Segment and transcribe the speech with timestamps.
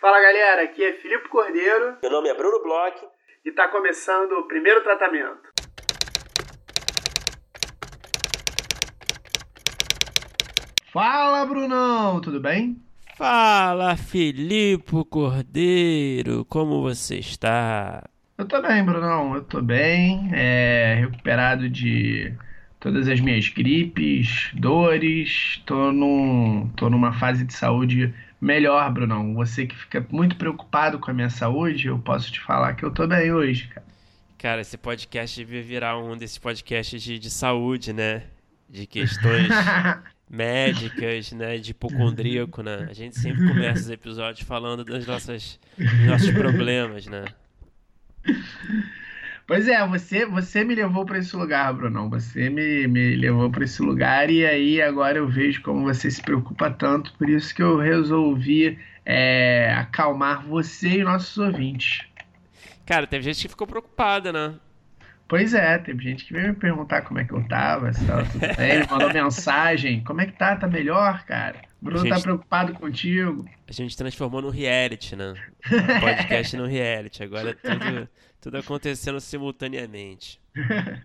[0.00, 1.98] Fala galera, aqui é Filipe Cordeiro.
[2.02, 2.96] Meu nome é Bruno Bloch.
[3.44, 5.50] E está começando o primeiro tratamento.
[10.90, 12.82] Fala Brunão, tudo bem?
[13.18, 18.08] Fala Filipe Cordeiro, como você está?
[18.38, 22.32] Eu tô bem, Brunão, eu tô bem, é, recuperado de
[22.80, 29.34] todas as minhas gripes, dores, tô, num, tô numa fase de saúde melhor, Brunão.
[29.34, 32.90] Você que fica muito preocupado com a minha saúde, eu posso te falar que eu
[32.90, 33.86] tô bem hoje, cara.
[34.38, 38.22] Cara, esse podcast devia virar um desses podcasts de, de saúde, né?
[38.68, 39.48] De questões
[40.30, 41.58] médicas, né?
[41.58, 42.86] De hipocondríaco, né?
[42.88, 47.26] A gente sempre começa os episódios falando das nossas, dos nossos problemas, né?
[49.50, 52.08] Pois é, você, você me levou para esse lugar, Brunão.
[52.08, 56.22] Você me, me levou para esse lugar e aí agora eu vejo como você se
[56.22, 57.12] preocupa tanto.
[57.14, 62.06] Por isso que eu resolvi é, acalmar você e nossos ouvintes.
[62.86, 64.54] Cara, teve gente que ficou preocupada, né?
[65.26, 68.24] Pois é, teve gente que veio me perguntar como é que eu tava, se tava
[68.26, 70.04] tudo bem, mandou mensagem.
[70.04, 70.54] Como é que tá?
[70.54, 71.69] Tá melhor, cara?
[71.80, 73.48] Bruno tá gente, tá preocupado contigo.
[73.66, 75.34] A gente transformou no reality, né?
[75.64, 77.22] O podcast no reality.
[77.22, 78.08] Agora tudo
[78.40, 80.40] tudo acontecendo simultaneamente.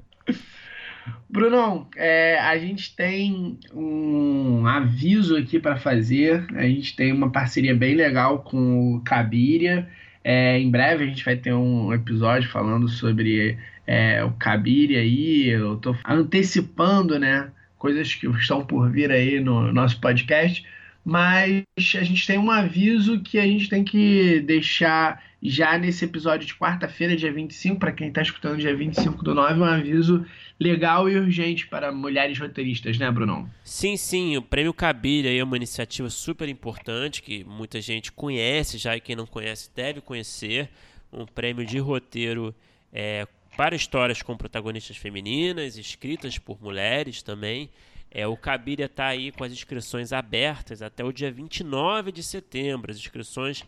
[1.29, 6.45] Brunão, é, a gente tem um aviso aqui para fazer.
[6.55, 9.87] A gente tem uma parceria bem legal com o Cabiria.
[10.23, 15.49] É, em breve a gente vai ter um episódio falando sobre é, o Cabiria aí.
[15.49, 17.51] Eu estou antecipando, né?
[17.85, 20.65] Coisas que estão por vir aí no nosso podcast.
[21.05, 26.47] Mas a gente tem um aviso que a gente tem que deixar já nesse episódio
[26.47, 30.25] de quarta-feira, dia 25, para quem está escutando dia 25 do 9, um aviso
[30.59, 33.47] legal e urgente para mulheres roteiristas, né, Brunão?
[33.63, 38.97] Sim, sim, o Prêmio Cabir é uma iniciativa super importante que muita gente conhece já
[38.97, 40.71] e quem não conhece deve conhecer.
[41.13, 42.51] Um prêmio de roteiro
[42.91, 47.69] é, para histórias com protagonistas femininas, escritas por mulheres também.
[48.11, 52.91] É, o Cabiria está aí com as inscrições abertas até o dia 29 de setembro.
[52.91, 53.63] As inscrições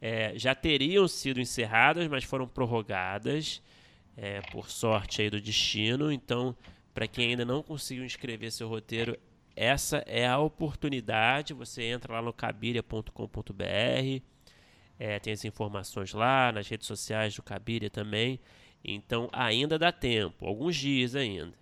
[0.00, 3.62] é, já teriam sido encerradas, mas foram prorrogadas
[4.16, 6.12] é, por sorte aí do destino.
[6.12, 6.54] Então,
[6.92, 9.16] para quem ainda não conseguiu inscrever seu roteiro,
[9.54, 11.54] essa é a oportunidade.
[11.54, 14.22] Você entra lá no cabiria.com.br,
[14.98, 18.40] é, tem as informações lá nas redes sociais do Cabiria também.
[18.94, 21.52] Então, ainda dá tempo, alguns dias ainda.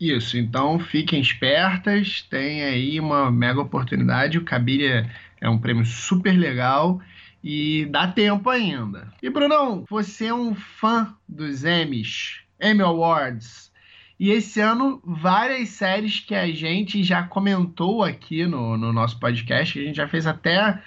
[0.00, 4.38] Isso, então fiquem espertas, tem aí uma mega oportunidade.
[4.38, 7.00] O Cabiria é um prêmio super legal
[7.44, 9.12] e dá tempo ainda.
[9.22, 13.70] E Brunão, você é um fã dos Emmys, Emmy Awards.
[14.18, 19.72] E esse ano, várias séries que a gente já comentou aqui no, no nosso podcast,
[19.72, 20.82] que a gente já fez até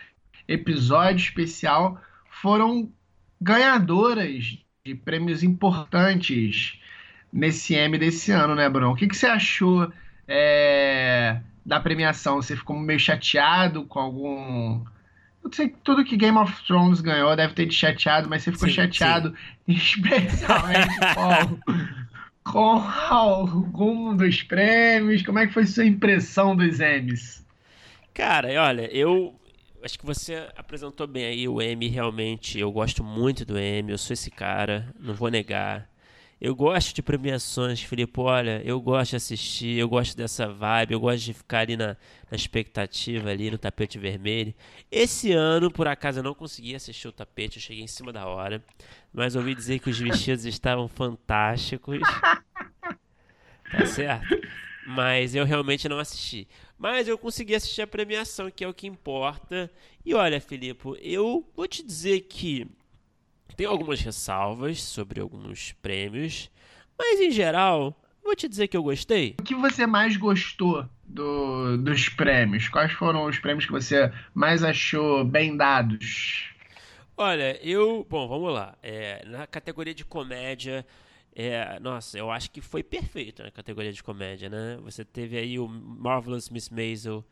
[0.48, 2.00] episódio especial,
[2.30, 2.92] foram
[3.40, 6.78] ganhadoras de prêmios importantes
[7.32, 8.92] nesse Emmy desse ano, né, Bruno?
[8.92, 9.90] O que, que você achou
[10.28, 12.42] é, da premiação?
[12.42, 14.82] Você ficou meio chateado com algum
[15.42, 18.52] eu sei que tudo que Game of Thrones ganhou deve ter te chateado, mas você
[18.52, 19.36] ficou sim, chateado sim.
[19.74, 25.22] especialmente com, com algum dos prêmios.
[25.22, 27.46] Como é que foi sua impressão dos Emmys?
[28.14, 29.34] Cara, olha, eu
[29.84, 32.60] acho que você apresentou bem aí o Emmy, realmente.
[32.60, 35.90] Eu gosto muito do Emmy, eu sou esse cara, não vou negar.
[36.40, 38.20] Eu gosto de premiações, Felipe.
[38.20, 41.96] Olha, eu gosto de assistir, eu gosto dessa vibe, eu gosto de ficar ali na,
[42.30, 44.54] na expectativa, ali no tapete vermelho.
[44.92, 48.26] Esse ano, por acaso, eu não consegui assistir o tapete, eu cheguei em cima da
[48.26, 48.62] hora.
[49.14, 52.00] Mas ouvi dizer que os vestidos estavam fantásticos.
[53.72, 54.28] Tá certo?
[54.86, 56.48] Mas eu realmente não assisti.
[56.84, 59.72] Mas eu consegui assistir a premiação, que é o que importa.
[60.06, 62.68] E olha, Filipe, eu vou te dizer que
[63.56, 66.52] tem algumas ressalvas sobre alguns prêmios,
[67.00, 69.34] mas em geral, vou te dizer que eu gostei.
[69.40, 72.68] O que você mais gostou do, dos prêmios?
[72.68, 76.50] Quais foram os prêmios que você mais achou bem dados?
[77.16, 78.06] Olha, eu.
[78.10, 78.76] Bom, vamos lá.
[78.84, 80.86] É, na categoria de comédia.
[81.36, 84.78] É, nossa, eu acho que foi perfeito na categoria de comédia, né?
[84.84, 87.26] Você teve aí o Marvelous Miss Maisel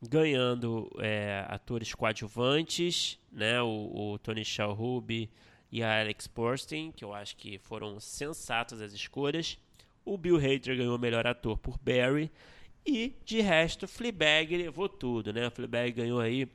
[0.00, 3.60] ganhando é, atores coadjuvantes, né?
[3.62, 5.28] O, o Tony Shalhoub,
[5.72, 9.58] e a Alex Borstein, que eu acho que foram sensatas as escolhas.
[10.04, 12.30] O Bill Hader ganhou o melhor ator por Barry.
[12.84, 15.48] E, de resto, Fleabag levou tudo, né?
[15.48, 16.46] Fleabag ganhou aí,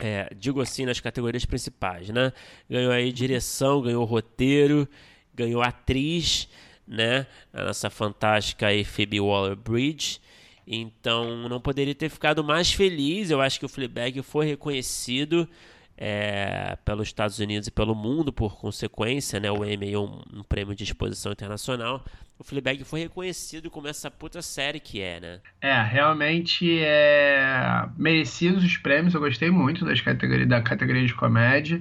[0.00, 2.32] é, digo assim, nas categorias principais, né?
[2.68, 4.88] Ganhou aí direção, ganhou roteiro,
[5.34, 6.48] ganhou atriz,
[6.86, 7.26] né?
[7.52, 10.20] A nossa fantástica Phoebe Waller-Bridge.
[10.66, 13.30] Então, não poderia ter ficado mais feliz.
[13.30, 15.48] Eu acho que o Fleabag foi reconhecido
[15.96, 19.50] é, pelos Estados Unidos e pelo mundo, por consequência, né?
[19.50, 22.04] O Emmy um, um, prêmio de exposição internacional.
[22.38, 25.40] O Fleabag foi reconhecido como essa puta série que é, né?
[25.60, 29.14] É, realmente é merecidos os prêmios.
[29.14, 31.80] Eu gostei muito das categorias, da categoria de comédia.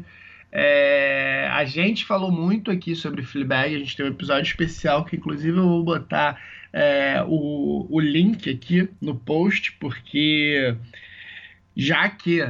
[0.55, 5.15] É, a gente falou muito aqui sobre Fleabag, a gente tem um episódio especial que
[5.15, 6.39] inclusive eu vou botar
[6.71, 10.75] é, o, o link aqui no post, porque
[11.75, 12.47] já que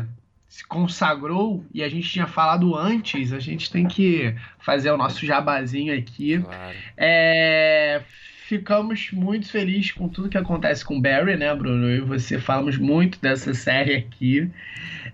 [0.50, 5.26] se consagrou e a gente tinha falado antes, a gente tem que fazer o nosso
[5.26, 6.40] jabazinho aqui.
[6.40, 6.78] Claro.
[6.98, 8.02] É,
[8.45, 11.90] ficamos muito felizes com tudo que acontece com Barry, né, Bruno?
[11.90, 14.50] Eu e você falamos muito dessa série aqui.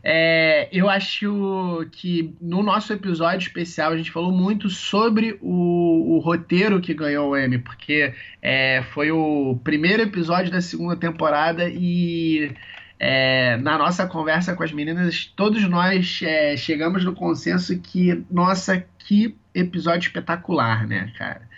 [0.03, 6.19] É, eu acho que no nosso episódio especial a gente falou muito sobre o, o
[6.19, 12.51] roteiro que ganhou o Emmy, porque é, foi o primeiro episódio da segunda temporada e
[12.99, 18.83] é, na nossa conversa com as meninas, todos nós é, chegamos no consenso que, nossa,
[18.97, 21.48] que episódio espetacular, né, cara?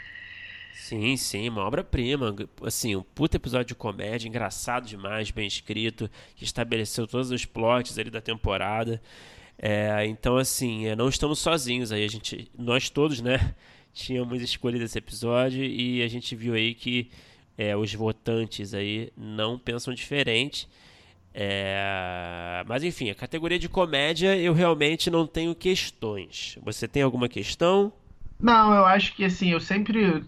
[0.82, 2.36] Sim, sim, uma obra-prima.
[2.64, 8.00] Assim, um puta episódio de comédia, engraçado demais, bem escrito, que estabeleceu todos os plots
[8.00, 9.00] ali da temporada.
[9.60, 12.04] É, então, assim, é, não estamos sozinhos aí.
[12.04, 13.54] A gente, nós todos, né,
[13.94, 17.12] tínhamos escolhido esse episódio e a gente viu aí que
[17.56, 20.68] é, os votantes aí não pensam diferente.
[21.32, 22.64] É...
[22.68, 26.58] Mas enfim, a categoria de comédia eu realmente não tenho questões.
[26.64, 27.94] Você tem alguma questão?
[28.42, 30.24] Não, eu acho que assim, eu sempre.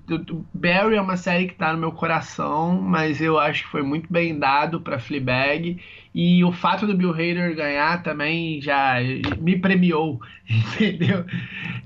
[0.53, 4.11] Barry é uma série que tá no meu coração, mas eu acho que foi muito
[4.11, 5.79] bem dado pra Fleabag.
[6.15, 8.97] E o fato do Bill Hader ganhar também já
[9.39, 11.25] me premiou, entendeu?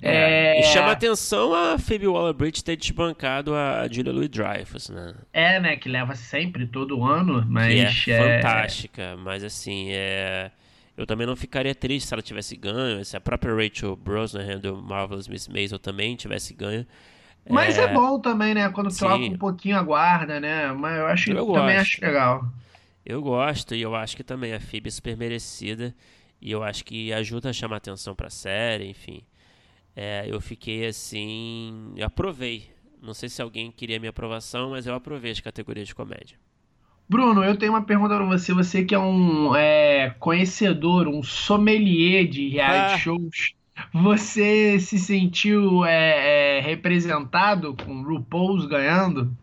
[0.02, 0.60] É, é...
[0.60, 5.16] E chama atenção a Phoebe Waller-Bridge ter desbancado a Julia Louis-Dreyfus, né?
[5.32, 5.78] É, né?
[5.78, 8.04] Que leva sempre, todo ano, mas...
[8.04, 10.52] Que é, é fantástica, mas assim, é...
[10.98, 14.82] Eu também não ficaria triste se ela tivesse ganho, se a própria Rachel Brosnahan do
[14.82, 16.88] Marvelous Miss Maisel também tivesse ganho.
[17.48, 18.68] Mas é, é bom também, né?
[18.70, 19.00] Quando sim.
[19.00, 20.72] troca um pouquinho a guarda, né?
[20.74, 21.82] Mas eu acho eu também gosto.
[21.82, 22.52] acho legal.
[23.06, 25.96] Eu gosto e eu acho que também a Phoebe é super merecida
[26.42, 29.22] e eu acho que ajuda a chamar atenção para a série, enfim.
[29.96, 32.70] É, eu fiquei assim, eu aprovei.
[33.02, 36.38] Não sei se alguém queria minha aprovação, mas eu aprovei as categorias de comédia.
[37.10, 38.54] Bruno, eu tenho uma pergunta para você.
[38.54, 42.98] Você que é um é, conhecedor, um sommelier de reality ah.
[42.98, 43.54] shows,
[43.94, 49.36] você se sentiu é, é, representado com RuPaul's ganhando?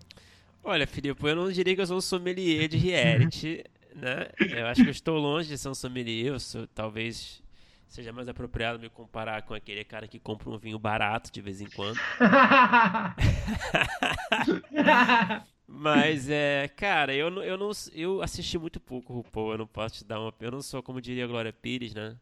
[0.62, 3.64] Olha, Filipe, eu não diria que eu sou um sommelier de reality,
[3.96, 4.28] né?
[4.38, 6.28] Eu acho que eu estou longe de ser um sommelier.
[6.28, 7.42] Eu sou, talvez
[7.86, 11.60] seja mais apropriado me comparar com aquele cara que compra um vinho barato de vez
[11.60, 11.98] em quando.
[15.66, 19.96] Mas é, cara, eu, eu não eu assisti muito pouco o RuPaul, eu não posso
[19.96, 22.16] te dar uma, eu não sou como diria a Glória Pires, né?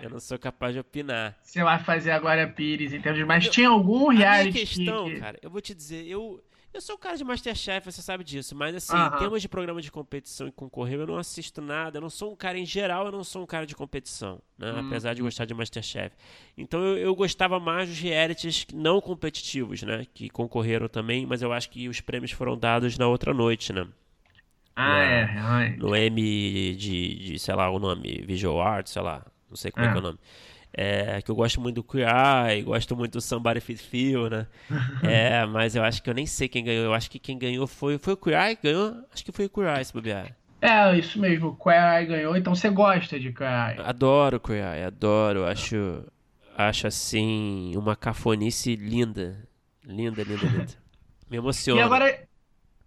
[0.00, 1.38] Eu não sou capaz de opinar.
[1.40, 3.24] Você vai fazer a Glória Pires, entende?
[3.24, 5.20] Mas eu, tinha algum reality a minha questão, que...
[5.20, 6.42] cara, eu vou te dizer, eu
[6.74, 9.80] eu sou um cara de Masterchef, você sabe disso, mas assim, em termos de programa
[9.80, 11.98] de competição e concorrer, eu não assisto nada.
[11.98, 14.72] Eu não sou um cara, em geral, eu não sou um cara de competição, né?
[14.72, 14.88] Hum.
[14.88, 16.16] Apesar de gostar de Masterchef.
[16.58, 20.04] Então eu, eu, gostava mais dos realities não competitivos, né?
[20.12, 23.86] Que concorreram também, mas eu acho que os prêmios foram dados na outra noite, né?
[24.74, 25.76] Ah, na, é, é.
[25.76, 29.86] No M de, de, sei lá, o nome, Visual Arts, sei lá, não sei como
[29.86, 30.18] é, é que é o nome.
[30.76, 34.46] É, que eu gosto muito do Queer Eye, gosto muito do Somebody Fit Feel, né?
[35.04, 36.84] é, mas eu acho que eu nem sei quem ganhou.
[36.84, 38.96] Eu acho que quem ganhou foi, foi o Queer Eye ganhou?
[39.12, 40.36] Acho que foi o Queer Eye, se bobear.
[40.60, 41.48] É, isso mesmo.
[41.48, 43.84] O Queer Eye ganhou, então você gosta de Queer Eye.
[43.84, 45.46] Adoro Queer Eye, adoro.
[45.46, 46.04] Acho,
[46.58, 49.46] acho assim, uma cafonice linda.
[49.86, 50.66] Linda, linda, linda.
[51.30, 51.80] Me emociona.
[51.80, 52.18] E agora,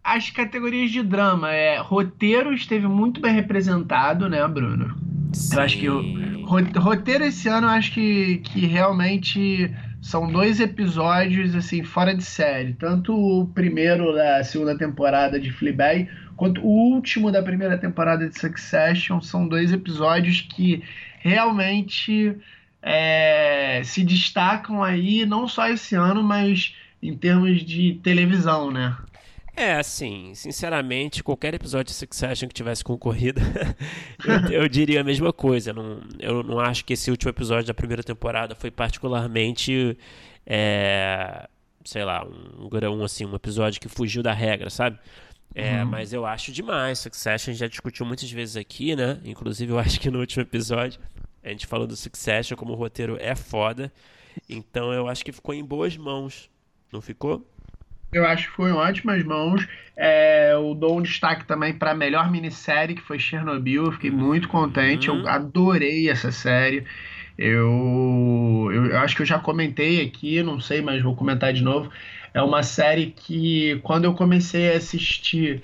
[0.03, 1.53] as categorias de drama.
[1.53, 5.16] É, roteiro esteve muito bem representado, né, Bruno?
[5.33, 5.55] Sim.
[5.55, 11.55] Eu acho que o Roteiro esse ano, eu acho que, que realmente são dois episódios
[11.55, 12.73] assim fora de série.
[12.73, 18.39] Tanto o primeiro da segunda temporada de Fleabag, quanto o último da primeira temporada de
[18.39, 19.19] Succession.
[19.19, 20.83] São dois episódios que
[21.19, 22.37] realmente
[22.81, 28.95] é, se destacam aí, não só esse ano, mas em termos de televisão, né?
[29.57, 33.41] É, assim, sinceramente, qualquer episódio de Succession que tivesse concorrido,
[34.23, 35.73] eu, eu, diria a mesma coisa.
[35.73, 39.97] Não, eu não acho que esse último episódio da primeira temporada foi particularmente,
[40.45, 41.49] é,
[41.83, 44.99] sei lá, um, um, assim, um episódio que fugiu da regra, sabe?
[45.55, 45.89] É, uhum.
[45.89, 46.99] Mas eu acho demais.
[46.99, 49.19] Succession já discutiu muitas vezes aqui, né?
[49.25, 51.01] Inclusive, eu acho que no último episódio
[51.43, 53.91] a gente falou do Succession como o roteiro é foda.
[54.47, 56.47] Então eu acho que ficou em boas mãos.
[56.93, 57.43] Não ficou?
[58.11, 59.67] Eu acho que foi em ótimas mãos.
[59.95, 63.85] É, eu dou um destaque também para a melhor minissérie, que foi Chernobyl.
[63.85, 65.07] Eu fiquei muito contente.
[65.07, 65.27] Eu uhum.
[65.27, 66.85] adorei essa série.
[67.37, 71.63] Eu, eu, eu, acho que eu já comentei aqui, não sei, mas vou comentar de
[71.63, 71.91] novo.
[72.33, 75.61] É uma série que, quando eu comecei a assistir,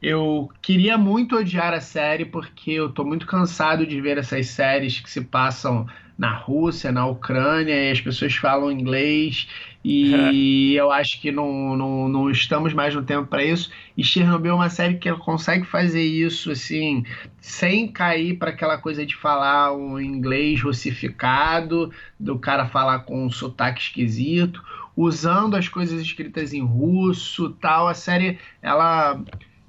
[0.00, 4.98] eu queria muito odiar a série, porque eu tô muito cansado de ver essas séries
[4.98, 5.86] que se passam
[6.18, 9.48] na Rússia, na Ucrânia, e as pessoas falam inglês,
[9.84, 13.70] e eu acho que não, não, não estamos mais no tempo para isso.
[13.96, 17.04] E Chernobyl é uma série que consegue fazer isso assim,
[17.40, 23.30] sem cair para aquela coisa de falar um inglês russificado, do cara falar com um
[23.30, 24.62] sotaque esquisito,
[24.96, 27.88] usando as coisas escritas em russo, tal.
[27.88, 29.20] A série ela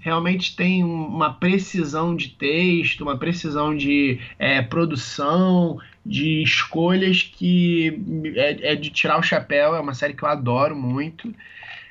[0.04, 8.02] realmente tem uma precisão de texto, uma precisão de é, produção, de escolhas que
[8.36, 9.76] é, é, de tirar o chapéu.
[9.76, 11.34] É uma série que eu adoro muito.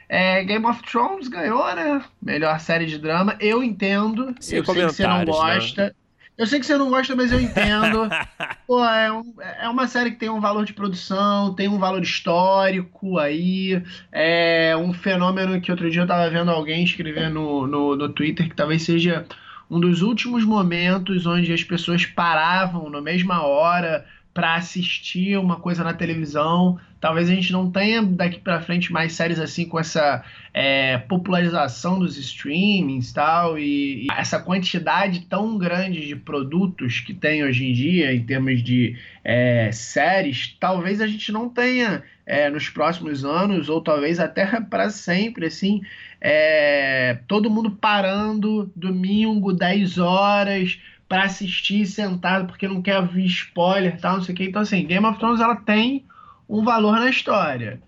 [0.08, 2.04] É, Game of Thrones ganhou, né?
[2.20, 3.36] Melhor série de drama.
[3.40, 4.34] Eu entendo.
[4.40, 5.24] Sem eu sei que você não né?
[5.24, 5.84] gosta.
[5.86, 5.92] Né?
[6.36, 8.08] Eu sei que você não gosta, mas eu entendo.
[8.66, 12.02] Pô, é, um, é, uma série que tem um valor de produção, tem um valor
[12.02, 13.82] histórico aí.
[14.10, 18.48] É um fenômeno que outro dia eu tava vendo alguém escrever no, no, no Twitter
[18.48, 19.26] que talvez seja
[19.72, 25.82] um dos últimos momentos onde as pessoas paravam na mesma hora para assistir uma coisa
[25.82, 26.78] na televisão.
[27.00, 31.98] Talvez a gente não tenha daqui para frente mais séries assim com essa é, popularização
[31.98, 37.72] dos streamings tal e, e essa quantidade tão grande de produtos que tem hoje em
[37.72, 40.54] dia em termos de é, séries.
[40.60, 45.80] Talvez a gente não tenha é, nos próximos anos ou talvez até para sempre assim
[46.24, 54.00] é, todo mundo parando domingo, 10 horas, para assistir sentado, porque não quer ver spoiler
[54.00, 54.44] tal, não sei o que.
[54.44, 56.06] Então, assim, Game of Thrones ela tem
[56.48, 57.82] um valor na história.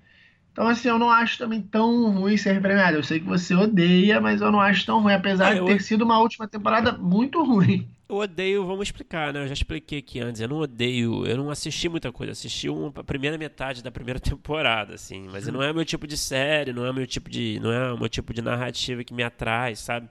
[0.53, 2.97] Então, assim, eu não acho também tão ruim ser premiado.
[2.97, 5.81] Eu sei que você odeia, mas eu não acho tão ruim, apesar ah, de ter
[5.81, 7.89] sido uma última temporada muito ruim.
[8.07, 9.43] Eu odeio, vamos explicar, né?
[9.43, 10.41] Eu já expliquei aqui antes.
[10.41, 12.33] Eu não odeio, eu não assisti muita coisa.
[12.33, 15.27] Assisti uma, a primeira metade da primeira temporada, assim.
[15.31, 17.99] Mas não é meu tipo de série, não é meu tipo de, não é o
[17.99, 20.09] meu tipo de narrativa que me atrai, sabe?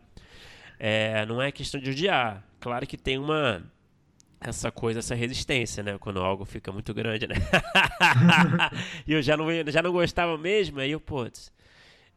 [0.80, 2.44] É, não é questão de odiar.
[2.60, 3.64] Claro que tem uma
[4.42, 5.98] essa coisa, essa resistência, né?
[6.00, 7.36] Quando algo fica muito grande, né?
[9.08, 11.52] e eu já não, já não gostava mesmo, aí eu, putz,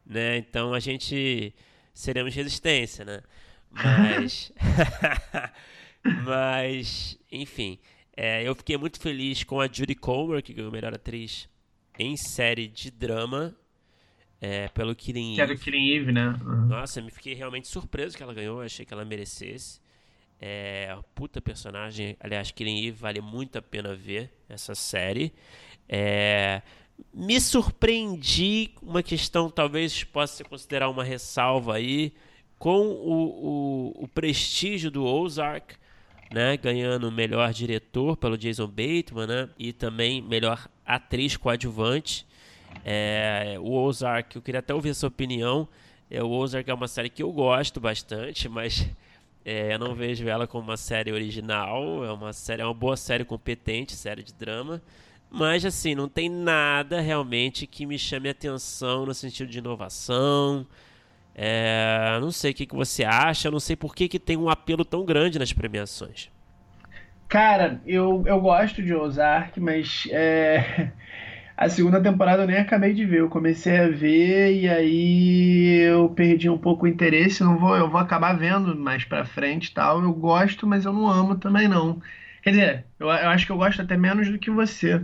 [0.05, 0.37] né?
[0.37, 1.53] Então a gente
[1.93, 3.21] seremos resistência, né?
[3.71, 4.51] Mas.
[6.25, 7.79] Mas, enfim.
[8.15, 11.47] É, eu fiquei muito feliz com a Judy Comer, que ganhou melhor atriz
[11.99, 13.55] em série de drama.
[14.39, 15.35] É, pelo Killing Eve.
[15.35, 16.27] Que era o Killing Eve, né?
[16.45, 16.67] Uhum.
[16.67, 18.61] Nossa, me fiquei realmente surpreso que ela ganhou.
[18.61, 19.79] Achei que ela merecesse.
[20.39, 22.15] É, puta personagem.
[22.19, 25.33] Aliás, Killing Eve vale muito a pena ver essa série.
[25.89, 26.61] É,
[27.13, 28.71] me surpreendi.
[28.81, 32.13] Uma questão talvez possa ser considerar uma ressalva aí
[32.57, 35.75] com o, o, o prestígio do Ozark,
[36.31, 42.25] né, ganhando melhor diretor pelo Jason Bateman, né, e também melhor atriz coadjuvante.
[42.83, 45.67] É, o Ozark, eu queria até ouvir a sua opinião.
[46.09, 48.89] É, o Ozark é uma série que eu gosto bastante, mas
[49.45, 52.03] é, eu não vejo ela como uma série original.
[52.03, 54.81] É uma série, é uma boa série competente, série de drama.
[55.29, 60.65] Mas assim, não tem nada realmente que me chame atenção no sentido de inovação,
[61.37, 64.49] é, não sei o que, que você acha, não sei por que, que tem um
[64.49, 66.31] apelo tão grande nas premiações.
[67.29, 70.91] Cara, eu, eu gosto de Ozark, mas é,
[71.55, 73.19] a segunda temporada eu nem acabei de ver.
[73.19, 77.43] Eu comecei a ver e aí eu perdi um pouco o interesse.
[77.43, 80.01] Não vou, eu vou acabar vendo mais pra frente tal.
[80.01, 82.01] Eu gosto, mas eu não amo também não.
[82.41, 85.01] Quer dizer, eu, eu acho que eu gosto até menos do que você.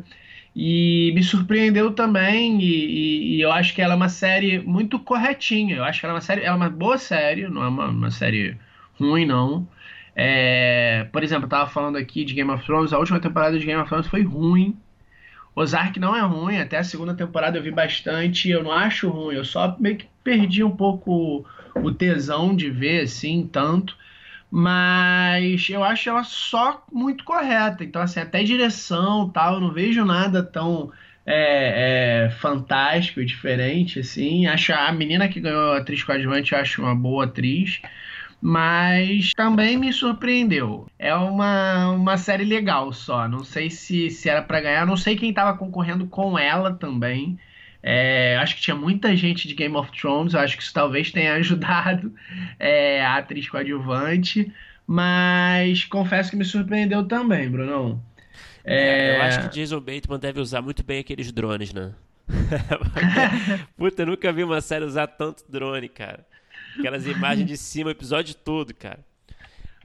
[0.56, 5.00] E me surpreendeu também, e, e, e, eu acho que ela é uma série muito
[5.00, 5.78] corretinha.
[5.78, 8.12] Eu acho que ela é uma série, é uma boa série, não é uma, uma
[8.12, 8.56] série
[9.00, 9.68] ruim, não.
[10.16, 13.66] É, por exemplo, eu tava falando aqui de Game of Thrones, a última temporada de
[13.66, 14.78] Game of Thrones foi ruim.
[15.56, 19.36] Ozark não é ruim, até a segunda temporada eu vi bastante, eu não acho ruim,
[19.36, 21.46] eu só meio que perdi um pouco
[21.76, 23.96] o tesão de ver assim, tanto
[24.56, 27.84] mas eu acho ela só muito correta.
[27.84, 30.92] Então, assim, até direção tal, eu não vejo nada tão
[31.26, 34.46] é, é, fantástico e diferente, assim.
[34.46, 37.82] Acho a menina que ganhou a atriz coadjuvante, eu acho uma boa atriz.
[38.40, 40.86] Mas também me surpreendeu.
[41.00, 43.28] É uma, uma série legal só.
[43.28, 44.86] Não sei se, se era para ganhar.
[44.86, 47.40] Não sei quem estava concorrendo com ela também.
[47.86, 51.34] É, acho que tinha muita gente de Game of Thrones, acho que isso talvez tenha
[51.36, 52.16] ajudado
[52.58, 54.52] é, a atriz coadjuvante,
[54.88, 58.02] mas confesso que me surpreendeu também, Brunão.
[58.64, 59.18] É...
[59.18, 61.92] Eu acho que Jason Bateman deve usar muito bem aqueles drones, né?
[63.76, 66.26] Puta, eu nunca vi uma série usar tanto drone, cara.
[66.80, 69.00] Aquelas imagens de cima, o episódio todo, cara.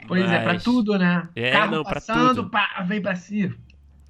[0.06, 0.32] Pois Mas...
[0.32, 1.28] é, pra tudo, né?
[1.34, 2.50] É, Carro não, passando, pra tudo.
[2.50, 3.56] Pá, vem pra cima.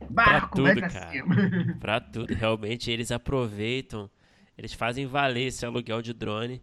[0.08, 1.74] Barco, pra tudo, cara.
[1.80, 2.34] Pra tudo.
[2.34, 4.10] Realmente eles aproveitam,
[4.56, 6.62] eles fazem valer esse aluguel de drone.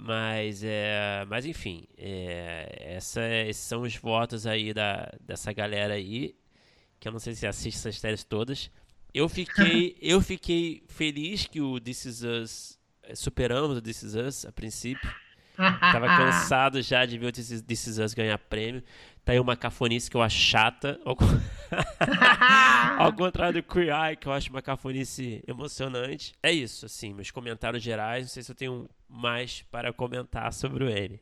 [0.00, 6.36] Mas, é, mas enfim, é, essa, esses são os votos aí da, dessa galera aí,
[7.00, 8.70] que eu não sei se assiste essas séries todas.
[9.12, 14.14] Eu fiquei, eu fiquei feliz que o This Is Us, é, superamos o This Is
[14.14, 15.10] Us a princípio.
[15.56, 18.84] Tava cansado já de ver o This Is, This Is Us ganhar prêmio.
[19.28, 20.98] Tá aí uma cafonice que eu acho chata.
[21.04, 21.14] Ao,
[22.96, 26.32] ao contrário do Queer Eye, que eu acho uma cafonice emocionante.
[26.42, 28.22] É isso, assim, meus comentários gerais.
[28.22, 31.20] Não sei se eu tenho mais para comentar sobre o M.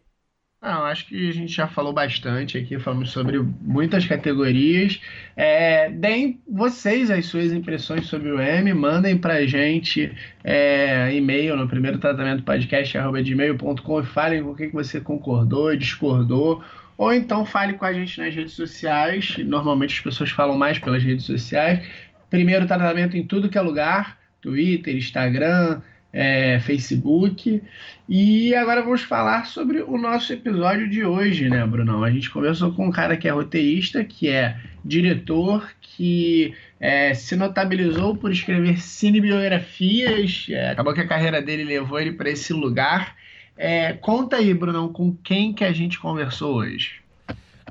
[0.63, 5.01] Não, acho que a gente já falou bastante aqui, falamos sobre muitas categorias.
[5.37, 11.57] É, deem vocês as suas impressões sobre o M, mandem para a gente é, e-mail
[11.57, 16.63] no primeiro tratamento podcast.gmail.com e falem com o que você concordou, discordou,
[16.97, 19.37] ou então fale com a gente nas redes sociais.
[19.39, 21.87] Normalmente as pessoas falam mais pelas redes sociais.
[22.31, 25.81] Primeiro tratamento em tudo que é lugar: Twitter, Instagram,
[26.13, 27.63] é, Facebook.
[28.09, 32.03] E agora vamos falar sobre o nosso episódio de hoje, né, Brunão?
[32.03, 37.37] A gente conversou com um cara que é roteirista, que é diretor, que é, se
[37.37, 40.47] notabilizou por escrever cinebiografias.
[40.49, 43.15] É, acabou que a carreira dele levou ele para esse lugar.
[43.57, 47.01] É, conta aí, Brunão, com quem que a gente conversou hoje?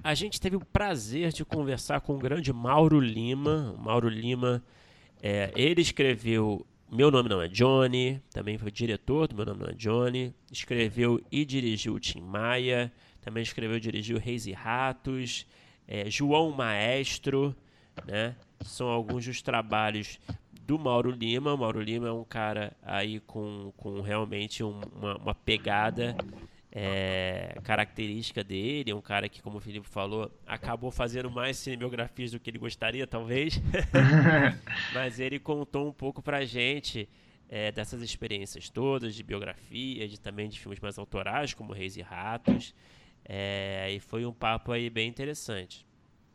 [0.03, 3.73] A gente teve o prazer de conversar com o grande Mauro Lima.
[3.77, 4.63] O Mauro Lima,
[5.21, 9.69] é, ele escreveu meu Nome Não É Johnny, também foi diretor do Meu Nome Não
[9.69, 15.47] É Johnny, escreveu e dirigiu Tim Maia, também escreveu e dirigiu Reis e Ratos,
[15.87, 17.55] é, João Maestro,
[18.05, 18.35] né?
[18.63, 20.19] São alguns dos trabalhos
[20.65, 21.53] do Mauro Lima.
[21.53, 26.15] O Mauro Lima é um cara aí com, com realmente um, uma, uma pegada
[26.71, 32.39] é, característica dele, um cara que, como o Felipe falou, acabou fazendo mais cinebiografias do
[32.39, 33.61] que ele gostaria, talvez.
[34.93, 37.07] Mas ele contou um pouco pra gente
[37.47, 42.01] é, dessas experiências todas, de biografia, de também de filmes mais autorais, como Reis e
[42.01, 42.75] Ratos.
[43.23, 45.85] É, e foi um papo aí bem interessante.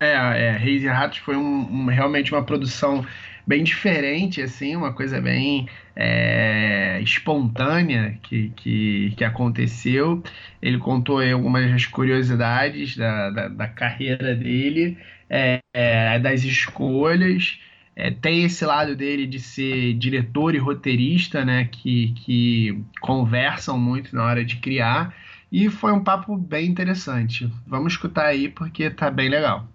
[0.00, 0.12] É,
[0.46, 3.04] é Reis e Ratos foi um, um, realmente uma produção
[3.46, 10.22] bem diferente, assim, uma coisa bem é, espontânea que, que, que, aconteceu.
[10.62, 14.96] Ele contou algumas curiosidades da, da, da carreira dele,
[15.28, 17.60] é, é, das escolhas.
[17.94, 24.14] É, tem esse lado dele de ser diretor e roteirista, né, que, que conversam muito
[24.16, 25.14] na hora de criar.
[25.52, 27.52] E foi um papo bem interessante.
[27.66, 29.68] Vamos escutar aí porque tá bem legal.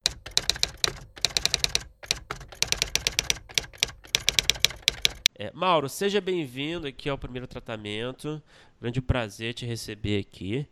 [5.46, 8.42] É, Mauro, seja bem-vindo aqui ao primeiro tratamento.
[8.82, 10.66] Grande prazer te receber aqui.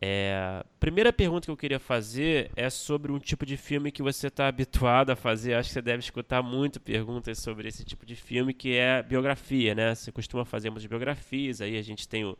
[0.00, 4.26] É, primeira pergunta que eu queria fazer é sobre um tipo de filme que você
[4.26, 5.54] está habituado a fazer.
[5.54, 9.72] Acho que você deve escutar muito perguntas sobre esse tipo de filme, que é biografia,
[9.72, 9.94] né?
[9.94, 11.60] Você costuma fazer muitas biografias.
[11.60, 12.36] Aí a gente tem o,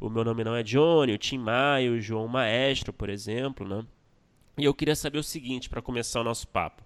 [0.00, 3.86] o Meu Nome Não É Johnny, o Tim Maia, o João Maestro, por exemplo, né?
[4.58, 6.82] E eu queria saber o seguinte, para começar o nosso papo.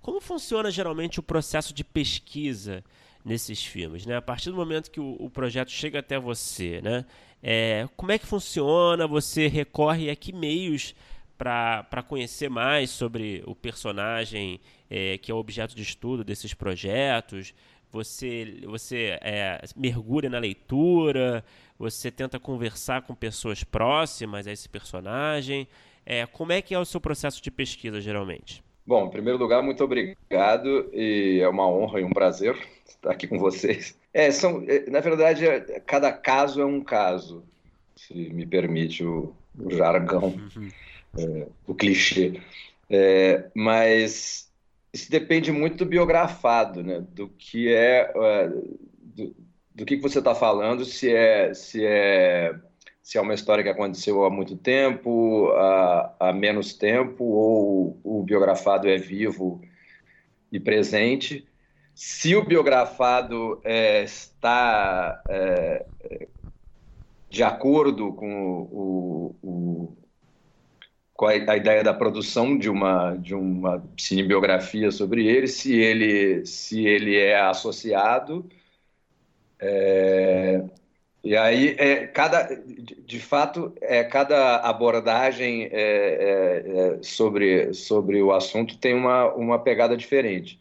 [0.00, 2.84] Como funciona geralmente o processo de pesquisa
[3.24, 4.16] nesses filmes, né?
[4.16, 7.04] A partir do momento que o, o projeto chega até você, né?
[7.42, 9.06] É, como é que funciona?
[9.06, 10.94] Você recorre a que meios
[11.36, 17.52] para conhecer mais sobre o personagem é, que é objeto de estudo desses projetos?
[17.90, 21.44] Você, você é, mergulha na leitura?
[21.78, 25.66] Você tenta conversar com pessoas próximas a esse personagem?
[26.06, 28.62] É, como é que é o seu processo de pesquisa, geralmente?
[28.86, 33.26] Bom, em primeiro lugar, muito obrigado e é uma honra e um prazer estar aqui
[33.26, 33.96] com vocês.
[34.12, 37.44] É, são, é, na verdade, é, cada caso é um caso,
[37.96, 40.68] se me permite o, o jargão, uhum.
[41.18, 42.40] é, o clichê.
[42.90, 44.50] É, mas
[44.92, 47.02] isso depende muito do biografado, né?
[47.10, 48.48] do que é, é
[49.00, 49.34] do,
[49.74, 52.54] do que você está falando, se é, se é
[53.02, 58.22] se é uma história que aconteceu há muito tempo, há, há menos tempo, ou o
[58.22, 59.60] biografado é vivo
[60.52, 61.46] e presente.
[61.94, 65.84] Se o biografado é, está é,
[67.28, 69.96] de acordo com, o, o,
[71.14, 76.86] com a, ideia da produção de uma, de uma cinebiografia sobre ele, se ele, se
[76.86, 78.48] ele é associado,
[79.58, 80.62] é,
[81.24, 82.48] e aí, é, cada,
[83.06, 89.58] de, fato, é, cada abordagem é, é, é, sobre, sobre o assunto tem uma, uma
[89.58, 90.60] pegada diferente.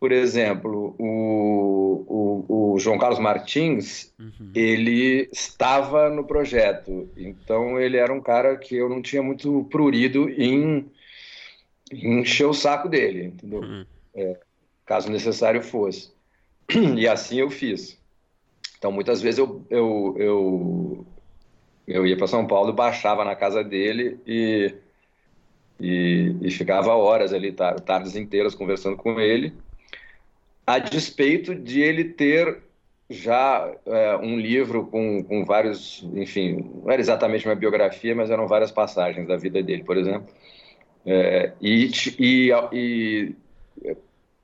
[0.00, 4.50] Por exemplo, o, o, o João Carlos Martins, uhum.
[4.52, 10.28] ele estava no projeto, então ele era um cara que eu não tinha muito prurido
[10.28, 10.90] em,
[11.92, 13.60] em encher o saco dele, entendeu?
[13.60, 13.86] Uhum.
[14.12, 14.40] é,
[14.84, 16.10] caso necessário fosse.
[16.98, 18.01] E assim eu fiz.
[18.82, 21.06] Então, muitas vezes eu, eu, eu,
[21.86, 24.74] eu ia para São Paulo, baixava na casa dele e,
[25.78, 29.52] e, e ficava horas ali, tardes inteiras conversando com ele,
[30.66, 32.60] a despeito de ele ter
[33.08, 38.48] já é, um livro com, com vários, enfim, não era exatamente uma biografia, mas eram
[38.48, 40.26] várias passagens da vida dele, por exemplo.
[41.06, 43.32] É, e, e, e,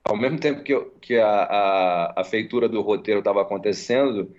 [0.03, 4.33] ao mesmo tempo que, que a, a, a feitura do roteiro estava acontecendo,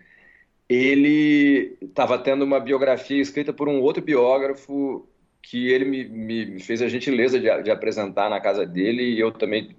[0.68, 5.06] ele estava tendo uma biografia escrita por um outro biógrafo
[5.42, 9.32] que ele me, me fez a gentileza de, de, apresentar na casa dele e eu
[9.32, 9.74] também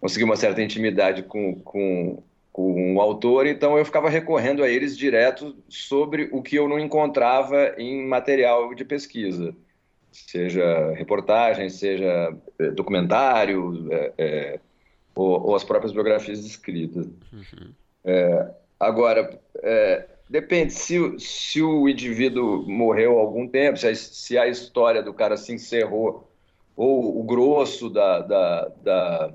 [0.00, 4.98] consegui uma certa intimidade com, com, com o autor, então eu ficava recorrendo a eles
[4.98, 9.56] direto sobre o que eu não encontrava em material de pesquisa
[10.14, 14.60] seja reportagem, seja é, documentário, é, é,
[15.14, 17.06] ou, ou, as próprias biografias escritas.
[17.32, 17.72] Uhum.
[18.04, 24.38] É, agora, é, depende, se, se o indivíduo morreu há algum tempo, se a, se
[24.38, 26.30] a história do cara se encerrou,
[26.76, 29.32] ou o grosso da, da, da,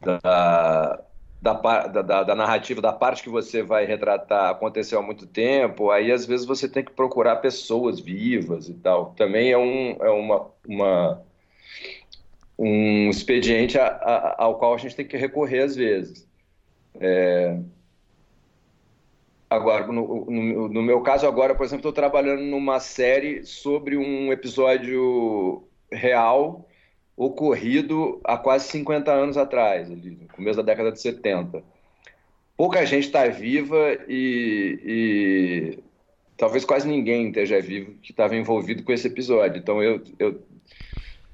[0.00, 1.04] da
[1.42, 1.54] da,
[1.88, 6.24] da, da, narrativa, da parte que você vai retratar aconteceu há muito tempo, aí às
[6.24, 9.12] vezes você tem que procurar pessoas vivas e tal.
[9.16, 11.22] Também é um, é uma, uma
[12.56, 16.28] um expediente a, a, ao qual a gente tem que recorrer às vezes.
[17.00, 17.58] É...
[19.50, 24.32] Agora, no, no, no, meu caso agora, por exemplo, estou trabalhando numa série sobre um
[24.32, 26.66] episódio real
[27.16, 31.62] ocorrido há quase 50 anos atrás, ali, no começo da década de 70.
[32.56, 35.78] Pouca gente está viva e, e,
[36.36, 39.58] talvez quase ninguém esteja vivo que estava envolvido com esse episódio.
[39.58, 40.42] Então eu, eu,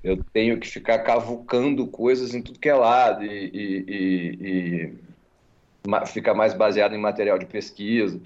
[0.03, 6.35] eu tenho que ficar cavucando coisas em tudo que é lado e, e, e ficar
[6.35, 8.21] mais baseado em material de pesquisa.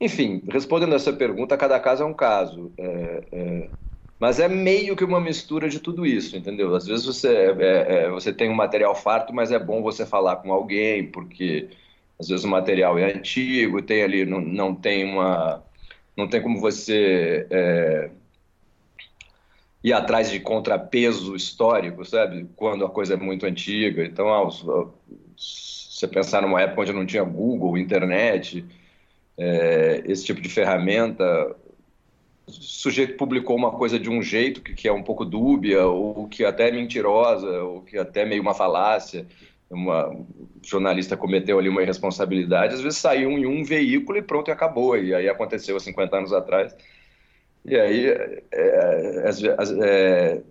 [0.00, 2.72] Enfim, respondendo essa pergunta, cada caso é um caso.
[2.76, 3.68] É, é,
[4.24, 6.74] mas é meio que uma mistura de tudo isso, entendeu?
[6.74, 10.36] Às vezes você, é, é, você tem um material farto, mas é bom você falar
[10.36, 11.68] com alguém, porque
[12.18, 15.62] às vezes o material é antigo, tem ali, não, não tem uma.
[16.16, 18.10] Não tem como você é,
[19.82, 22.48] ir atrás de contrapeso histórico, sabe?
[22.56, 24.06] Quando a coisa é muito antiga.
[24.06, 24.42] Então, ah,
[25.36, 28.64] você pensar numa época onde não tinha Google, internet,
[29.36, 31.54] é, esse tipo de ferramenta,
[32.46, 36.28] o sujeito publicou uma coisa de um jeito que, que é um pouco dúbia, ou
[36.28, 39.26] que até é mentirosa, ou que até é meio uma falácia,
[39.70, 40.26] uma, um
[40.62, 44.96] jornalista cometeu ali uma irresponsabilidade, às vezes saiu em um veículo e pronto, e acabou.
[44.96, 46.76] E aí aconteceu há 50 anos atrás.
[47.64, 49.30] E aí, é, é,
[49.82, 50.42] é,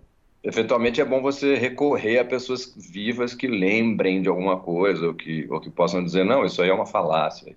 [0.42, 5.46] eventualmente, é bom você recorrer a pessoas vivas que lembrem de alguma coisa, ou que,
[5.48, 7.56] ou que possam dizer, não, isso aí é uma falácia.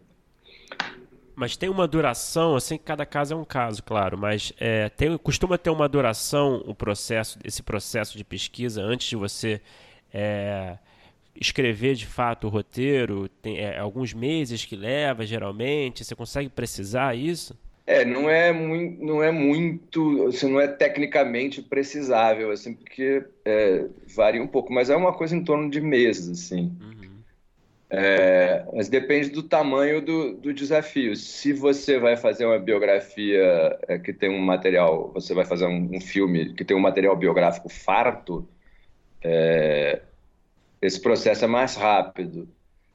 [1.38, 5.56] Mas tem uma duração, assim, cada caso é um caso, claro, mas é, tem, costuma
[5.56, 9.62] ter uma duração o processo, esse processo de pesquisa antes de você
[10.12, 10.80] é,
[11.39, 13.30] escrever de fato o roteiro?
[13.39, 16.04] Tem é, alguns meses que leva, geralmente?
[16.04, 17.56] Você consegue precisar isso?
[17.86, 23.86] É, não é muito, não é muito, assim, não é tecnicamente precisável, assim, porque é,
[24.15, 26.76] varia um pouco, mas é uma coisa em torno de meses, assim.
[26.82, 26.96] Uhum.
[27.89, 31.15] É, mas depende do tamanho do, do, desafio.
[31.15, 35.95] Se você vai fazer uma biografia é, que tem um material, você vai fazer um,
[35.95, 38.47] um, filme que tem um material biográfico farto,
[39.23, 40.02] é,
[40.82, 42.50] esse processo é mais rápido.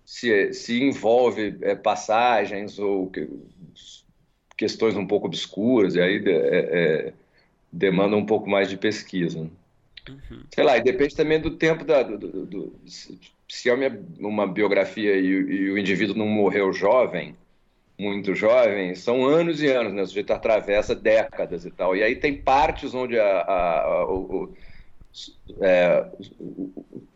[0.05, 3.27] Se, se envolve é, passagens ou que,
[4.59, 7.13] questões um pouco obscuras, e aí é, é,
[7.73, 9.39] demanda um pouco mais de pesquisa.
[10.09, 10.43] Uhum.
[10.55, 12.77] Sei lá, e depende também do tempo da, do, do, do
[13.53, 13.75] se é
[14.19, 17.37] uma, biografia e, e, o indivíduo não morreu jovem,
[17.99, 20.01] muito jovem, são anos e anos, né?
[20.01, 21.95] O sujeito atravessa décadas e tal.
[21.95, 24.57] E aí tem partes onde a, a, a, o, o,
[25.61, 26.07] é,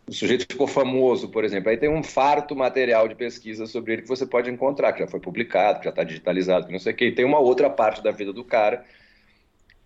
[0.07, 1.71] o, sujeito ficou famoso, por exemplo.
[1.71, 5.07] Aí tem um farto material de pesquisa sobre ele que você pode encontrar, que já
[5.07, 7.07] foi publicado, que já está digitalizado, que não sei o quê.
[7.07, 8.85] E tem uma outra parte da vida do cara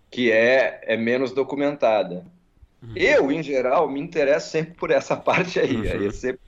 [0.09, 2.25] que é, é menos documentada.
[2.81, 2.93] Uhum.
[2.95, 5.75] Eu, em geral, me interesso sempre por essa parte aí.
[5.75, 5.83] Uhum.
[5.83, 6.41] Aí é sempre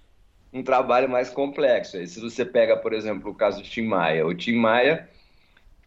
[0.52, 1.98] um trabalho mais complexo.
[1.98, 4.26] Aí, se você pega, por exemplo, o caso do Tim Maia.
[4.26, 5.10] O Tim Maia,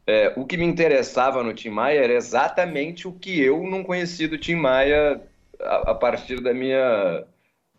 [0.07, 4.29] é, o que me interessava no Tim Maia era exatamente o que eu não conhecia
[4.29, 5.21] do Tim Maia
[5.61, 7.25] a, a partir da minha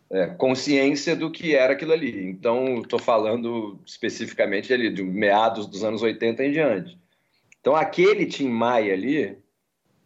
[0.10, 2.26] é, consciência do que era aquilo ali.
[2.26, 6.98] Então, estou falando especificamente ali de meados dos anos 80 em diante.
[7.60, 9.38] Então, aquele Tim Maia ali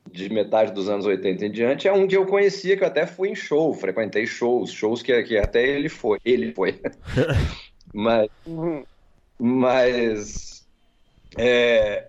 [0.10, 3.06] de metade dos anos 80 em diante, é um que eu conhecia, que eu até
[3.06, 6.20] fui em show, frequentei shows, shows que, que até ele foi.
[6.26, 6.80] Ele foi.
[7.94, 8.30] mas,
[9.40, 10.68] mas
[11.38, 12.08] é,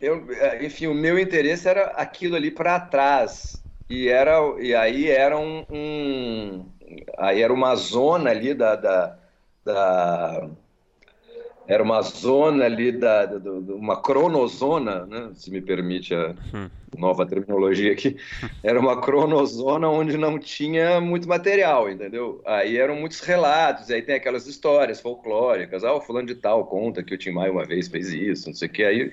[0.00, 0.26] eu,
[0.60, 3.62] enfim, o meu interesse era aquilo ali para trás.
[3.88, 6.66] E, era, e aí era um, um,
[7.18, 9.18] aí era uma zona ali da, da,
[9.64, 10.48] da
[11.68, 13.28] era uma zona ali da,
[13.68, 16.68] uma cronozona, né, se me permite a hum.
[16.96, 18.16] nova terminologia aqui,
[18.62, 22.40] era uma cronozona onde não tinha muito material, entendeu?
[22.46, 27.02] Aí eram muitos relatos, aí tem aquelas histórias folclóricas, ah, o fulano de tal conta
[27.02, 29.12] que o Tim Maia uma vez fez isso, não sei o que, aí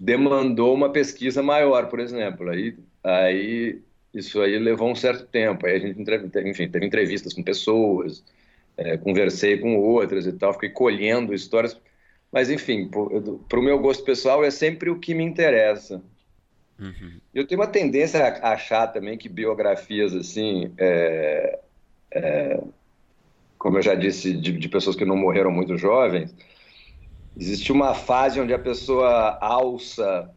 [0.00, 2.74] demandou uma pesquisa maior, por exemplo, aí,
[3.04, 3.80] aí
[4.14, 6.00] isso aí levou um certo tempo, aí a gente,
[6.48, 8.24] enfim, teve entrevistas com pessoas,
[8.76, 11.78] é, conversei com outras e tal, fiquei colhendo histórias.
[12.30, 12.88] Mas, enfim,
[13.48, 16.02] para o meu gosto pessoal, é sempre o que me interessa.
[16.78, 17.20] Uhum.
[17.34, 21.58] Eu tenho uma tendência a achar também que biografias, assim, é,
[22.10, 22.60] é,
[23.58, 26.34] como eu já disse, de, de, pessoas que não morreram muito jovens,
[27.38, 30.30] existe uma fase onde a pessoa alça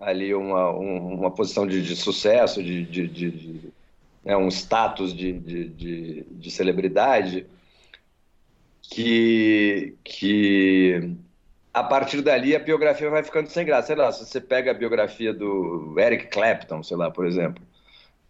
[0.00, 3.70] ali uma, um, uma posição de, de sucesso, de, de,
[4.24, 7.46] né, um status de, de, de celebridade,
[8.92, 11.16] que, que
[11.72, 13.86] a partir dali a biografia vai ficando sem graça.
[13.86, 17.64] Sei lá, se você pega a biografia do Eric Clapton, sei lá, por exemplo,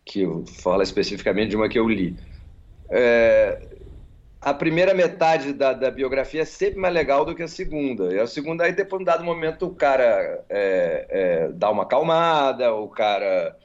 [0.04, 0.24] que
[0.62, 2.16] fala especificamente de uma que eu li.
[2.88, 3.60] É,
[4.40, 8.14] a primeira metade da, da, biografia é sempre mais legal do que a segunda.
[8.14, 11.82] E a segunda, aí depois, de um dado momento, o cara é, é, dá uma
[11.82, 13.56] acalmada, o cara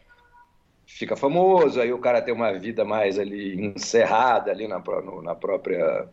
[0.87, 5.35] fica famoso, aí o cara tem uma vida mais ali encerrada ali na, no, na
[5.35, 6.09] própria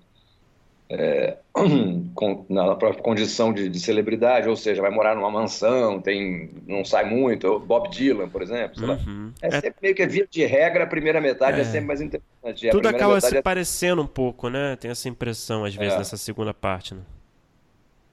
[0.89, 1.39] é,
[2.15, 6.85] com, na própria condição de, de, celebridade, ou seja, vai morar numa mansão, tem, não
[6.85, 9.33] sai muito, Bob Dylan, por exemplo, uhum.
[9.41, 12.01] É, é sempre meio que via de regra, a primeira metade é, é sempre mais
[12.01, 12.71] interessante.
[12.71, 13.43] Tudo acaba se é...
[13.43, 14.77] parecendo um pouco, né?
[14.77, 15.99] Tem essa impressão, às vezes, é.
[15.99, 17.01] nessa segunda parte, né?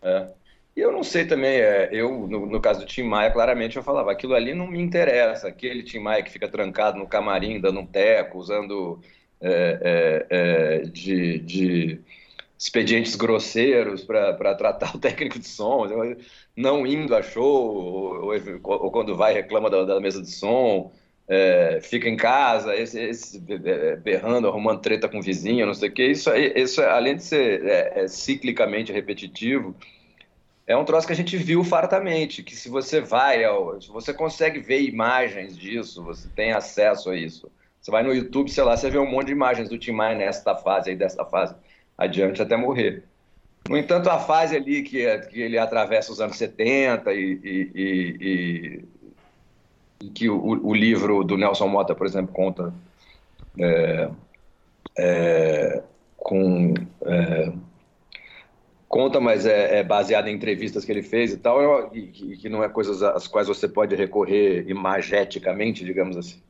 [0.01, 0.27] É.
[0.73, 3.83] E eu não sei também, é, eu, no, no, caso do Tim Maia, claramente eu
[3.83, 7.81] falava, aquilo ali não me interessa, aquele Tim Maia que fica trancado no camarim, dando
[7.81, 9.01] um teco, usando
[10.93, 11.99] de, de
[12.61, 15.87] expedientes grosseiros para tratar o técnico de som,
[16.55, 18.31] não indo a show, ou,
[18.63, 20.91] ou, quando vai reclama da, da mesa de som,
[21.27, 23.39] é, fica em casa, esse, esse,
[24.03, 26.05] berrando, arrumando treta com o vizinho, não sei o que.
[26.05, 29.75] Isso, isso além de ser é, é, ciclicamente repetitivo,
[30.67, 33.39] é um troço que a gente viu fartamente, que se você vai,
[33.81, 37.51] se você consegue ver imagens disso, você tem acesso a isso.
[37.81, 40.15] Você vai no YouTube, sei lá, você vê um monte de imagens do Tim Maia
[40.15, 41.55] nesta fase aí, dessa fase
[42.01, 43.03] adiante até morrer.
[43.69, 48.85] No entanto, a fase ali que, que ele atravessa os anos 70 e, e, e,
[50.01, 52.73] e que o, o, livro do Nelson Mota, por exemplo, conta
[53.59, 54.09] é,
[54.97, 55.83] é,
[56.17, 56.73] com
[57.05, 57.53] é,
[58.89, 62.49] conta, mas é, é, baseado em entrevistas que ele fez e tal, e que, que,
[62.49, 66.41] não é coisas às quais você pode recorrer imageticamente, digamos assim.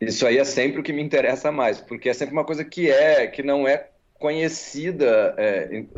[0.00, 2.64] É, isso aí é sempre o que me interessa mais, porque é sempre uma coisa
[2.64, 5.88] que é, que não é conhecida é, em,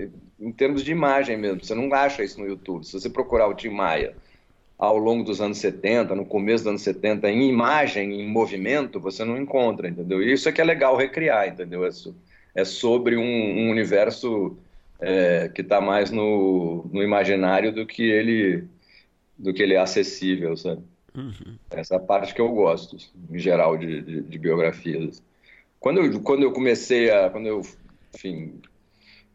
[0.40, 1.64] em, termos de imagem mesmo.
[1.64, 2.84] Você não acha isso no YouTube.
[2.84, 4.14] Se você procurar o Tim Maia
[4.78, 9.24] ao longo dos anos 70, no começo dos anos 70, em imagem, em movimento, você
[9.24, 10.22] não encontra, entendeu?
[10.22, 11.86] E isso é que é legal recriar, entendeu?
[11.86, 12.14] Isso
[12.54, 14.56] é sobre um, um universo
[15.00, 18.64] é, que está mais no, no imaginário do que ele
[19.38, 20.82] do que ele é acessível, sabe?
[21.16, 21.56] Uhum.
[21.70, 22.96] Essa é parte que eu gosto,
[23.30, 25.22] em geral, de, de, de biografias.
[25.78, 27.30] Quando eu, quando eu comecei a.
[27.30, 27.62] Quando eu,
[28.14, 28.60] enfim,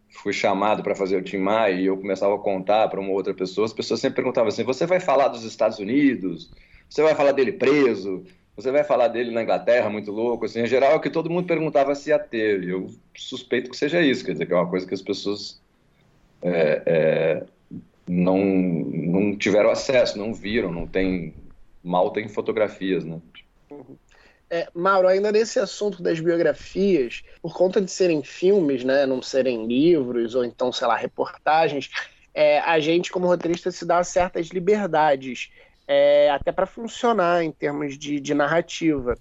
[0.10, 3.34] fui chamado para fazer o Tim Maia e eu começava a contar para uma outra
[3.34, 6.52] pessoa, as pessoas sempre perguntavam assim: você vai falar dos Estados Unidos?
[6.90, 8.24] Você vai falar dele preso?
[8.56, 10.46] Você vai falar dele na Inglaterra, muito louco?
[10.46, 12.64] Assim, em geral, é o que todo mundo perguntava se ia ter.
[12.64, 15.60] Eu suspeito que seja isso, quer dizer, que é uma coisa que as pessoas
[16.42, 17.44] é, é,
[18.08, 21.34] não, não tiveram acesso, não viram, não tem
[21.86, 23.22] mal tem fotografias, né?
[23.70, 23.98] Uhum.
[24.50, 29.66] É, Mauro, ainda nesse assunto das biografias, por conta de serem filmes, né, não serem
[29.66, 31.90] livros ou então, sei lá, reportagens,
[32.34, 35.52] é, a gente, como roteirista, se dá certas liberdades,
[35.88, 39.18] é, até para funcionar em termos de, de narrativa.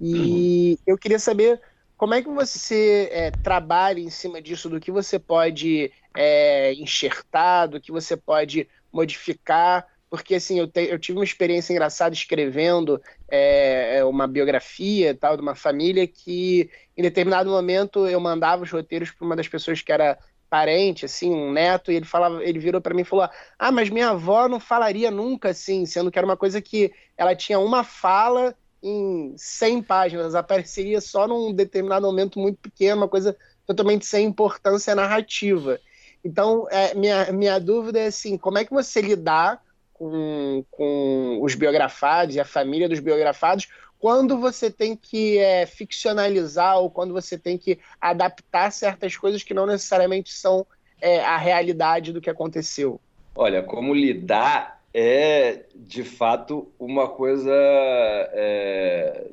[0.00, 0.78] E uhum.
[0.86, 1.60] eu queria saber
[1.96, 7.68] como é que você é, trabalha em cima disso, do que você pode é, enxertar,
[7.68, 13.00] do que você pode modificar porque assim, eu, te, eu tive uma experiência engraçada escrevendo
[13.28, 18.70] é, é, uma biografia tal de uma família que em determinado momento eu mandava os
[18.70, 20.18] roteiros para uma das pessoas que era
[20.50, 23.88] parente, assim, um neto, e ele falava, ele virou para mim e falou: Ah, mas
[23.88, 27.84] minha avó não falaria nunca assim, sendo que era uma coisa que ela tinha uma
[27.84, 34.26] fala em 100 páginas, apareceria só num determinado momento muito pequeno, uma coisa totalmente sem
[34.26, 35.78] importância narrativa.
[36.24, 39.62] Então, é, minha, minha dúvida é assim: como é que você lidar
[40.00, 46.78] com, com os biografados e a família dos biografados quando você tem que é, ficcionalizar
[46.78, 50.66] ou quando você tem que adaptar certas coisas que não necessariamente são
[51.02, 52.98] é, a realidade do que aconteceu?
[53.34, 57.52] Olha, como lidar é de fato uma coisa.
[57.52, 59.26] É,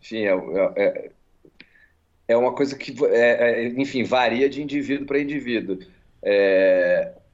[0.00, 0.32] enfim, é,
[0.74, 1.10] é,
[2.28, 5.78] é uma coisa que, é, é, enfim, varia de indivíduo para indivíduo.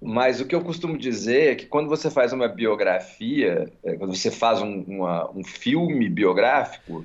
[0.01, 4.15] Mas o que eu costumo dizer é que quando você faz uma biografia, é, quando
[4.15, 7.05] você faz um, uma, um filme biográfico,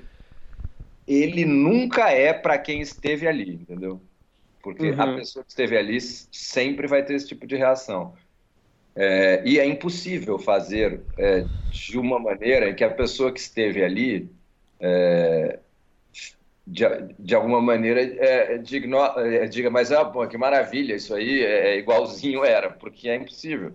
[1.06, 4.00] ele nunca é para quem esteve ali, entendeu?
[4.62, 5.00] Porque uhum.
[5.00, 8.14] a pessoa que esteve ali sempre vai ter esse tipo de reação.
[8.96, 13.84] É, e é impossível fazer é, de uma maneira em que a pessoa que esteve
[13.84, 14.30] ali
[14.80, 15.58] é,
[16.66, 16.84] de,
[17.18, 21.74] de alguma maneira é, digno, é, diga, mas ah, pô, que maravilha, isso aí é,
[21.74, 23.72] é, igualzinho era, porque é impossível.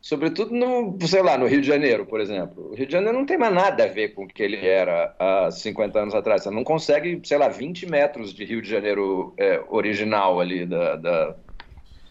[0.00, 2.70] Sobretudo no, sei lá, no Rio de Janeiro, por exemplo.
[2.70, 5.14] O Rio de Janeiro não tem mais nada a ver com o que ele era
[5.18, 6.42] há 50 anos atrás.
[6.42, 10.96] Você não consegue, sei lá, 20 metros de Rio de Janeiro é, original ali, da,
[10.96, 11.36] da,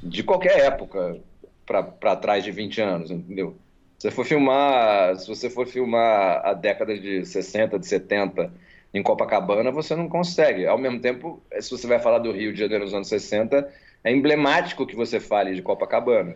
[0.04, 1.20] de qualquer época
[1.66, 3.58] para trás de 20 anos, entendeu?
[3.98, 8.52] Se você for filmar, se você for filmar a década de 60, de 70
[8.94, 10.66] em Copacabana, você não consegue.
[10.66, 13.72] Ao mesmo tempo, se você vai falar do Rio de Janeiro nos anos 60,
[14.04, 16.36] é emblemático que você fale de Copacabana.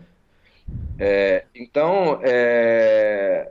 [0.98, 3.50] É, então, é,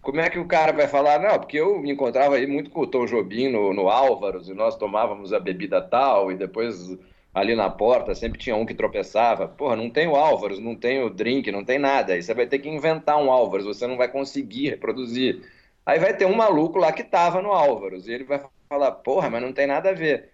[0.00, 1.20] como é que o cara vai falar?
[1.20, 4.54] Não, porque eu me encontrava aí muito com o Tom Jobim no, no Álvaros, e
[4.54, 6.96] nós tomávamos a bebida tal, e depois
[7.34, 9.48] ali na porta sempre tinha um que tropeçava.
[9.48, 12.14] Porra, não tem o Álvaros, não tem o drink, não tem nada.
[12.14, 15.42] Aí você vai ter que inventar um Álvaros, você não vai conseguir reproduzir.
[15.88, 19.30] Aí vai ter um maluco lá que tava no Álvaros e ele vai falar, porra,
[19.30, 20.28] mas não tem nada a ver.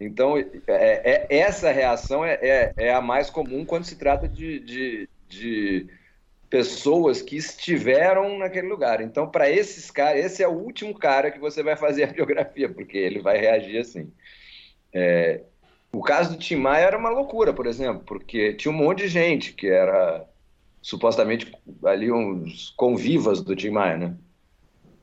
[0.00, 4.58] Então, é, é essa reação é, é, é, a mais comum quando se trata de,
[4.58, 5.86] de, de
[6.48, 9.02] pessoas que estiveram naquele lugar.
[9.02, 12.66] Então, para esses caras, esse é o último cara que você vai fazer a biografia,
[12.66, 14.10] porque ele vai reagir assim.
[14.94, 15.42] É,
[15.92, 19.08] o caso do Tim Maia era uma loucura, por exemplo, porque tinha um monte de
[19.08, 20.24] gente que era
[20.80, 21.52] supostamente
[21.84, 24.16] ali uns convivas do Tim Maia, né?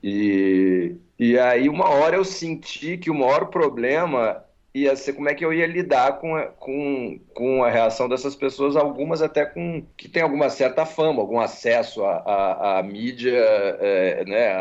[0.04, 5.36] E, e aí, uma hora eu senti que o maior problema ia ser como é
[5.36, 9.86] que eu ia lidar com a, com, com a reação dessas pessoas, algumas até com
[9.96, 13.38] que tem alguma certa fama, algum acesso à, à, mídia
[13.80, 14.52] é, né,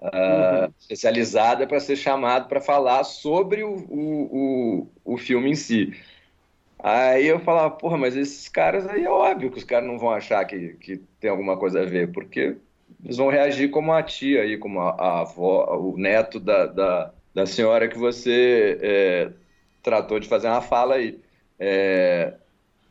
[0.00, 0.72] a, uhum.
[0.78, 5.92] especializada para ser chamado para falar sobre o, o, o, o filme em si.
[6.78, 10.10] Aí eu falava, porra, mas esses caras aí é óbvio que os caras não vão
[10.10, 12.56] achar que, que tem alguma coisa a ver, porque
[13.04, 17.12] eles vão reagir como a tia aí, como a, a avó, o neto da, da,
[17.34, 19.30] da senhora que você é,
[19.82, 21.20] tratou de fazer uma fala aí.
[21.58, 22.32] É,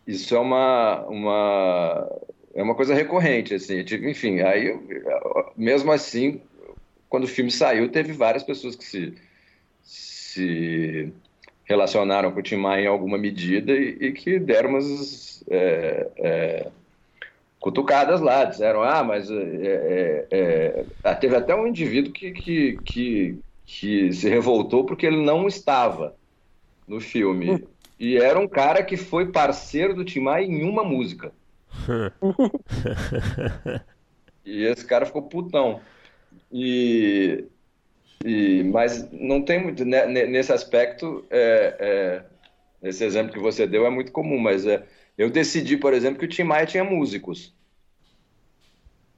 [0.05, 2.21] isso é uma, uma,
[2.53, 4.77] é uma coisa recorrente, assim, tipo, enfim, aí,
[5.57, 6.41] mesmo assim,
[7.09, 9.15] quando o filme saiu, teve várias pessoas que se,
[9.81, 11.11] se
[11.63, 15.43] relacionaram com o Tim Maia em alguma medida e, e que deram umas...
[15.49, 16.71] É, é
[17.63, 21.13] cutucadas lá, disseram, ah, mas é, é, é...
[21.15, 26.13] Teve até um indivíduo que, que, que, que, se revoltou porque ele não estava
[26.85, 27.65] no filme.
[27.97, 31.31] E era um cara que foi parceiro do Tim Maia em uma música.
[34.45, 35.79] e esse cara ficou putão.
[36.51, 37.45] E,
[38.25, 42.25] e, mas não tem muito, né, nesse aspecto, é,
[42.81, 44.83] é, esse exemplo que você deu é muito comum, mas é,
[45.17, 47.53] eu decidi, por exemplo, que o Tim Maia tinha músicos.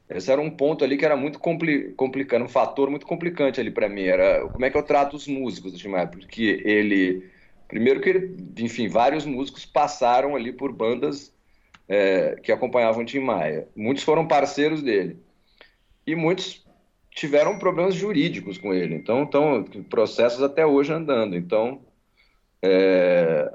[0.09, 3.71] Esse era um ponto ali que era muito compli complicado, um fator muito complicante ali
[3.71, 4.03] para mim.
[4.03, 7.27] Era como é que eu trato os músicos do Tim Maia, porque ele,
[7.67, 11.33] primeiro que ele, enfim, vários músicos passaram ali por bandas
[11.87, 13.67] é, que acompanhavam o Tim Maia.
[13.75, 15.19] Muitos foram parceiros dele
[16.05, 16.63] e muitos
[17.09, 18.93] tiveram problemas jurídicos com ele.
[18.95, 21.35] Então, estão processos até hoje andando.
[21.35, 21.81] Então,
[22.61, 23.51] é,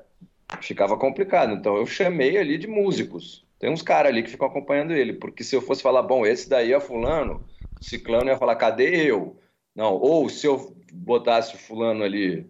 [0.61, 1.53] ficava complicado.
[1.53, 3.45] Então eu chamei ali de músicos.
[3.59, 6.49] Tem uns caras ali que ficam acompanhando ele, porque se eu fosse falar, bom, esse
[6.49, 7.45] daí é fulano,
[7.81, 9.37] ciclano ia falar, cadê eu?
[9.75, 12.47] Não, ou se eu botasse fulano ali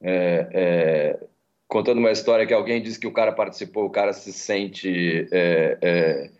[0.00, 1.26] é, é,
[1.68, 5.78] contando uma história que alguém disse que o cara participou, o cara se sente é,
[5.80, 6.30] é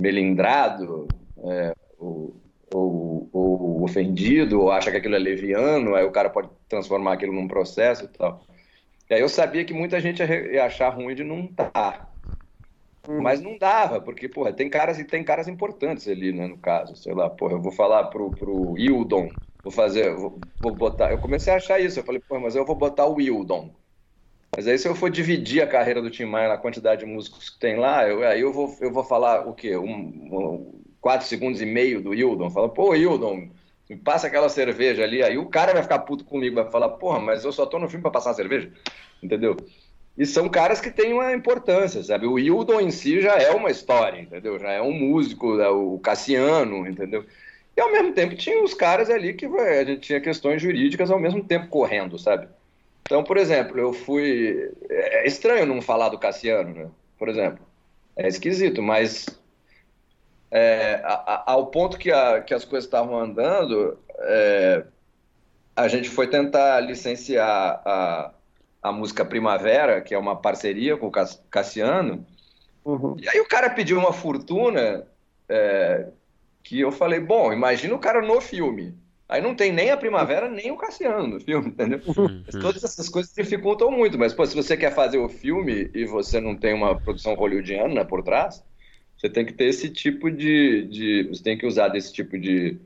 [0.00, 1.08] melindrado,
[1.44, 2.36] é, ou,
[2.72, 7.32] ou, ou, ofendido, ou acha que aquilo é leviano, aí o cara pode transformar aquilo
[7.32, 8.44] num processo e tal.
[9.08, 11.70] E aí eu sabia que muita gente ia achar ruim de não estar.
[11.70, 12.12] Tá.
[13.08, 13.22] Hum.
[13.22, 16.96] Mas não dava, porque, porra, tem caras e tem caras importantes ali, né, no caso.
[16.96, 19.30] Sei lá, porra, eu vou falar pro, pro Hildon,
[19.62, 21.10] vou fazer, vou, vou botar.
[21.12, 23.74] Eu comecei a achar isso, eu falei, porra, mas eu vou botar o Hildon.
[24.56, 27.50] Mas aí se eu for dividir a carreira do Tim Maia na quantidade de músicos
[27.50, 29.76] que tem lá, eu, aí eu vou, eu vou falar o quê?
[29.76, 32.50] Um, um, quatro segundos e meio do Hildon.
[32.50, 33.50] Fala, pô, Hildon,
[33.88, 35.22] me passa aquela cerveja ali.
[35.22, 37.88] Aí o cara vai ficar puto comigo, vai falar, porra, mas eu só tô no
[37.88, 38.70] filme para passar cerveja.
[39.22, 39.56] Entendeu?
[40.16, 42.26] E são caras que têm uma importância, sabe?
[42.26, 44.58] O Hildon em si já é uma história, entendeu?
[44.58, 47.24] Já é um músico, é o Cassiano, entendeu?
[47.76, 51.20] E ao mesmo tempo tinha os caras ali que a gente tinha questões jurídicas ao
[51.20, 52.48] mesmo tempo correndo, sabe?
[53.02, 54.72] Então, por exemplo, eu fui.
[54.88, 56.88] É estranho não falar do Cassiano, né?
[57.18, 57.64] Por exemplo.
[58.16, 59.26] É esquisito, mas
[60.50, 61.02] é,
[61.44, 64.84] ao ponto que, a, que as coisas estavam andando, é,
[65.74, 68.30] a gente foi tentar licenciar a,
[68.82, 71.12] a música Primavera, que é uma parceria com o
[71.50, 72.24] Cassiano.
[72.84, 73.16] Uhum.
[73.20, 75.06] E aí o cara pediu uma fortuna
[75.48, 76.06] é,
[76.62, 78.94] que eu falei, bom, imagina o cara no filme.
[79.28, 82.00] Aí não tem nem a Primavera, nem o Cassiano no filme, entendeu?
[82.16, 82.44] Uhum.
[82.60, 86.40] Todas essas coisas dificultam muito, mas pô, se você quer fazer o filme e você
[86.40, 88.64] não tem uma produção hollywoodiana por trás,
[89.16, 92.76] você tem que ter esse tipo de, de você tem que usar desse tipo de,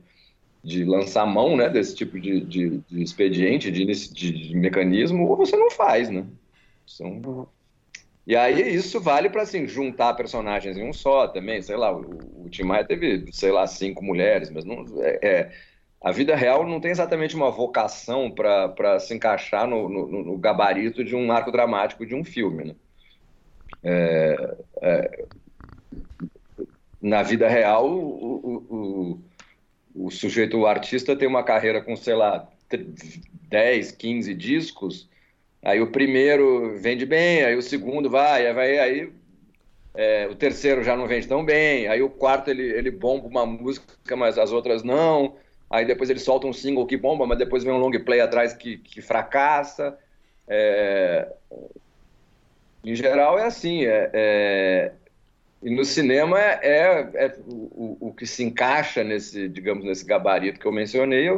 [0.63, 5.35] de lançar mão, né, desse tipo de, de, de expediente, de, de, de, mecanismo, ou
[5.35, 6.25] você não faz, né?
[6.85, 7.47] São...
[8.25, 12.45] E aí isso vale para assim, juntar personagens em um só também, sei lá, o,
[12.45, 15.51] o Tim Maia teve, sei lá, cinco mulheres, mas não é, é
[16.01, 21.03] a vida real não tem exatamente uma vocação para se encaixar no, no, no, gabarito
[21.03, 22.75] de um arco dramático de um filme, né?
[23.83, 25.25] É, é,
[27.01, 29.19] na vida real, o,
[29.95, 32.47] o, o sujeito, o artista, tem uma carreira com, sei lá,
[33.49, 35.09] 10, 15 discos,
[35.63, 39.11] aí o primeiro vende bem, aí o segundo vai, aí, vai, aí
[39.93, 43.45] é, o terceiro já não vende tão bem, aí o quarto ele, ele bomba uma
[43.45, 45.35] música, mas as outras não,
[45.69, 48.53] aí depois ele solta um single que bomba, mas depois vem um long play atrás
[48.53, 49.97] que, que fracassa.
[50.47, 51.27] É...
[52.83, 54.91] Em geral é assim, é, é,
[55.63, 60.59] e no cinema é, é, é o, o, que se encaixa nesse, digamos, nesse gabarito
[60.59, 61.29] que eu mencionei,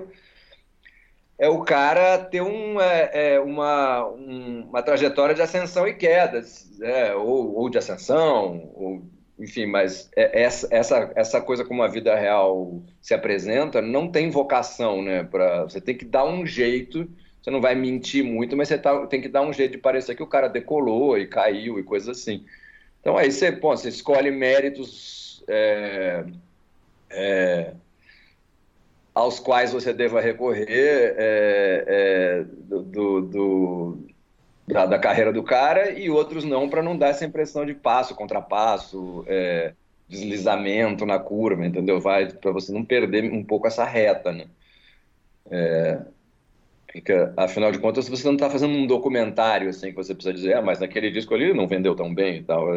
[1.37, 6.71] é o cara ter um, é, é uma, um, uma trajetória de ascensão e quedas,
[6.81, 9.03] é, ou, ou, de ascensão, ou,
[9.37, 14.29] enfim, mas é, essa, essa, essa coisa como a vida real se apresenta não tem
[14.29, 15.25] vocação, né?
[15.25, 17.09] Pra, você tem que dar um jeito,
[17.41, 20.15] você não vai mentir muito, mas você tá, tem que dar um jeito de parecer
[20.15, 22.45] que o cara decolou e caiu e coisas assim.
[23.03, 26.23] Então aí você, pô, você escolhe méritos é,
[27.09, 27.73] é,
[29.13, 33.97] aos quais você deva recorrer é, é do, do
[34.65, 38.15] da, da, carreira do cara e outros não, para não dar essa impressão de passo,
[38.15, 39.73] contrapasso, é,
[40.07, 41.99] deslizamento na curva, entendeu?
[41.99, 44.45] Vai para você não perder um pouco essa reta, né?
[45.51, 45.99] É,
[46.93, 50.53] Fica, afinal de contas, você não está fazendo um documentário assim que você precisa dizer,
[50.55, 52.67] ah, mas naquele disco ali não vendeu tão bem e tal.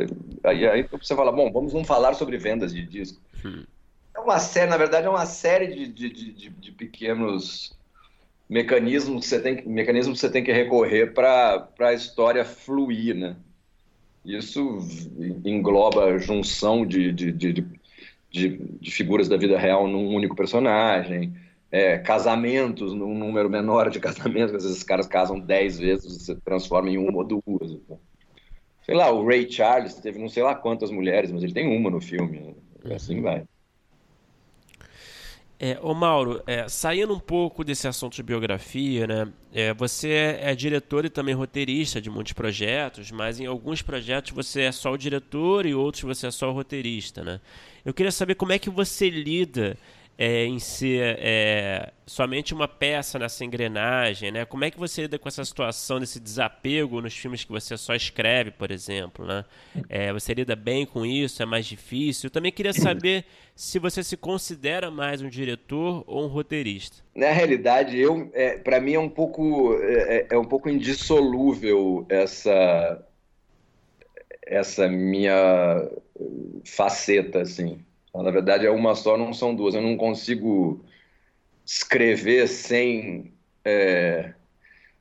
[0.42, 3.20] Aí, aí você fala, bom, vamos não falar sobre vendas de disco.
[3.44, 3.64] Hum.
[4.16, 7.76] É uma série, na verdade, é uma série de, de, de, de pequenos
[8.48, 13.36] mecanismos que você tem, mecanismos que você tem que recorrer para a história fluir, né?
[14.24, 14.78] Isso
[15.44, 17.66] engloba a junção de, de, de,
[18.30, 21.34] de, de figuras da vida real num único personagem
[21.76, 26.34] é, casamentos, num número menor de casamentos, às vezes os caras casam dez vezes, você
[26.34, 27.70] transforma em uma ou duas.
[27.70, 28.00] Então.
[28.82, 31.90] Sei lá, o Ray Charles teve não sei lá quantas mulheres, mas ele tem uma
[31.90, 32.54] no filme.
[32.82, 32.94] Né?
[32.94, 33.44] Assim vai.
[35.58, 39.32] É, ô Mauro, é, saindo um pouco desse assunto de biografia, né?
[39.52, 44.32] É, você é, é, diretor e também roteirista de muitos projetos, mas em alguns projetos
[44.32, 47.40] você é só o diretor e outros você é só o roteirista, né?
[47.84, 49.76] Eu queria saber como é que você lida
[50.18, 54.44] é, em ser é, somente uma peça nessa engrenagem, né?
[54.46, 57.94] Como é que você lida com essa situação desse desapego nos filmes que você só
[57.94, 59.44] escreve, por exemplo, né?
[59.88, 61.42] É, você lida bem com isso?
[61.42, 62.28] É mais difícil?
[62.28, 67.04] Eu também queria saber se você se considera mais um diretor ou um roteirista.
[67.14, 72.06] Na realidade, eu, é, para mim é um pouco é, é, é um pouco indissolúvel
[72.08, 73.02] essa
[74.46, 75.90] essa minha
[76.64, 77.84] faceta, assim.
[78.16, 79.74] Então, na verdade, é uma só, não são duas.
[79.74, 80.82] Eu não consigo
[81.66, 83.30] escrever sem,
[83.62, 84.32] é,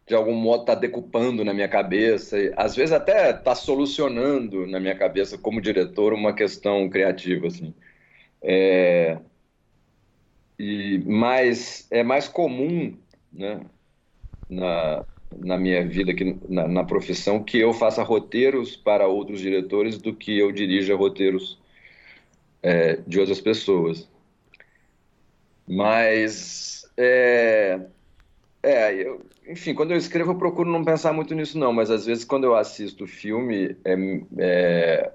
[0.06, 2.36] de algum modo, estar tá decupando na minha cabeça.
[2.58, 7.48] Às vezes até tá solucionando na minha cabeça, como diretor, uma questão criativa.
[7.48, 7.74] Assim.
[8.42, 9.18] É,
[10.60, 12.98] e, mas é mais comum
[13.32, 13.62] né,
[14.50, 19.98] na, na minha vida, aqui na, na, profissão, que eu faça roteiros para outros diretores
[20.02, 21.64] do que eu dirija roteiros
[22.66, 24.10] é, de outras pessoas.
[25.68, 27.80] Mas, é,
[28.64, 32.08] é eu, enfim, quando eu escrevo eu procuro não pensar muito nisso não, mas às
[32.08, 33.96] vezes quando eu assisto filme, é,
[34.40, 35.12] é,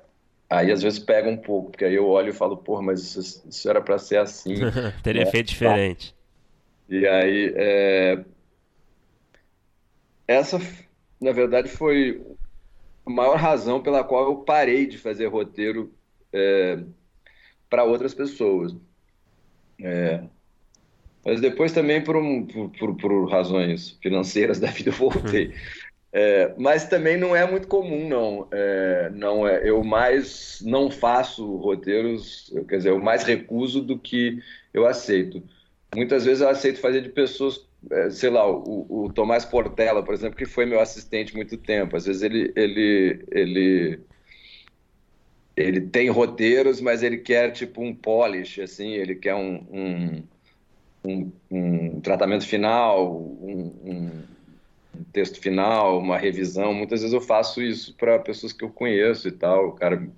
[0.48, 3.44] aí às vezes pega um pouco, porque aí eu olho e falo, porra, mas isso,
[3.48, 4.54] isso era para ser assim.
[5.02, 5.30] Teria né?
[5.30, 6.14] feito diferente.
[6.88, 8.24] E aí, é,
[10.26, 10.60] essa,
[11.20, 12.24] na verdade, foi
[13.04, 15.92] a maior razão pela qual eu parei de fazer roteiro
[16.32, 16.78] é,
[17.70, 18.76] para outras pessoas.
[19.82, 20.22] É,
[21.24, 25.54] mas depois também por, um, por, por, razões financeiras da vida eu voltei.
[26.12, 28.48] É, mas também não é muito comum, não.
[28.50, 29.66] É, não é.
[29.66, 34.42] Eu mais não faço roteiros, quer dizer, eu mais recuso do que
[34.74, 35.42] eu aceito.
[35.94, 40.12] Muitas vezes eu aceito fazer de pessoas é, sei lá, o, o Tomás Portela, por
[40.12, 41.96] exemplo, que foi meu assistente muito tempo.
[41.96, 44.00] Às vezes ele, ele, ele,
[45.60, 50.22] ele tem roteiros, mas ele quer tipo um polish, assim, ele quer um, um,
[51.04, 54.10] um, um tratamento final, um, um,
[55.12, 56.74] texto final, uma revisão.
[56.74, 59.68] Muitas vezes eu faço isso para pessoas que eu conheço e tal.
[59.68, 60.08] O cara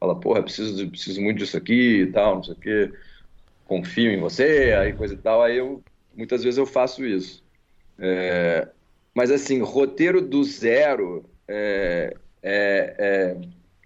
[0.00, 2.92] fala, porra, preciso, preciso muito disso aqui e tal, não sei o quê.
[3.66, 5.42] Confio em você, aí coisa e tal.
[5.42, 5.82] Aí eu
[6.18, 7.44] Muitas vezes eu faço isso.
[7.96, 8.66] É,
[9.14, 12.12] mas, assim, roteiro do zero é,
[12.42, 13.36] é, é,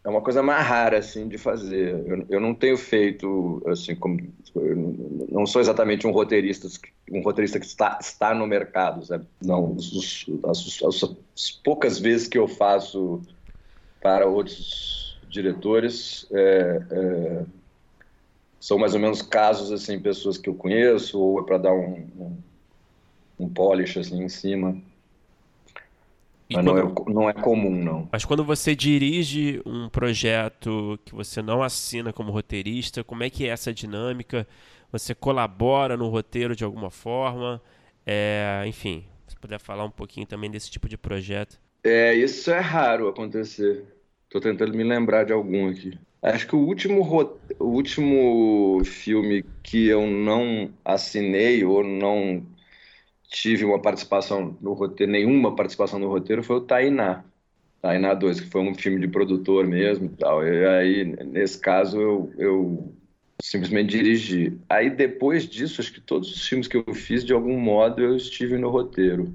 [0.05, 2.05] é, uma coisa mais rara, assim, de fazer.
[2.07, 4.19] Eu, eu não tenho feito, assim, como...
[5.31, 6.69] não sou exatamente um roteirista,
[7.11, 9.27] um roteirista que está, está no mercado, sabe?
[9.41, 11.03] Não, as, as,
[11.37, 13.23] as poucas vezes que eu faço
[14.01, 17.45] para outros diretores, é, é,
[18.61, 22.07] são mais ou menos casos, assim, pessoas que eu conheço, ou é para dar um,
[22.17, 22.37] um,
[23.41, 24.77] um, polish, assim, em cima.
[26.53, 26.75] E Mas quando...
[26.75, 28.09] não, é, não é comum, não.
[28.13, 33.47] Mas quando você dirige um projeto que você não assina como roteirista, como é que
[33.47, 34.47] é essa dinâmica?
[34.91, 37.61] Você colabora no roteiro de alguma forma?
[38.07, 41.59] É, enfim, se puder falar um pouquinho também desse tipo de projeto.
[41.83, 43.85] É, isso é raro acontecer.
[44.25, 45.99] Estou tentando me lembrar de algum aqui.
[46.21, 47.03] Acho que o último,
[47.59, 52.47] o último filme que eu não assinei ou não
[53.33, 57.25] tive uma participação no roteiro, nenhuma participação no roteiro, foi o Tainá.
[57.81, 60.47] Tainá 2, que foi um filme de produtor mesmo e tal.
[60.47, 62.95] E aí, nesse caso, eu, eu
[63.43, 64.57] simplesmente dirigi.
[64.69, 68.15] Aí, depois disso, acho que todos os filmes que eu fiz, de algum modo, eu
[68.15, 69.35] estive no roteiro.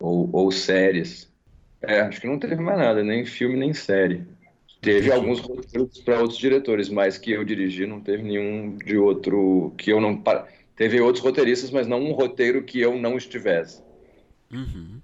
[0.00, 1.30] Ou, ou séries.
[1.82, 4.24] É, acho que não teve mais nada, nem filme, nem série.
[4.80, 9.72] Teve alguns roteiros para outros diretores, mas que eu dirigi não teve nenhum de outro
[9.78, 10.20] que eu não.
[10.76, 13.82] Teve outros roteiristas, mas não um roteiro que eu não estivesse.
[14.50, 15.00] Uhum.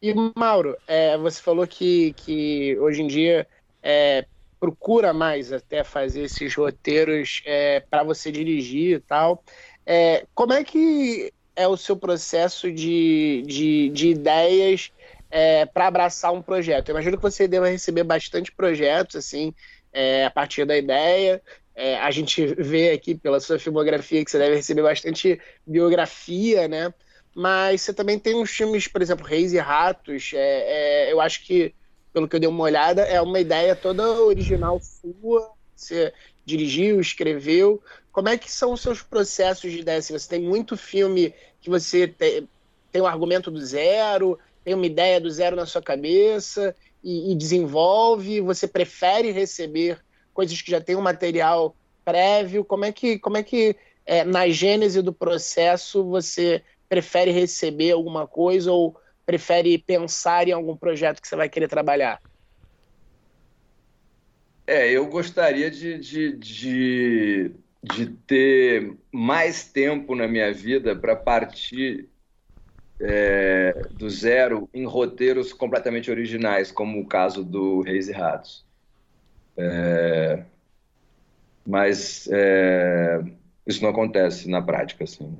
[0.00, 3.46] E Mauro, é, você falou que, que hoje em dia
[3.82, 4.26] é,
[4.60, 9.42] procura mais até fazer esses roteiros é, para você dirigir e tal.
[9.84, 14.92] É, como é que é o seu processo de, de, de ideias
[15.30, 16.88] é, para abraçar um projeto.
[16.88, 19.54] Eu imagino que você deva receber bastante projetos, assim,
[19.92, 21.42] é, a partir da ideia.
[21.76, 26.92] É, a gente vê aqui pela sua filmografia que você deve receber bastante biografia, né?
[27.34, 30.32] Mas você também tem uns filmes, por exemplo, Reis e Ratos.
[30.34, 31.74] É, é, eu acho que,
[32.14, 35.52] pelo que eu dei uma olhada, é uma ideia toda original sua.
[35.74, 36.14] Você
[36.46, 37.82] dirigiu, escreveu.
[38.10, 39.98] Como é que são os seus processos de ideia?
[39.98, 42.48] Assim, você tem muito filme que você tem,
[42.90, 46.74] tem um argumento do zero, tem uma ideia do zero na sua cabeça
[47.04, 48.40] e, e desenvolve?
[48.40, 50.02] Você prefere receber
[50.36, 51.74] coisas que já tem um material
[52.04, 52.62] prévio?
[52.62, 53.74] Como é que, como é que
[54.04, 60.76] é, na gênese do processo você prefere receber alguma coisa ou prefere pensar em algum
[60.76, 62.20] projeto que você vai querer trabalhar?
[64.66, 72.10] É, eu gostaria de, de, de, de ter mais tempo na minha vida para partir
[73.00, 78.65] é, do zero em roteiros completamente originais, como o caso do Reis e Ratos.
[79.56, 80.42] É,
[81.66, 83.22] mas é,
[83.66, 85.36] isso não acontece na prática, assim,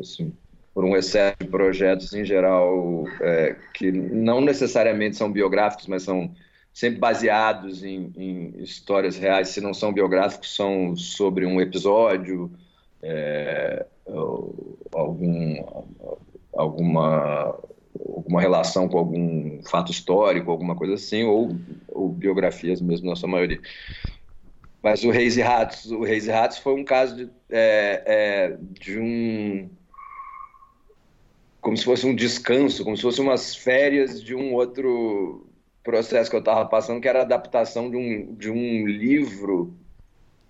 [0.00, 0.32] assim,
[0.74, 6.34] por um excesso de projetos em geral é, que não necessariamente são biográficos, mas são
[6.72, 9.48] sempre baseados em, em, histórias reais.
[9.48, 12.50] Se não são biográficos, são sobre um episódio,
[13.02, 13.86] é,
[14.92, 15.56] algum
[16.58, 17.56] alguma,
[17.98, 21.56] alguma relação com algum fato histórico, alguma coisa assim, ou,
[21.88, 23.60] ou biografias mesmo, na sua maioria.
[24.82, 28.58] Mas o Reis e Ratos, o Reis e Ratos foi um caso de, é, é,
[28.80, 29.68] de um
[31.60, 35.46] como se fosse um descanso, como se fosse umas férias de um outro
[35.82, 39.74] processo que eu estava passando, que era a adaptação de um, de um livro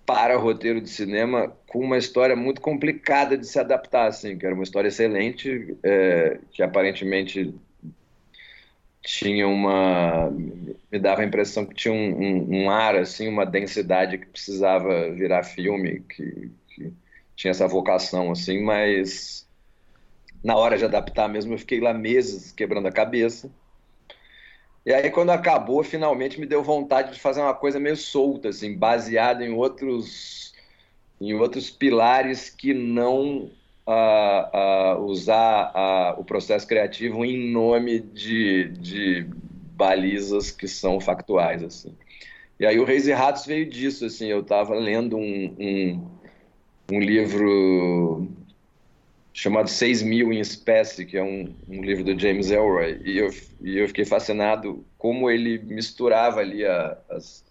[0.09, 4.55] para roteiro de cinema com uma história muito complicada de se adaptar, assim, que era
[4.55, 7.53] uma história excelente, é, que aparentemente
[9.03, 10.31] tinha uma
[10.91, 15.11] me dava a impressão que tinha um, um, um, ar assim uma densidade que precisava
[15.11, 16.91] virar filme que, que,
[17.35, 19.47] tinha essa vocação assim mas
[20.43, 23.49] na hora de adaptar mesmo eu fiquei lá meses quebrando a cabeça
[24.85, 28.77] e aí quando acabou finalmente me deu vontade de fazer uma coisa meio solta assim
[28.77, 30.53] baseada em outros
[31.19, 33.49] em outros pilares que não
[33.85, 39.27] a, a usar a, o processo criativo em nome de, de
[39.75, 41.95] balizas que são factuais assim.
[42.59, 46.07] E aí o Reis e Ratos veio disso, assim, eu estava lendo um, um,
[46.91, 48.27] um, livro
[49.39, 53.29] chamado Seis Mil em Espécie, que é um, um, livro do James Elroy, e eu,
[53.61, 57.45] e eu fiquei fascinado como ele misturava ali a, as...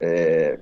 [0.00, 0.58] É,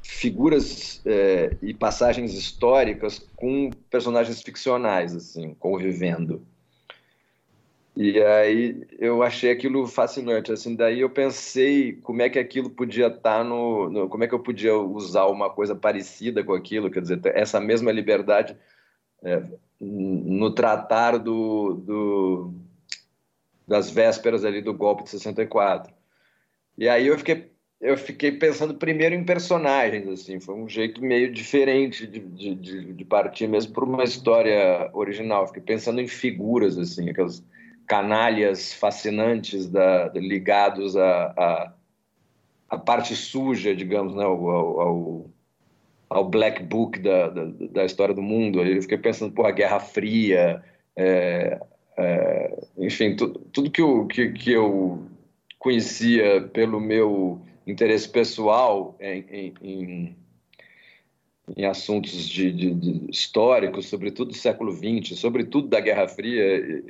[0.00, 6.40] figuras é, e passagens históricas com personagens ficcionais, assim, convivendo.
[7.96, 13.08] E aí eu achei aquilo fascinante, assim, daí eu pensei como é que aquilo podia
[13.08, 16.92] estar tá no, no, como é que eu podia usar uma coisa parecida com aquilo,
[16.92, 18.56] quer dizer, essa mesma liberdade
[19.24, 19.42] é,
[19.80, 22.54] no tratar do, do,
[23.66, 25.92] das vésperas ali do golpe de 64.
[26.78, 27.50] E aí eu fiquei
[27.80, 33.04] eu fiquei pensando primeiro em personagens, assim, foi um jeito meio diferente de, de, de
[33.04, 35.46] partir mesmo para uma história original.
[35.46, 37.44] Fiquei pensando em figuras, assim, aquelas
[37.86, 41.72] canalhas fascinantes da, ligados à a,
[42.70, 45.30] a, parte suja, digamos, né, ao, ao
[46.24, 48.62] black book da, da, da, história do mundo.
[48.62, 50.62] Eu fiquei pensando, por a Guerra Fria,
[50.94, 51.60] é,
[51.96, 55.04] é, enfim, tu, tudo que eu, que, que eu
[55.58, 60.16] conhecia pelo meu interesse pessoal em, em,
[61.56, 66.42] em assuntos de, de, de, históricos, sobretudo do século XX, sobretudo da Guerra Fria,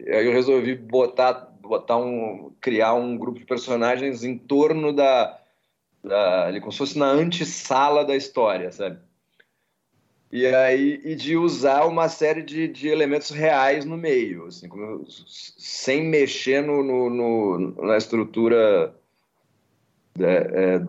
[0.06, 5.38] eu resolvi botar, botar um, criar um grupo de personagens em torno da,
[6.02, 8.98] da como se fosse na antessala da história, sabe?
[10.30, 15.04] E aí e de usar uma série de, de elementos reais no meio, assim, como,
[15.08, 18.94] sem mexer no, no, no na estrutura
[20.18, 20.86] é, é,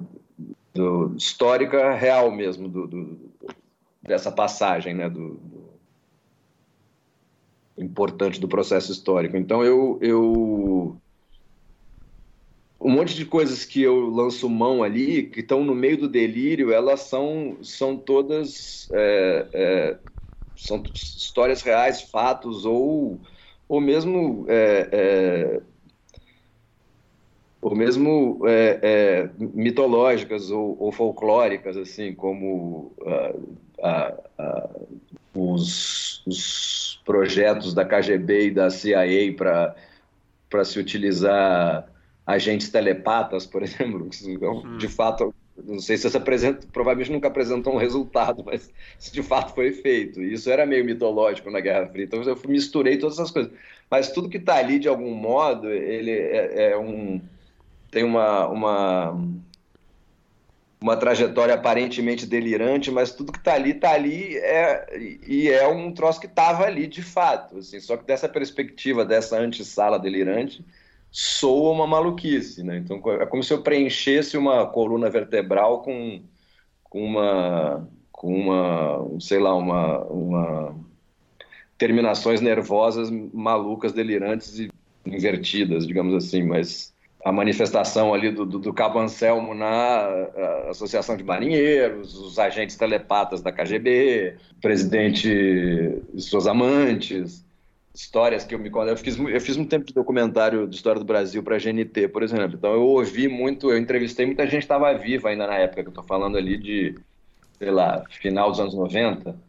[0.74, 3.20] do, histórica real mesmo do, do,
[4.02, 5.40] dessa passagem, né, do,
[7.78, 9.38] importante do processo histórico.
[9.38, 10.98] Então eu, eu
[12.80, 16.72] um monte de coisas que eu lanço mão ali, que estão no meio do delírio,
[16.72, 19.98] elas são, são todas é, é,
[20.56, 23.20] são histórias reais, fatos ou,
[23.68, 25.62] ou mesmo é, é
[27.60, 32.94] ou mesmo é, é, mitológicas ou, ou, folclóricas, assim, como
[35.34, 41.90] os, os, projetos da KGB e da CIA para se utilizar
[42.28, 44.78] agentes telepatas, por exemplo, hum.
[44.78, 48.70] de fato, não sei se essa apresenta, provavelmente nunca apresentou um resultado, mas
[49.12, 50.22] de fato foi feito.
[50.22, 53.52] Isso era meio mitológico na Guerra Fria, então eu misturei todas essas coisas.
[53.90, 57.22] Mas tudo que está ali, de algum modo, ele é, é um
[57.90, 59.18] tem uma, uma,
[60.80, 65.94] uma trajetória aparentemente delirante, mas tudo que está ali, está ali é, e é um
[65.94, 67.60] troço que estava ali de fato.
[67.60, 70.64] Assim, só que dessa perspectiva, dessa antessala delirante,
[71.12, 72.64] soa uma maluquice.
[72.64, 72.78] Né?
[72.78, 76.22] Então é como se eu preenchesse uma coluna vertebral com,
[76.84, 77.88] com uma.
[78.12, 80.76] Com uma, sei lá, uma, uma
[81.78, 84.72] terminações nervosas malucas, delirantes e
[85.06, 86.94] invertidas, digamos assim, mas
[87.24, 90.08] a manifestação ali do, do, do Cabo Anselmo na
[90.70, 95.30] Associação de Marinheiros, os agentes telepatas da KGB, presidente
[96.14, 97.46] e suas amantes,
[98.02, 98.90] histórias que eu me conto.
[98.90, 102.08] Eu fiz, eu fiz um tempo de documentário de história do Brasil para a GNT,
[102.10, 102.56] por exemplo.
[102.58, 105.92] Então eu ouvi muito, eu entrevistei muita gente estava viva ainda na época, que eu
[105.92, 106.96] estou falando ali de,
[107.58, 109.48] sei lá, final dos anos 90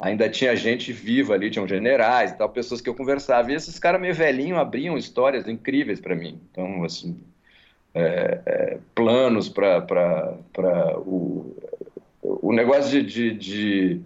[0.00, 3.52] ainda tinha gente viva ali, tinham generais e tal, pessoas que eu conversava.
[3.52, 6.40] E esses caras meio velhinhos abriam histórias incríveis para mim.
[6.50, 7.20] Então, assim,
[7.94, 10.34] é, é, planos para
[11.04, 11.54] o,
[12.22, 14.00] o negócio de, de, de,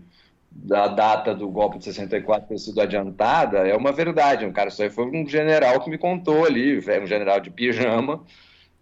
[0.55, 4.47] da data do golpe de 64 ter sido adiantada é uma verdade.
[4.47, 8.25] Um cara, isso aí foi um general que me contou ali, um general de pijama,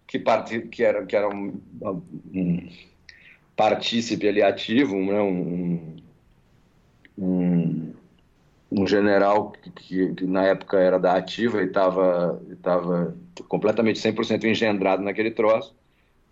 [0.05, 1.59] que, part, que era, que era um,
[2.33, 2.69] um
[3.55, 6.03] partícipe ali ativo, né, um, um
[7.17, 7.93] um,
[8.71, 13.15] um general que, que, que, na época era da ativa e estava tava
[13.47, 15.75] completamente 100% engendrado naquele troço.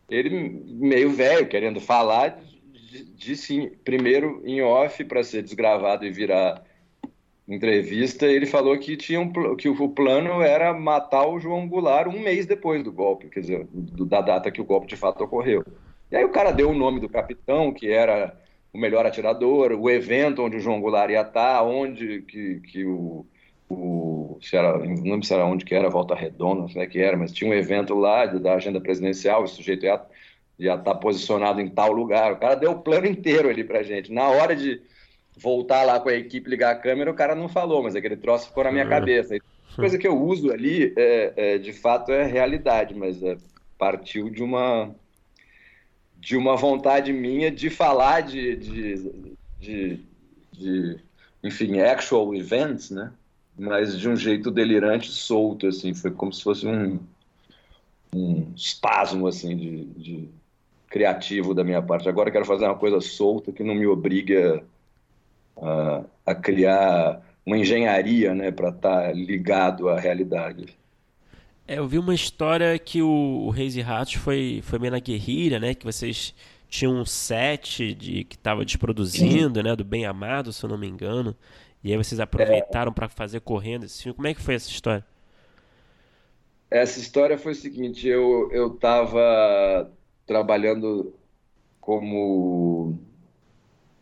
[0.10, 2.38] Ele, meio velho, querendo falar,
[3.16, 6.64] disse primeiro em off para ser desgravado e virar
[7.48, 12.22] entrevista, ele falou que, tinha um, que o plano era matar o João Goulart um
[12.22, 15.66] mês depois do golpe, quer dizer, da data que o golpe de fato ocorreu.
[16.10, 18.38] E aí o cara deu o nome do capitão, que era
[18.74, 23.26] o melhor atirador, o evento onde o João Goulart ia estar, onde que, que o,
[23.70, 27.00] o se era, não lembro se era onde que era, Volta Redonda, não sei que
[27.00, 30.02] era, mas tinha um evento lá da agenda presidencial, o sujeito ia,
[30.62, 32.34] ia estar posicionado em tal lugar.
[32.34, 34.14] O cara deu o plano inteiro ali pra gente.
[34.14, 34.80] Na hora de
[35.36, 38.48] voltar lá com a equipe, ligar a câmera, o cara não falou, mas aquele troço
[38.48, 38.90] ficou na minha uhum.
[38.90, 39.38] cabeça.
[39.76, 43.38] coisa que eu uso ali, é, é, de fato, é realidade, mas é,
[43.78, 44.94] partiu de uma
[46.20, 49.12] de uma vontade minha de falar de, de,
[49.60, 50.00] de,
[50.52, 51.00] de,
[51.44, 53.12] enfim, actual events, né?
[53.58, 55.96] Mas de um jeito delirante, solto, assim.
[55.96, 57.00] Foi como se fosse um,
[58.16, 60.30] um espasmo, assim, de, de
[60.92, 62.10] criativo da minha parte.
[62.10, 64.62] Agora eu quero fazer uma coisa solta que não me obriga
[65.58, 68.52] a, a criar uma engenharia, né?
[68.52, 70.78] Para estar tá ligado à realidade.
[71.66, 75.00] É, eu vi uma história que o, o Reis e Ratos foi, foi meio na
[75.00, 75.74] guerrilha, né?
[75.74, 76.36] Que vocês
[76.68, 79.76] tinham um set de, que estava desproduzindo, né?
[79.76, 81.34] Do Bem Amado, se eu não me engano.
[81.82, 82.94] E aí vocês aproveitaram é...
[82.94, 84.16] para fazer correndo esse filme.
[84.16, 85.06] Como é que foi essa história?
[86.70, 89.92] Essa história foi o seguinte, eu eu estava
[90.32, 91.14] trabalhando
[91.82, 92.98] como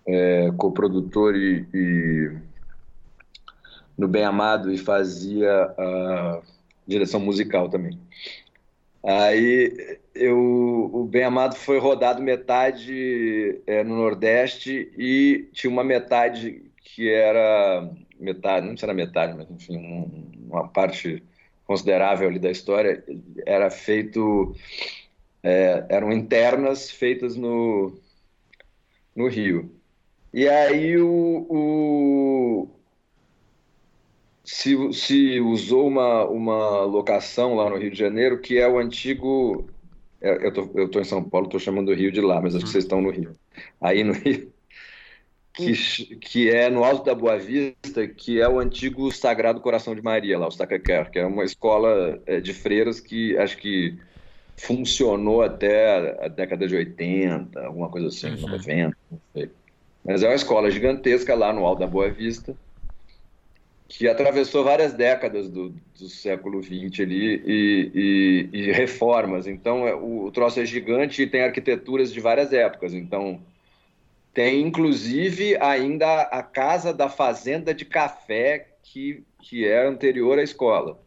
[0.08, 2.38] é, coprodutor e, e,
[3.98, 6.44] no Bem Amado e fazia uh,
[6.86, 8.00] direção musical também.
[9.04, 10.38] Aí eu,
[10.94, 17.90] o Bem Amado foi rodado metade é, no Nordeste e tinha uma metade que era
[18.20, 21.24] metade, não era metade, mas enfim, um, uma parte
[21.66, 23.04] considerável ali da história
[23.48, 24.56] era feito
[25.44, 27.94] é, eram internas feitas no
[29.16, 29.70] no Rio.
[30.34, 32.70] E aí o, o
[34.44, 39.68] se, se usou uma, uma locação lá no Rio de Janeiro que é o antigo.
[40.22, 42.56] É, eu tô, eu tô em São Paulo, estou chamando o Rio de lá, mas
[42.56, 43.34] acho que vocês estão no Rio.
[43.80, 44.52] Aí no Rio.
[45.54, 45.74] Que,
[46.16, 50.40] que é no Alto da Boa Vista, que é o antigo Sagrado Coração de Maria,
[50.40, 53.98] lá, o Sacré-Cœur, que é uma escola é, de freiras que acho que
[54.60, 58.50] funcionou até a década de 80, alguma coisa assim, uhum.
[58.50, 59.50] 90, não sei.
[60.04, 62.56] Mas é uma escola gigantesca lá no Alto da Boa Vista
[63.88, 69.48] que atravessou várias décadas do, do século XX ali e, e, e reformas.
[69.48, 72.94] Então, é, o, o troço é gigante e tem arquiteturas de várias épocas.
[72.94, 73.42] Então,
[74.32, 81.00] tem inclusive ainda a casa da fazenda de café que, que é anterior à escola.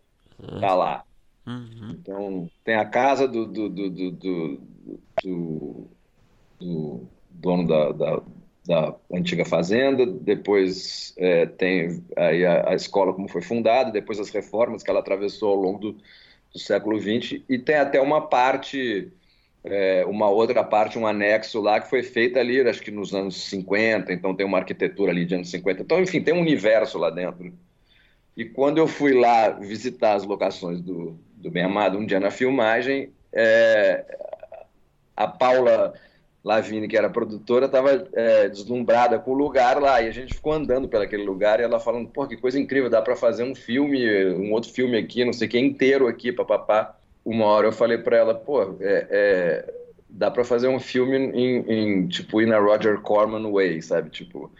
[0.60, 1.04] Tá lá.
[1.46, 1.90] Uhum.
[1.90, 4.60] Então, tem a casa do, do, do, do,
[5.22, 5.88] do,
[6.60, 8.22] do dono da, da
[8.66, 14.30] da antiga fazenda, depois é, tem aí a, a, escola como foi fundada, depois as
[14.30, 15.92] reformas que ela atravessou ao longo do,
[16.52, 19.12] do século XX, e tem até uma parte,
[19.64, 23.36] é, uma outra parte, um anexo lá que foi feita ali, acho que nos anos
[23.48, 27.10] 50, então tem uma arquitetura ali de anos 50, então enfim, tem um universo lá
[27.10, 27.52] dentro.
[28.36, 32.30] E quando eu fui lá visitar as locações do, do Bem Amado, um dia na
[32.30, 34.04] filmagem, é,
[35.16, 35.92] a Paula
[36.44, 40.00] Lavigne, que era produtora, estava é, deslumbrada com o lugar lá.
[40.00, 42.88] E a gente ficou andando pelo aquele lugar e ela falando: pô, que coisa incrível,
[42.88, 46.32] dá para fazer um filme, um outro filme aqui, não sei o que, inteiro aqui,
[46.32, 46.96] papapá.
[47.24, 49.74] Uma hora eu falei para ela: pô, é, é,
[50.08, 54.10] dá para fazer um filme em, em, tipo, ir na Roger Corman Way, sabe?
[54.10, 54.50] Tipo,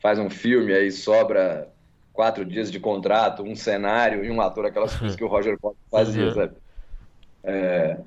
[0.00, 1.68] faz um filme, aí sobra
[2.12, 5.78] quatro dias de contrato, um cenário e um ator, aquelas coisas que o Roger Corman
[5.90, 6.34] fazia, uhum.
[6.34, 6.54] sabe?
[7.44, 7.98] É,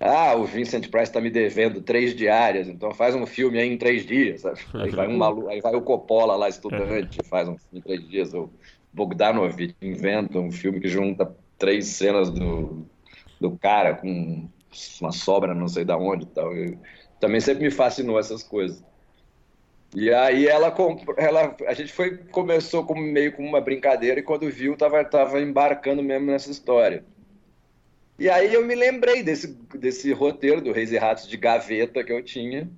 [0.00, 3.76] ah, o Vincent Price está me devendo três diárias, então faz um filme aí em
[3.76, 4.58] três dias, sabe?
[4.72, 8.32] Aí vai, um aí vai o Coppola lá, estudante, faz um filme em três dias.
[8.32, 8.50] O
[8.92, 12.86] Bogdanovich inventa um filme que junta três cenas do,
[13.38, 14.48] do cara com
[15.02, 16.56] uma sobra não sei da onde e tal.
[16.56, 16.78] Eu...
[17.20, 18.82] também sempre me fascinou essas coisas.
[19.94, 20.74] E aí ela,
[21.16, 25.40] ela a gente foi começou como meio como uma brincadeira e quando viu tava tava
[25.40, 27.04] embarcando mesmo nessa história.
[28.18, 32.12] E aí eu me lembrei desse, desse roteiro do Reis e Ratos de gaveta que
[32.12, 32.70] eu tinha.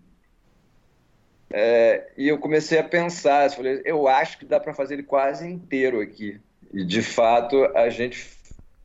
[1.50, 5.02] É, e eu comecei a pensar, eu falei, eu acho que dá para fazer ele
[5.02, 6.40] quase inteiro aqui.
[6.72, 8.26] E de fato a gente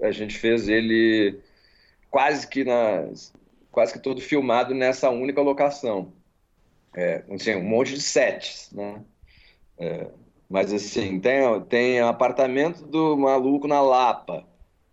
[0.01, 1.39] a gente fez ele
[2.09, 3.07] quase que na
[3.71, 6.11] quase que todo filmado nessa única locação.
[6.97, 9.03] É, assim, um monte de sets, né?
[9.77, 10.07] É,
[10.49, 14.43] Mas assim, tem, tem apartamento do maluco na Lapa,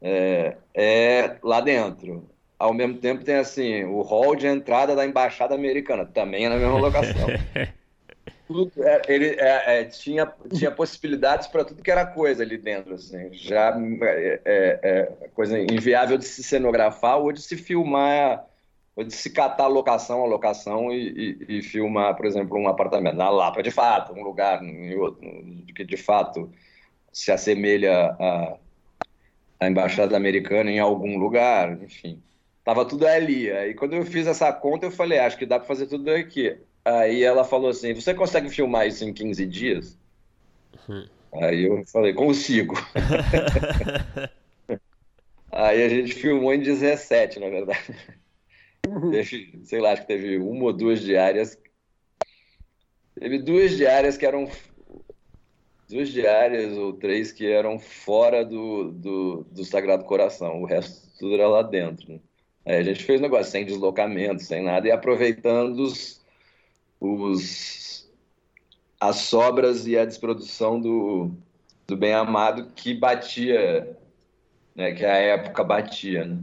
[0.02, 2.28] é, é lá dentro.
[2.58, 6.56] Ao mesmo tempo tem assim, o hall de entrada da Embaixada Americana, também é na
[6.56, 7.26] mesma locação.
[8.46, 12.94] tudo, é, ele é, é, tinha, tinha possibilidades para tudo que era coisa ali dentro,
[12.94, 18.44] assim, já é, é, é, coisa inviável de se cenografar ou de se filmar,
[18.96, 23.16] ou de se catar locação a locação e, e, e filmar, por exemplo, um apartamento
[23.16, 25.28] na Lapa, de fato, um lugar em outro,
[25.74, 26.50] que de fato
[27.12, 28.56] se assemelha à,
[29.60, 32.22] à embaixada americana em algum lugar, enfim.
[32.64, 33.50] Tava tudo ali.
[33.50, 36.56] Aí quando eu fiz essa conta, eu falei, acho que dá para fazer tudo aqui.
[36.84, 39.98] Aí ela falou assim: Você consegue filmar isso em 15 dias?
[41.32, 42.74] Aí eu falei: Consigo.
[45.50, 47.94] Aí a gente filmou em 17, na verdade.
[49.10, 51.58] Teve, sei lá, acho que teve uma ou duas diárias.
[53.18, 54.48] Teve duas diárias que eram.
[55.88, 60.62] Duas diárias ou três que eram fora do, do, do Sagrado Coração.
[60.62, 62.12] O resto tudo era lá dentro.
[62.12, 62.20] Né?
[62.66, 66.24] Aí a gente fez um negócio sem deslocamento, sem nada, e aproveitando os,
[66.98, 68.10] os,
[68.98, 71.30] as sobras e a desprodução do,
[71.86, 73.96] do Bem Amado que batia,
[74.74, 76.24] né, que a época batia.
[76.24, 76.38] Né?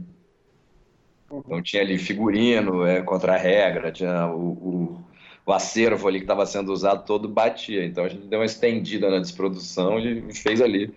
[1.32, 5.04] Então tinha ali figurino, é, contra a regra, tinha o, o,
[5.46, 7.84] o acervo ali que estava sendo usado todo batia.
[7.84, 10.92] Então a gente deu uma estendida na desprodução e fez ali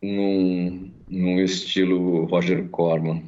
[0.00, 3.24] num, num estilo Roger Corman.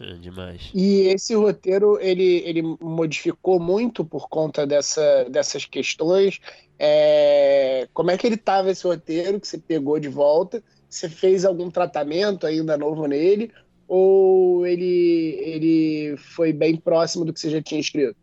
[0.00, 0.70] É demais.
[0.72, 6.40] E esse roteiro ele, ele modificou muito por conta dessa, dessas questões.
[6.78, 10.62] É, como é que ele estava esse roteiro que você pegou de volta?
[10.88, 13.50] Você fez algum tratamento ainda novo nele?
[13.88, 18.16] Ou ele, ele foi bem próximo do que você já tinha escrito?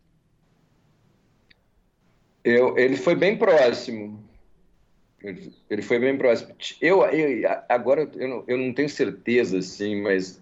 [2.44, 4.24] Eu, ele foi bem próximo.
[5.68, 6.54] Ele foi bem próximo.
[6.80, 10.40] Eu, eu agora eu não, eu não tenho certeza, assim, mas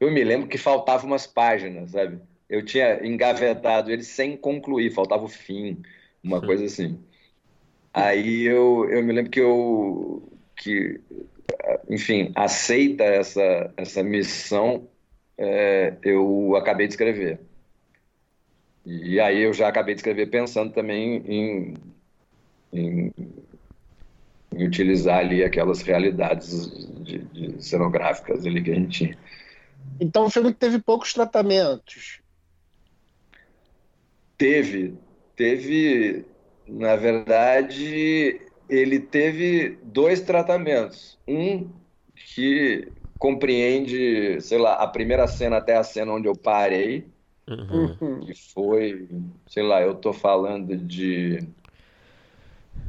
[0.00, 2.18] eu me lembro que faltavam umas páginas, sabe?
[2.48, 5.80] Eu tinha engavetado ele sem concluir, faltava o fim,
[6.22, 6.98] uma coisa assim.
[7.92, 11.00] Aí eu, eu me lembro que eu, que,
[11.88, 14.88] enfim, aceita essa, essa missão,
[15.36, 17.40] é, eu acabei de escrever.
[18.84, 21.74] E aí eu já acabei de escrever pensando também em,
[22.72, 23.12] em,
[24.52, 26.68] em utilizar ali aquelas realidades
[27.02, 29.18] de, de cenográficas ali que a gente tinha.
[30.00, 32.20] Então, um filme que teve poucos tratamentos.
[34.36, 34.94] Teve.
[35.36, 36.24] Teve,
[36.66, 41.18] na verdade, ele teve dois tratamentos.
[41.26, 41.70] Um
[42.14, 47.06] que compreende, sei lá, a primeira cena até a cena onde eu parei.
[47.48, 48.20] Uhum.
[48.20, 49.08] Que foi,
[49.46, 51.38] sei lá, eu tô falando de.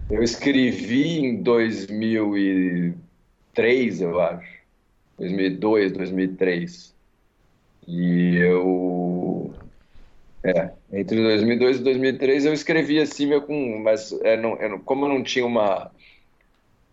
[0.10, 4.56] Eu escrevi em 2003, eu acho.
[5.18, 6.94] 2002, 2003.
[7.88, 9.25] E eu.
[10.46, 15.06] É, entre 2002 e 2003 eu escrevi assim, meu, com, mas é, não, é, como
[15.06, 15.92] eu não tinha uma.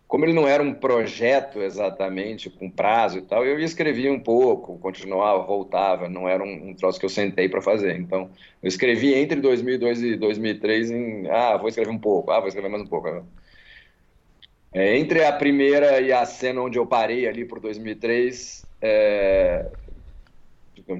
[0.07, 4.77] Como ele não era um projeto exatamente, com prazo e tal, eu escrevia um pouco,
[4.79, 7.95] continuava, voltava, não era um, um troço que eu sentei para fazer.
[7.97, 8.29] Então,
[8.61, 11.29] eu escrevi entre 2002 e 2003 em.
[11.29, 13.07] Ah, vou escrever um pouco, ah, vou escrever mais um pouco.
[14.73, 19.71] É, entre a primeira e a cena onde eu parei ali por 2003, é,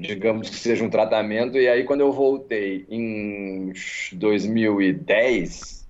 [0.01, 3.73] digamos que seja um tratamento, e aí quando eu voltei em
[4.13, 5.87] 2010,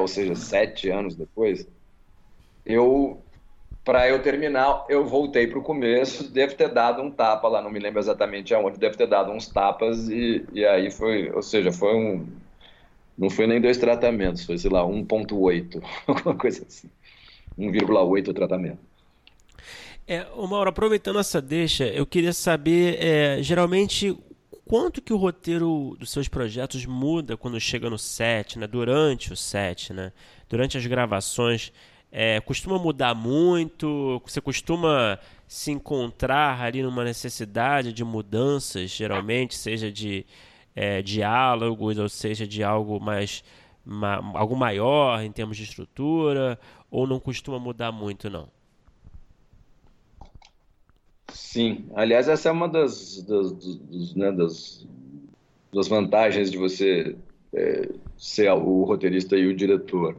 [0.00, 1.66] ou seja, sete anos depois,
[2.64, 3.22] eu,
[3.84, 7.70] para eu terminar, eu voltei para o começo, devo ter dado um tapa lá, não
[7.70, 11.72] me lembro exatamente aonde, devo ter dado uns tapas, e, e aí foi, ou seja,
[11.72, 12.26] foi um
[13.16, 16.90] não foi nem dois tratamentos, foi, sei lá, 1,8, alguma coisa assim.
[17.58, 18.78] 1,8 tratamento.
[20.08, 24.16] É, Mauro, aproveitando essa deixa, eu queria saber, é, geralmente,
[24.64, 28.68] quanto que o roteiro dos seus projetos muda quando chega no set, né?
[28.68, 30.12] durante o set, né?
[30.48, 31.72] durante as gravações.
[32.12, 34.22] É, costuma mudar muito?
[34.24, 40.24] Você costuma se encontrar ali numa necessidade de mudanças, geralmente, seja de
[40.74, 43.42] é, diálogos, ou seja, de algo mais
[43.84, 46.58] ma, algo maior em termos de estrutura,
[46.90, 48.48] ou não costuma mudar muito, não?
[51.32, 54.86] Sim, aliás, essa é uma das, das, dos, né, das,
[55.72, 57.16] das vantagens de você
[57.52, 60.16] é, ser o roteirista e o diretor.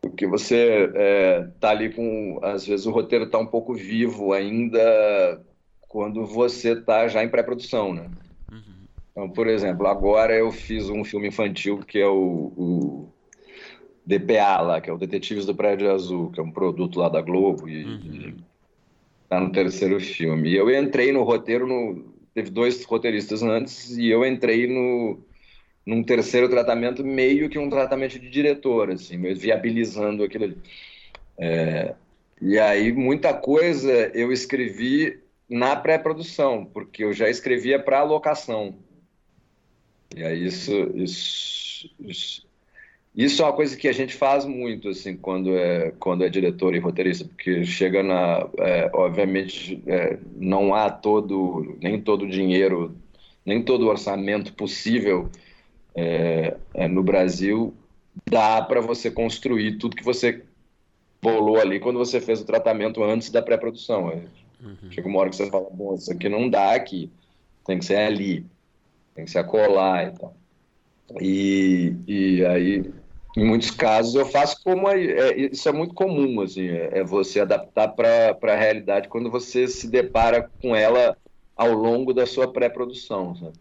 [0.00, 2.38] Porque você é, tá ali com.
[2.42, 5.40] Às vezes o roteiro está um pouco vivo ainda
[5.88, 8.10] quando você está já em pré-produção, né?
[9.14, 13.08] Então, por exemplo, agora eu fiz um filme infantil que é o, o,
[14.04, 17.22] DPA lá, que é o Detetives do Prédio Azul, que é um produto lá da
[17.22, 18.36] Globo e, uhum.
[19.34, 20.50] Tá no terceiro filme.
[20.50, 25.18] E eu entrei no roteiro, no, teve dois roteiristas antes e eu entrei no
[25.86, 30.56] num terceiro tratamento meio que um tratamento de diretor, assim, viabilizando aquilo ali.
[31.36, 31.94] É,
[32.40, 38.78] e aí muita coisa eu escrevi na pré-produção, porque eu já escrevia para locação.
[40.16, 42.43] E aí isso, isso, isso,
[43.14, 46.74] isso, é uma coisa que a gente faz muito, assim, quando é, quando é diretor
[46.74, 48.48] e roteirista, porque chega na...
[48.58, 52.96] É, obviamente, é, não há todo, nem todo o dinheiro,
[53.46, 55.30] nem todo o orçamento possível
[55.94, 57.72] é, é, no Brasil
[58.28, 60.42] dá para você construir tudo que você
[61.22, 64.06] bolou ali quando você fez o tratamento antes da pré-produção.
[64.60, 64.90] Uhum.
[64.90, 67.10] Chega uma hora que você fala, bom, isso aqui não dá aqui,
[67.66, 68.44] tem que ser ali,
[69.14, 70.36] tem que ser acolá e tal.
[71.20, 72.92] E, e aí,
[73.36, 74.88] em muitos casos, eu faço como.
[74.88, 79.30] É, é isso é muito comum, assim, é, é você adaptar para a realidade quando
[79.30, 81.16] você se depara com ela
[81.56, 83.52] ao longo da sua pré-produção?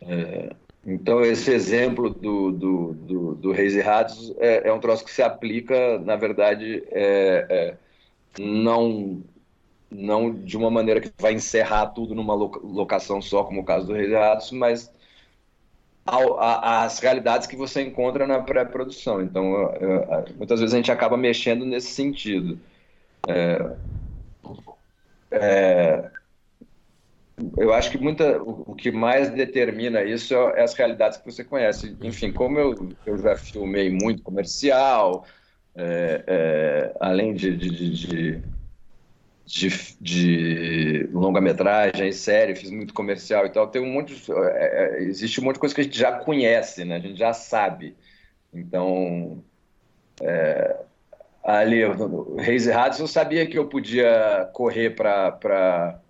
[0.00, 0.50] É,
[0.84, 5.10] então, esse exemplo do, do, do, do Reis e Ratos é, é, um troço que
[5.10, 7.76] se aplica, na verdade, é,
[8.38, 9.22] não,
[9.88, 13.92] não de uma maneira que vai encerrar tudo numa locação só, como o caso do
[13.92, 14.95] Reis e Ratos, mas
[16.06, 19.20] as realidades que você encontra na pré-produção.
[19.20, 19.44] Então,
[20.36, 22.58] muitas vezes a gente acaba mexendo nesse sentido.
[23.28, 23.76] É,
[25.30, 26.10] é,
[27.58, 31.96] eu acho que muita, o, que mais determina isso é as realidades que você conhece.
[32.00, 35.26] Enfim, como eu, eu já filmei muito comercial,
[35.74, 38.42] é, é, além de, de, de, de,
[39.46, 45.40] de longa-metragem, série, fiz muito comercial e tal, tem um monte de, é, é, existe
[45.40, 46.96] um monte de coisa que a gente já conhece, né?
[46.96, 47.96] a gente já sabe.
[48.52, 49.42] Então,
[50.20, 50.76] é,
[51.44, 51.82] ali,
[52.38, 56.00] Reis e Ratos, eu sabia que eu podia correr para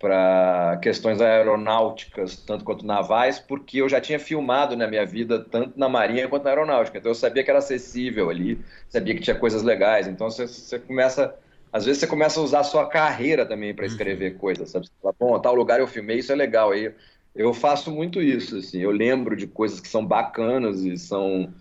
[0.00, 5.78] para questões aeronáuticas, tanto quanto navais, porque eu já tinha filmado na minha vida, tanto
[5.78, 6.96] na marinha quanto na aeronáutica.
[6.96, 8.58] Então eu sabia que era acessível ali,
[8.88, 10.08] sabia que tinha coisas legais.
[10.08, 11.34] Então você começa,
[11.72, 14.86] às vezes você começa a usar a sua carreira também para escrever coisas, sabe?
[14.86, 16.72] Você fala, bom, tal lugar eu filmei, isso é legal.
[16.72, 16.92] Aí
[17.34, 18.80] eu faço muito isso, assim.
[18.80, 21.52] Eu lembro de coisas que são bacanas e são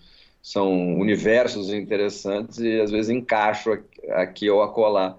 [0.41, 3.77] são universos interessantes e às vezes encaixo
[4.11, 5.17] aqui ou acolá.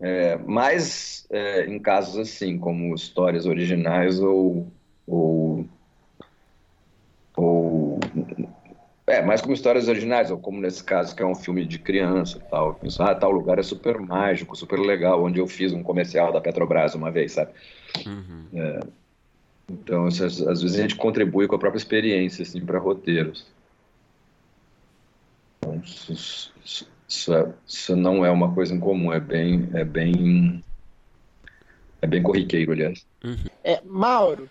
[0.00, 4.70] É, mas é, em casos assim, como histórias originais ou,
[5.06, 5.66] ou,
[7.36, 7.77] ou
[9.08, 12.38] é, mais como histórias originais, ou como nesse caso, que é um filme de criança
[12.38, 12.74] e tal.
[12.74, 16.40] Penso, ah, tal lugar é super mágico, super legal, onde eu fiz um comercial da
[16.40, 17.52] Petrobras uma vez, sabe?
[18.06, 18.44] Uhum.
[18.54, 18.80] É,
[19.70, 23.46] então, às, às, vezes a gente contribui com a própria experiência, assim, para roteiros.
[25.58, 26.52] Então, isso,
[27.34, 30.64] é, isso não é uma coisa incomum, é bem, é bem,
[32.00, 33.04] é bem corriqueiro, aliás.
[33.24, 33.36] Uhum.
[33.64, 34.48] É, Mauro,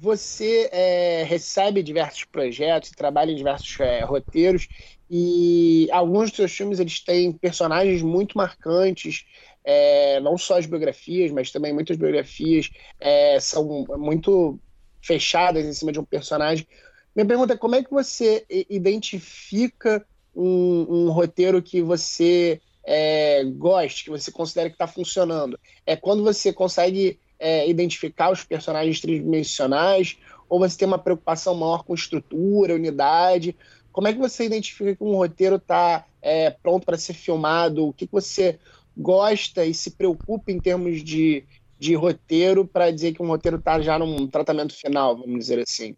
[0.00, 4.66] você é, recebe diversos projetos, trabalha em diversos é, roteiros
[5.10, 9.26] e alguns dos seus filmes eles têm personagens muito marcantes,
[9.62, 14.58] é, não só as biografias, mas também muitas biografias é, são muito
[15.02, 16.66] fechadas em cima de um personagem.
[17.14, 24.04] Minha pergunta é como é que você identifica um, um roteiro que você é, goste,
[24.04, 25.60] que você considere que está funcionando.
[25.84, 30.18] É quando você consegue é, identificar os personagens tridimensionais,
[30.48, 33.56] ou você tem uma preocupação maior com estrutura, unidade.
[33.90, 37.88] Como é que você identifica que um roteiro está é, pronto para ser filmado?
[37.88, 38.58] O que, que você
[38.96, 41.44] gosta e se preocupa em termos de,
[41.78, 45.96] de roteiro para dizer que um roteiro está já num tratamento final, vamos dizer assim?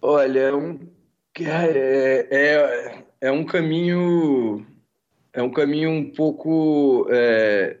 [0.00, 0.78] Olha, um
[1.40, 4.64] é, é, é um caminho
[5.32, 7.78] é um caminho um pouco é...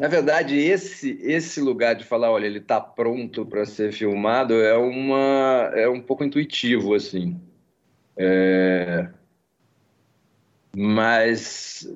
[0.00, 4.76] na verdade esse esse lugar de falar olha ele está pronto para ser filmado é
[4.76, 7.40] uma é um pouco intuitivo assim
[8.16, 9.08] é...
[10.76, 11.88] mas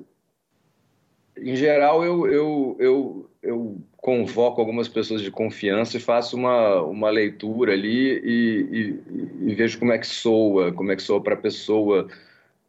[1.37, 7.09] em geral eu, eu, eu, eu convoco algumas pessoas de confiança e faço uma, uma
[7.09, 8.99] leitura ali e,
[9.45, 12.07] e, e vejo como é que soa, como é que soa para a pessoa.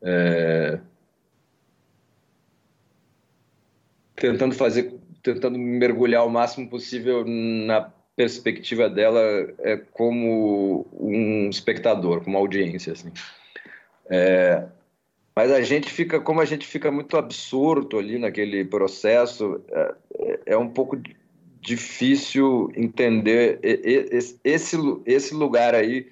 [0.03, 0.79] É...
[4.17, 4.94] Tentando fazer,
[5.25, 9.21] tentando mergulhar o máximo possível na perspectiva dela
[9.59, 13.11] é, como um espectador, como audiência, assim.
[14.09, 14.65] É,
[15.35, 19.95] mas a gente fica, como a gente fica muito absurdo ali naquele processo, é,
[20.47, 21.01] é um pouco
[21.61, 26.07] difícil entender esse, esse lugar aí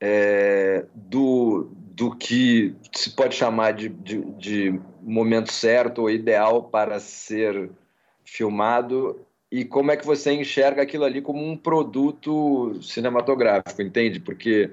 [0.00, 6.98] é, do, do que se pode chamar de, de, de momento certo ou ideal para
[6.98, 7.70] ser
[8.30, 14.20] filmado e como é que você enxerga aquilo ali como um produto cinematográfico, entende?
[14.20, 14.70] Porque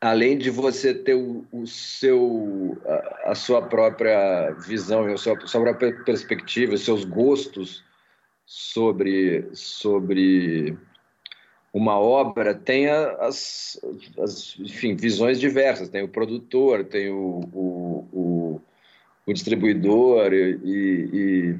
[0.00, 5.46] além de você ter o, o seu a, a, sua própria visão, a sua, a
[5.46, 7.82] sua própria perspectiva, os seus gostos
[8.44, 10.78] sobre sobre
[11.72, 13.78] uma obra tem as,
[14.18, 15.88] as enfim, visões diversas.
[15.88, 18.60] Tem o produtor, tem o, o, o,
[19.26, 21.58] o distribuidor e, e,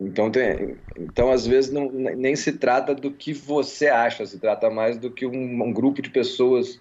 [0.00, 4.70] então tem, então às vezes não, nem se trata do que você acha, se trata
[4.70, 6.80] mais do que um, um grupo de pessoas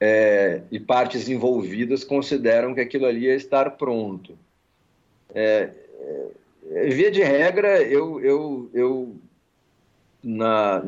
[0.00, 4.38] é, e partes envolvidas consideram que aquilo ali é estar pronto.
[5.34, 5.70] É,
[6.70, 9.16] é, via de regra, eu, eu, eu
[10.22, 10.82] na,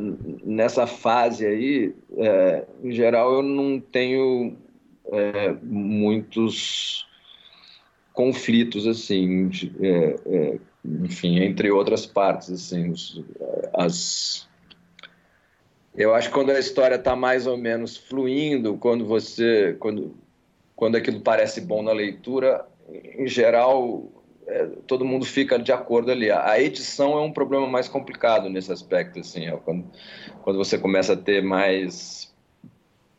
[0.44, 4.56] nessa fase aí, é, em geral, eu não tenho
[5.12, 7.06] é, muitos
[8.12, 9.50] conflitos assim,
[9.80, 13.22] é, é, enfim, entre outras partes assim, os,
[13.74, 14.48] as
[15.94, 20.16] eu acho que quando a história está mais ou menos fluindo, quando você, quando,
[20.76, 24.08] quando aquilo parece bom na leitura, em geral
[24.46, 26.30] é, todo mundo fica de acordo ali.
[26.30, 29.84] A edição é um problema mais complicado nesse aspecto, assim, é quando,
[30.42, 32.32] quando você começa a ter mais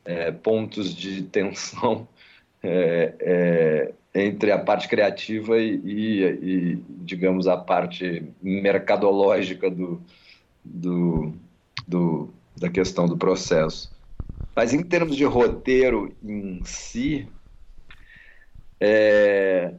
[0.03, 2.07] é, pontos de tensão
[2.63, 10.01] é, é entre a parte criativa e, e, e, digamos, a parte mercadológica do,
[10.63, 11.33] do,
[11.87, 13.91] do, da questão do processo.
[14.55, 17.27] Mas em termos de roteiro em si,
[18.79, 19.73] é,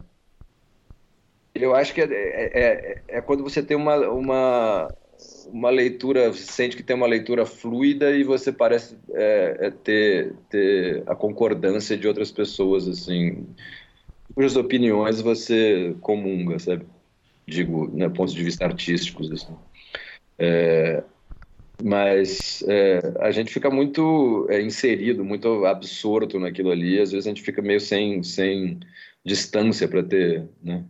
[1.54, 4.94] eu acho que é, é, é, é, quando você tem uma, uma,
[5.48, 11.02] uma leitura, sente que tem uma leitura fluida e você parece é, é ter, ter
[11.06, 13.46] a concordância de outras pessoas, assim,
[14.34, 16.86] cujas opiniões você comunga, sabe?
[17.46, 19.56] Digo, né, pontos de vista artísticos, assim.
[20.38, 21.02] É,
[21.82, 27.30] mas é, a gente fica muito é, inserido, muito absorto naquilo ali, às vezes a
[27.30, 28.80] gente fica meio sem, sem
[29.24, 30.84] distância para ter, né?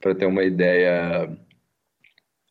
[0.00, 1.30] para ter uma ideia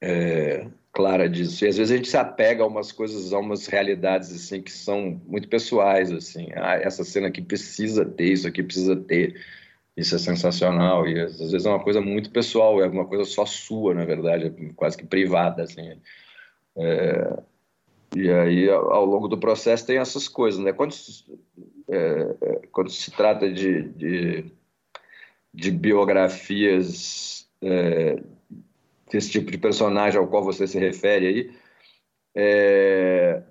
[0.02, 1.64] é, clara disso.
[1.64, 4.72] E às vezes a gente se apega a umas coisas, a umas realidades assim que
[4.72, 6.50] são muito pessoais, assim.
[6.56, 9.36] Ah, essa cena aqui precisa ter, isso aqui precisa ter.
[9.96, 13.46] Isso é sensacional e às vezes é uma coisa muito pessoal, é uma coisa só
[13.46, 16.00] sua, na verdade, quase que privada, assim.
[16.78, 17.44] É,
[18.16, 20.74] e aí, ao longo do processo, tem essas coisas, né?
[20.74, 20.94] Quando,
[21.90, 24.52] é quando se trata de, de,
[25.54, 28.22] de biografias é,
[29.12, 31.52] desse tipo de personagem ao qual você se refere aí,
[32.34, 33.44] é,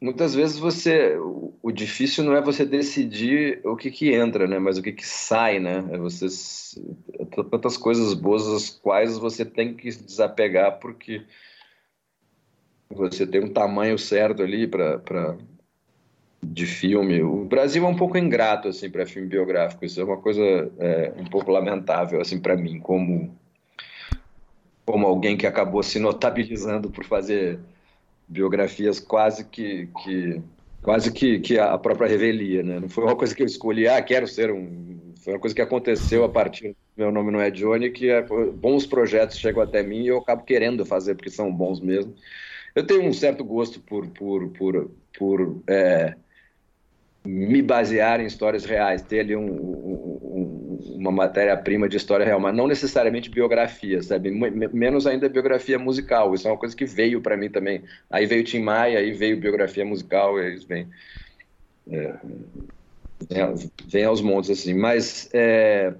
[0.00, 4.76] muitas vezes você o, difícil não é você decidir o que que entra, né, mas
[4.76, 5.84] o que que sai, né?
[5.92, 6.26] É você
[7.18, 11.22] é tantas coisas boas as quais você tem que se desapegar porque
[12.90, 15.38] você tem um tamanho certo ali para
[16.44, 17.22] de filme.
[17.22, 19.84] O Brasil é um pouco ingrato assim para filme biográfico.
[19.84, 20.42] Isso é uma coisa
[20.78, 23.34] é, um pouco lamentável assim para mim, como
[24.84, 27.58] como alguém que acabou se notabilizando por fazer
[28.28, 30.42] biografias quase que, que
[30.82, 32.80] quase que, que a própria revelia, né?
[32.80, 35.12] Não foi uma coisa que eu escolhi, ah, quero ser um.
[35.22, 38.86] Foi uma coisa que aconteceu a partir meu nome não é Johnny, que é, bons
[38.86, 42.14] projetos chegam até mim e eu acabo querendo fazer porque são bons mesmo.
[42.74, 46.14] Eu tenho um certo gosto por por por, por é,
[47.24, 52.54] me basear em histórias reais, ter ali um, um, uma matéria-prima de história real, mas
[52.54, 54.30] não necessariamente biografia, sabe?
[54.30, 56.34] Menos ainda biografia musical.
[56.34, 57.84] Isso é uma coisa que veio para mim também.
[58.10, 60.88] Aí veio Tim Maia, aí veio biografia musical, e eles vêm.
[61.90, 62.14] É,
[63.86, 64.74] vem aos montes assim.
[64.74, 65.94] Mas, é,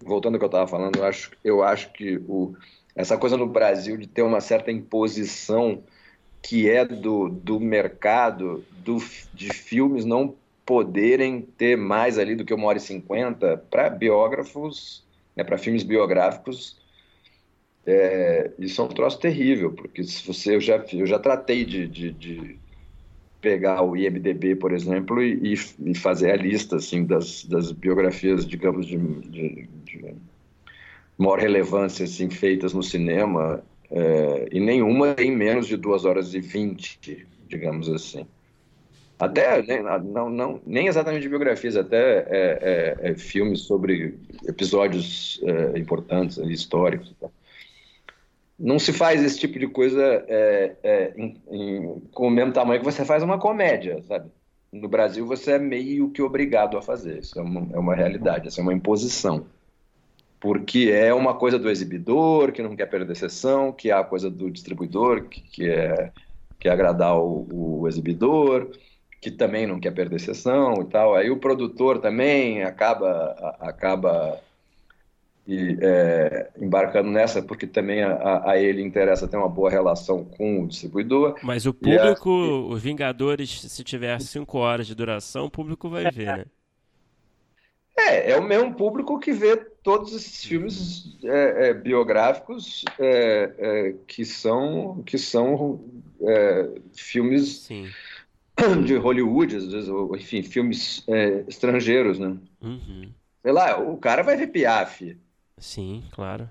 [0.00, 2.54] voltando ao que eu estava falando, eu acho, eu acho que o,
[2.94, 5.82] essa coisa no Brasil de ter uma certa imposição
[6.40, 9.02] que é do, do mercado do,
[9.34, 10.36] de filmes não
[10.68, 15.02] poderem ter mais ali do que uma hora e cinquenta para biógrafos,
[15.34, 16.76] né, para filmes biográficos,
[17.86, 21.88] é, isso é um troço terrível, porque se você, eu já, eu já tratei de,
[21.88, 22.58] de, de
[23.40, 28.86] pegar o IMDB, por exemplo, e, e, fazer a lista assim, das, das biografias, digamos,
[28.86, 30.14] de, de, de
[31.16, 36.40] maior relevância assim, feitas no cinema, é, e nenhuma tem menos de duas horas e
[36.40, 38.26] vinte, digamos assim.
[39.18, 44.16] Até, né, não, não, nem exatamente biografias, até é, é, é filmes sobre
[44.46, 47.12] episódios é, importantes, históricos.
[48.56, 52.78] não se faz esse tipo de coisa é, é, em, em, com o mesmo tamanho
[52.78, 54.30] que você faz uma comédia, sabe?
[54.72, 58.48] No Brasil você é meio que obrigado a fazer, isso é uma, é uma realidade,
[58.48, 59.46] isso é uma imposição.
[60.38, 64.30] Porque é uma coisa do exibidor, que não quer perder sessão, que é a coisa
[64.30, 66.12] do distribuidor, que, que é,
[66.60, 68.70] que é agradar o, o exibidor,
[69.20, 71.14] que também não quer perder sessão e tal.
[71.14, 74.40] Aí o produtor também acaba, acaba
[75.46, 80.62] e, é, embarcando nessa, porque também a, a, ele interessa ter uma boa relação com
[80.62, 81.36] o distribuidor.
[81.42, 82.74] Mas o público, a...
[82.74, 86.44] os Vingadores, se tiver cinco horas de duração, o público vai ver, né?
[87.98, 93.94] É, é o mesmo público que vê todos esses filmes é, é, biográficos é, é,
[94.06, 95.80] que são, que são
[96.22, 97.88] é, filmes Sim.
[98.84, 101.04] de Hollywood, às vezes, ou, enfim, filmes
[101.46, 102.36] estrangeiros, né?
[102.60, 103.10] Uhum.
[103.42, 105.16] Sei lá, o cara vai ver Piaf,
[105.60, 106.48] Sim, claro.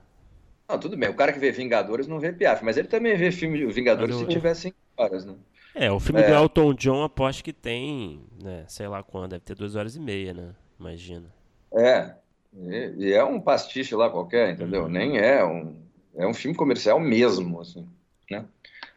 [0.67, 1.09] Não, tudo bem.
[1.09, 4.15] O cara que vê Vingadores não vê Piaf, mas ele também vê filme de Vingadores
[4.15, 5.33] se tiver cinco horas, né?
[5.73, 6.27] É, o filme é.
[6.27, 9.99] do Elton John aposto que tem, né, sei lá quando, deve ter duas horas e
[9.99, 10.55] meia, né?
[10.79, 11.31] Imagina.
[11.71, 12.15] É,
[12.53, 14.83] e, e é um pastiche lá qualquer, entendeu?
[14.83, 14.89] Uhum.
[14.89, 15.75] Nem é um,
[16.15, 17.87] é um filme comercial mesmo, assim,
[18.29, 18.43] né?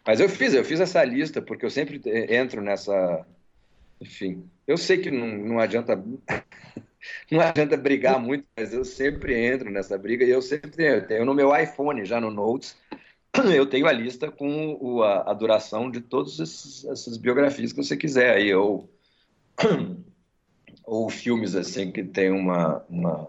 [0.07, 3.27] Mas eu fiz, eu fiz essa lista porque eu sempre entro nessa,
[4.01, 5.95] enfim, eu sei que não, não adianta
[7.31, 11.07] não adianta brigar muito, mas eu sempre entro nessa briga e eu sempre tenho, eu
[11.07, 12.77] tenho no meu iPhone, já no Notes,
[13.55, 17.97] eu tenho a lista com o, a, a, duração de todas essas biografias que você
[17.97, 18.89] quiser aí, ou,
[20.85, 23.29] ou filmes assim que tem uma, uma,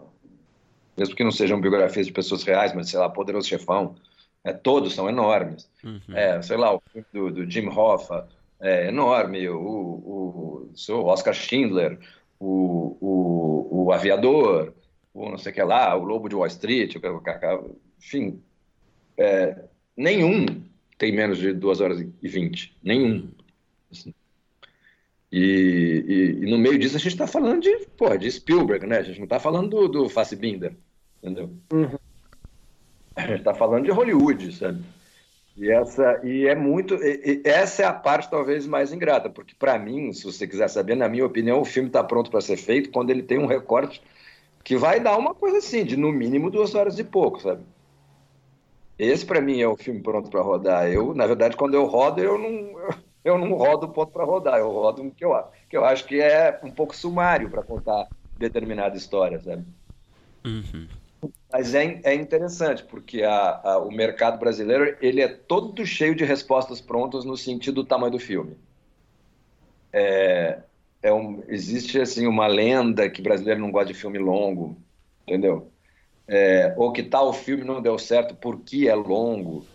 [0.96, 3.94] mesmo que não sejam biografias de pessoas reais, mas sei lá, Poderoso Chefão,
[4.44, 5.68] é, todos são enormes.
[5.84, 6.00] Uhum.
[6.14, 8.28] É, sei lá, o filme do, do Jim Hoffa
[8.60, 11.98] é enorme, o, o, o Oscar Schindler,
[12.38, 14.72] o, o, o Aviador,
[15.12, 18.40] o não sei o que lá, o Lobo de Wall Street, o, enfim,
[19.16, 19.64] é,
[19.96, 20.46] nenhum
[20.98, 23.28] tem menos de 2 horas e 20, nenhum.
[23.90, 24.14] Assim.
[25.30, 28.98] E, e, e, no meio disso a gente está falando de, porra, de Spielberg, né?
[28.98, 30.76] A gente não está falando do, do Fassbinder,
[31.22, 31.50] entendeu?
[31.72, 31.98] Uhum.
[33.16, 34.82] A gente está falando de Hollywood, sabe?
[35.56, 39.54] E essa e é muito e, e essa é a parte talvez mais ingrata, porque
[39.58, 42.56] para mim, se você quiser saber, na minha opinião, o filme está pronto para ser
[42.56, 44.02] feito quando ele tem um recorte
[44.64, 47.62] que vai dar uma coisa assim, de no mínimo duas horas e pouco, sabe?
[48.98, 50.88] Esse para mim é o filme pronto para rodar.
[50.88, 52.72] Eu, na verdade, quando eu rodo, eu não
[53.24, 55.32] eu não rodo ponto para rodar, eu rodo o que eu
[55.68, 58.08] que eu acho que é um pouco sumário para contar
[58.38, 59.64] determinada história, sabe?
[60.44, 60.86] Uhum.
[61.52, 66.24] Mas é, é interessante, porque a, a, o mercado brasileiro ele é todo cheio de
[66.24, 68.56] respostas prontas no sentido do tamanho do filme.
[69.92, 70.60] É,
[71.02, 74.78] é um, existe assim uma lenda que brasileiro não gosta de filme longo,
[75.26, 75.70] entendeu?
[76.26, 79.66] É, ou que tal filme não deu certo porque é longo.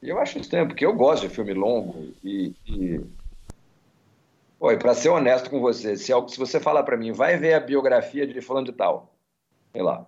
[0.00, 3.00] E eu acho estranho, porque eu gosto de filme longo e, e...
[4.58, 7.60] Oi, para ser honesto com você, se, se você falar para mim, vai ver a
[7.60, 9.14] biografia de fulano de tal,
[9.70, 10.06] sei lá,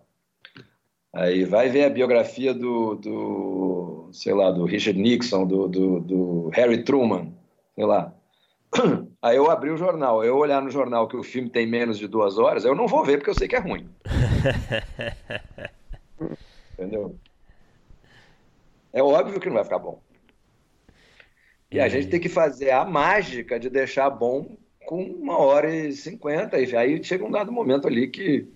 [1.12, 6.48] Aí vai ver a biografia do, do sei lá, do Richard Nixon, do, do, do,
[6.50, 7.32] Harry Truman,
[7.74, 8.14] sei lá.
[9.22, 12.06] Aí eu abri o jornal, eu olhar no jornal que o filme tem menos de
[12.06, 13.88] duas horas, eu não vou ver porque eu sei que é ruim.
[16.74, 17.18] Entendeu?
[18.92, 20.00] É óbvio que não vai ficar bom.
[21.70, 24.56] E a gente tem que fazer a mágica de deixar bom
[24.86, 26.58] com uma hora e cinquenta.
[26.58, 28.48] E aí chega um dado momento ali que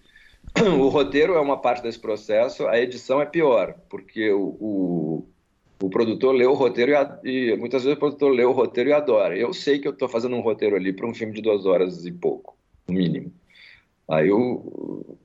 [0.79, 5.29] o roteiro é uma parte desse processo, a edição é pior, porque o, o,
[5.83, 6.93] o produtor lê o roteiro
[7.24, 9.37] e, e, muitas vezes o produtor lê o roteiro e adora.
[9.37, 12.05] Eu sei que eu estou fazendo um roteiro ali para um filme de duas horas
[12.05, 12.57] e pouco,
[12.87, 13.33] no mínimo.
[14.09, 15.16] Aí o,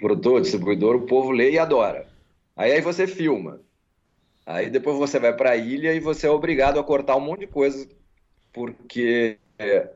[0.00, 2.06] produtor, o distribuidor, o povo lê e adora.
[2.56, 3.60] Aí, aí você filma.
[4.46, 7.40] Aí depois você vai para a ilha e você é obrigado a cortar um monte
[7.40, 7.86] de coisa,
[8.52, 9.90] porque é,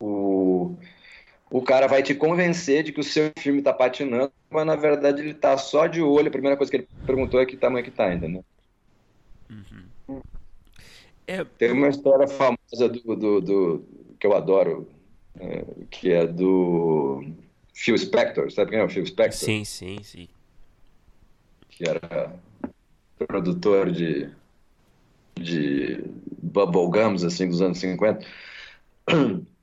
[0.00, 0.33] o
[1.50, 5.20] o cara vai te convencer de que o seu filme está patinando, mas na verdade
[5.20, 6.28] ele está só de olho.
[6.28, 8.44] A primeira coisa que ele perguntou é que tamanho que tá, entendeu?
[9.50, 10.20] Uhum.
[11.26, 11.44] É...
[11.44, 13.84] Tem uma história famosa do, do, do
[14.18, 14.88] que eu adoro,
[15.38, 17.24] é, que é do
[17.72, 18.50] Phil Spector.
[18.50, 19.38] Sabe quem é o Phil Spector?
[19.38, 20.28] Sim, sim, sim.
[21.68, 22.34] Que era
[23.26, 24.28] produtor de,
[25.34, 26.04] de
[26.42, 28.26] bubblegums, assim, dos anos 50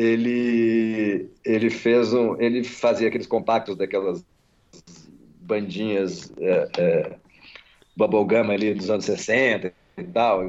[0.00, 4.24] ele ele fez um ele fazia aqueles compactos daquelas
[5.40, 7.16] bandinhas é, é,
[7.96, 10.48] bubblegum ali dos anos 60 e tal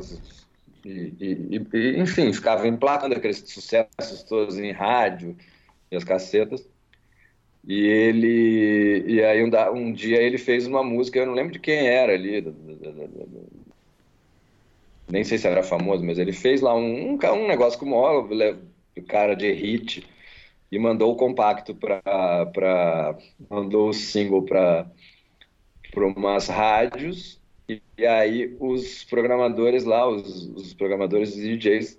[0.86, 5.36] e, e, e, enfim ficava emplacando aqueles sucessos todos em rádio
[5.92, 6.66] e as cacetas
[7.68, 9.04] E ele.
[9.08, 12.14] E aí um, um, dia ele fez uma música, eu não lembro de quem era
[12.14, 12.44] ali.
[15.10, 17.90] Nem sei se era famoso, mas ele fez lá um, um negócio com o
[19.00, 20.06] cara de hit
[20.72, 23.18] e mandou o compacto para.
[23.50, 24.88] Mandou o single para
[25.96, 27.40] umas rádios.
[27.70, 31.98] E, e, aí os programadores lá, os, os programadores e DJs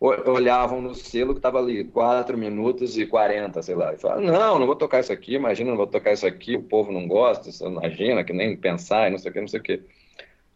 [0.00, 4.58] olhavam no selo que estava ali 4 minutos e 40, sei lá, e falavam, não,
[4.58, 7.50] não vou tocar isso aqui, imagina, não vou tocar isso aqui, o povo não gosta,
[7.66, 9.82] imagina, que nem pensar e não sei o que, não sei o que.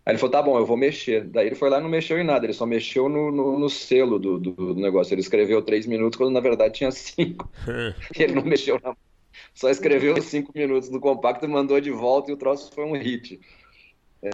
[0.04, 1.24] Aí ele falou, tá bom, eu vou mexer.
[1.24, 3.70] Daí ele foi lá e não mexeu em nada, ele só mexeu no, no, no
[3.70, 5.14] selo do, do, do, negócio.
[5.14, 7.48] Ele escreveu 3 minutos quando na verdade tinha 5.
[8.18, 8.96] ele não mexeu na
[9.54, 12.92] só escreveu 5 minutos no compacto e mandou de volta e o troço foi um
[12.92, 13.40] hit.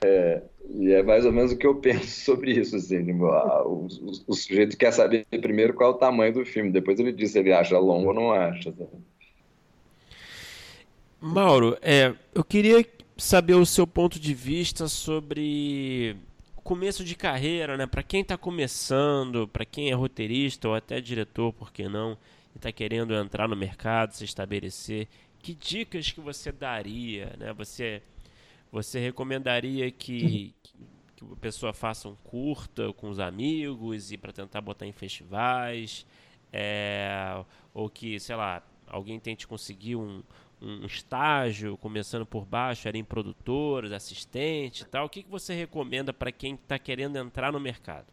[0.05, 2.77] É, e é mais ou menos o que eu penso sobre isso.
[2.77, 6.71] Assim, tipo, o, o, o, sujeito quer saber primeiro qual é o tamanho do filme,
[6.71, 8.73] depois ele diz se ele acha longo ou não acha.
[11.21, 12.85] Mauro, é, eu queria
[13.19, 16.17] saber o seu ponto de vista sobre
[16.63, 17.87] começo de carreira, né?
[17.87, 22.17] Para quem está começando, para quem é roteirista ou até diretor, por que não,
[22.55, 25.09] e está querendo entrar no mercado, se estabelecer,
[25.41, 27.53] que dicas que você daria, né?
[27.55, 28.03] Você
[28.71, 30.75] você recomendaria que, que,
[31.33, 36.07] a pessoa faça um curta com os amigos e para tentar botar em festivais?
[36.53, 37.43] É,
[37.75, 40.23] ou que, sei lá, alguém tente conseguir um,
[40.61, 45.07] um estágio, começando por baixo, era em produtores, assistente e tal.
[45.07, 48.07] O que, que você recomenda para quem está querendo entrar no mercado?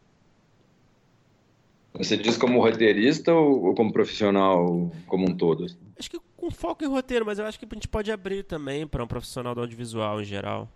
[1.94, 5.66] Você diz como roteirista ou como profissional como um todo?
[5.98, 8.86] Acho que com foco em roteiro, mas eu acho que a gente pode abrir também
[8.86, 10.68] para um profissional do audiovisual em geral.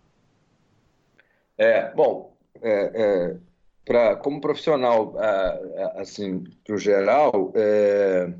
[1.59, 3.37] É, bom, é, é,
[3.85, 5.15] pra, como profissional,
[5.97, 8.33] assim, para o geral, é,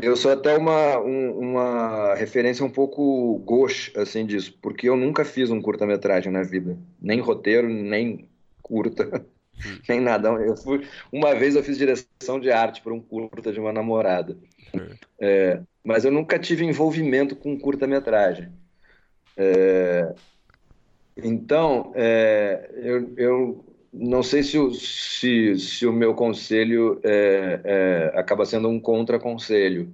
[0.00, 5.24] eu sou até uma, um, uma referência um pouco gauche, assim, disso, porque eu nunca
[5.24, 8.28] fiz um curta-metragem na vida, nem roteiro, nem
[8.62, 9.24] curta.
[9.88, 10.28] nem nada.
[10.28, 14.36] Eu fui, uma vez eu fiz direção de arte para um curta de uma namorada.
[15.18, 18.52] É, mas eu nunca tive envolvimento com curta-metragem.
[19.36, 20.14] É,
[21.16, 23.64] então, é, eu, eu,
[23.98, 29.92] não sei se o, se, se o meu conselho é, é, acaba sendo um contra-conselho.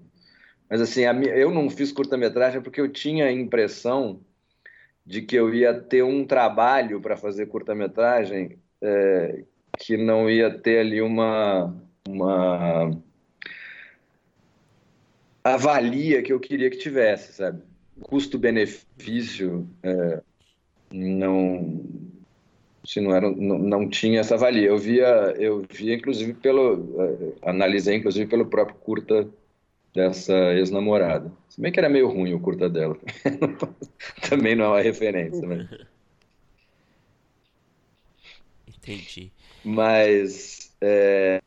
[0.68, 4.20] Mas, assim, a, eu não fiz curta-metragem porque eu tinha a impressão
[5.06, 9.44] de que eu ia ter um trabalho para fazer curta-metragem é,
[9.78, 11.74] que não ia ter ali uma,
[12.08, 12.90] uma
[15.44, 17.62] avalia que eu queria que tivesse, sabe?
[18.00, 20.20] Custo-benefício é,
[20.92, 21.91] não
[22.84, 24.68] se não era não, não, tinha essa avalia.
[24.68, 25.06] Eu via
[25.38, 29.28] eu via inclusive pelo é, analisei inclusive pelo próprio curta
[29.94, 31.30] dessa ex-namorada.
[31.48, 32.96] Se bem que era meio ruim o curta dela.
[34.28, 35.68] Também não é uma referência, né?
[38.66, 39.30] Entendi.
[39.64, 41.40] Mas é,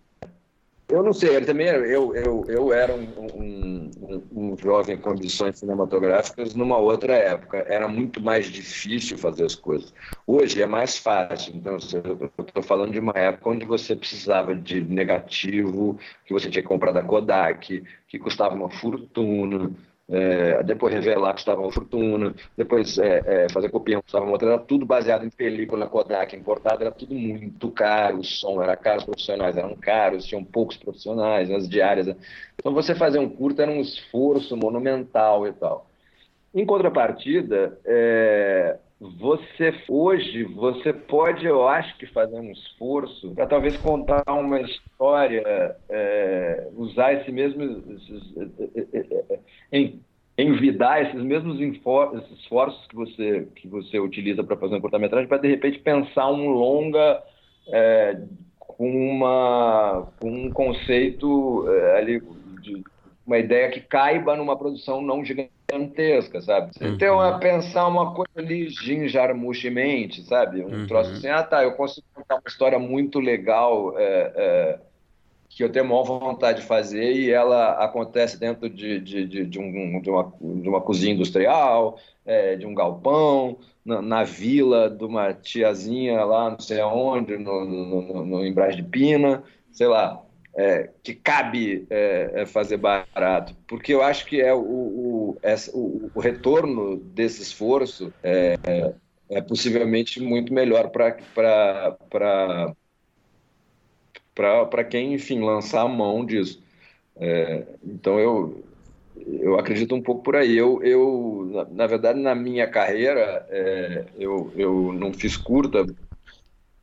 [0.88, 3.92] eu não sei, ele também eu, eu, eu era um, um,
[4.32, 7.58] um, jovem com ambições cinematográficas numa outra época.
[7.68, 9.92] Era muito mais difícil fazer as coisas.
[10.28, 11.56] Hoje é mais fácil.
[11.56, 16.64] Então, eu estou falando de uma época onde você precisava de negativo, que você tinha
[16.64, 19.72] que comprar da Kodak, que custava uma fortuna
[20.08, 24.50] é, depois revelar que estava uma fortuna, depois é, é, fazer copião que estava outra,
[24.50, 29.00] era tudo baseado em película Kodak importada, era tudo muito caro, o som era caro,
[29.00, 32.16] os profissionais eram caros, tinham poucos profissionais, as diárias.
[32.54, 35.90] Então você fazer um curto era um esforço monumental e tal.
[36.54, 43.76] Em contrapartida, é, você hoje você pode, eu acho que fazer um esforço para talvez
[43.78, 47.84] contar uma história, é, usar esse mesmo
[49.72, 50.00] em,
[50.38, 55.50] envidar esses mesmos esforços que você que você utiliza para fazer um curta-metragem para de
[55.50, 57.22] repente pensar um longa
[57.68, 58.22] é,
[58.58, 62.22] com uma com um conceito é, ali
[62.62, 62.82] de
[63.26, 66.72] uma ideia que caiba numa produção não gigante gigantesca, sabe?
[66.74, 66.98] Você uhum.
[66.98, 70.64] tem uma, pensar uma coisa ali ginjarmuchimente, sabe?
[70.64, 70.88] Um uhum.
[70.88, 74.80] troço assim, ah tá, eu consigo contar uma história muito legal é, é,
[75.50, 79.60] que eu tenho maior vontade de fazer e ela acontece dentro de, de, de, de,
[79.60, 85.04] um, de, uma, de uma cozinha industrial, é, de um galpão, na, na, vila de
[85.04, 90.25] uma tiazinha lá não sei aonde, no, no, no, no de Pina, sei lá
[90.58, 95.38] é, que cabe é, é, fazer barato, porque eu acho que é o, o,
[95.74, 98.56] o, o retorno desse esforço é,
[99.30, 101.12] é possivelmente muito melhor para
[104.90, 106.64] quem, enfim, lançar a mão disso.
[107.18, 108.64] É, então eu
[109.42, 110.58] eu acredito um pouco por aí.
[110.58, 115.86] Eu, eu na, na verdade, na minha carreira, é, eu, eu não fiz curta,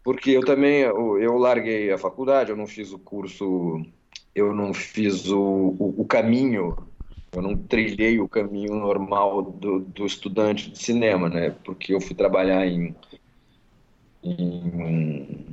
[0.04, 3.84] porque eu também eu, larguei a faculdade, eu não fiz o curso,
[4.34, 5.40] eu não fiz o,
[5.78, 6.76] o, o caminho,
[7.32, 11.54] eu não trilhei o caminho normal do, do, estudante de cinema, né?
[11.64, 12.94] Porque eu fui trabalhar em,
[14.22, 15.52] em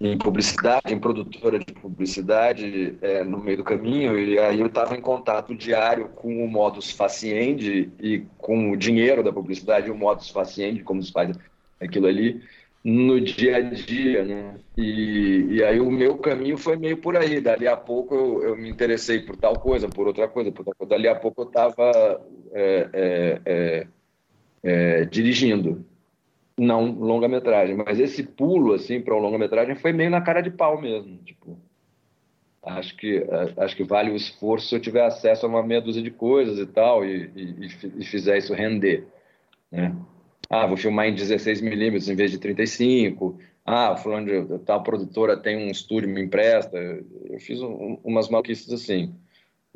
[0.00, 4.94] em publicidade, em produtora de publicidade é, no meio do caminho, e aí eu estava
[4.94, 10.28] em contato diário com o modus faciendi e com o dinheiro da publicidade, o modus
[10.28, 11.36] faciendi, como se faz
[11.80, 12.42] aquilo ali,
[12.88, 14.60] no dia a dia, né?
[14.76, 17.40] E, e aí o meu caminho foi meio por aí.
[17.40, 20.74] Dali a pouco eu, eu me interessei por tal coisa, por outra coisa, por outra
[20.76, 20.90] coisa.
[20.90, 23.86] Dali a pouco eu estava é, é, é,
[24.62, 25.84] é, dirigindo
[26.56, 30.80] não longa-metragem, mas esse pulo assim para o longa-metragem foi meio na cara de pau
[30.80, 31.58] mesmo, tipo.
[32.62, 33.26] Acho que
[33.56, 36.58] acho que vale o esforço se eu tiver acesso a uma meia dúzia de coisas
[36.58, 37.66] e tal e, e,
[37.98, 39.06] e fizer isso render,
[39.72, 39.94] né?
[40.48, 43.38] Ah, vou filmar em 16 milímetros em vez de 35.
[43.64, 46.78] Ah, fulano de tal produtora tem um estúdio me empresta.
[46.78, 49.14] Eu fiz um, umas maluquices assim.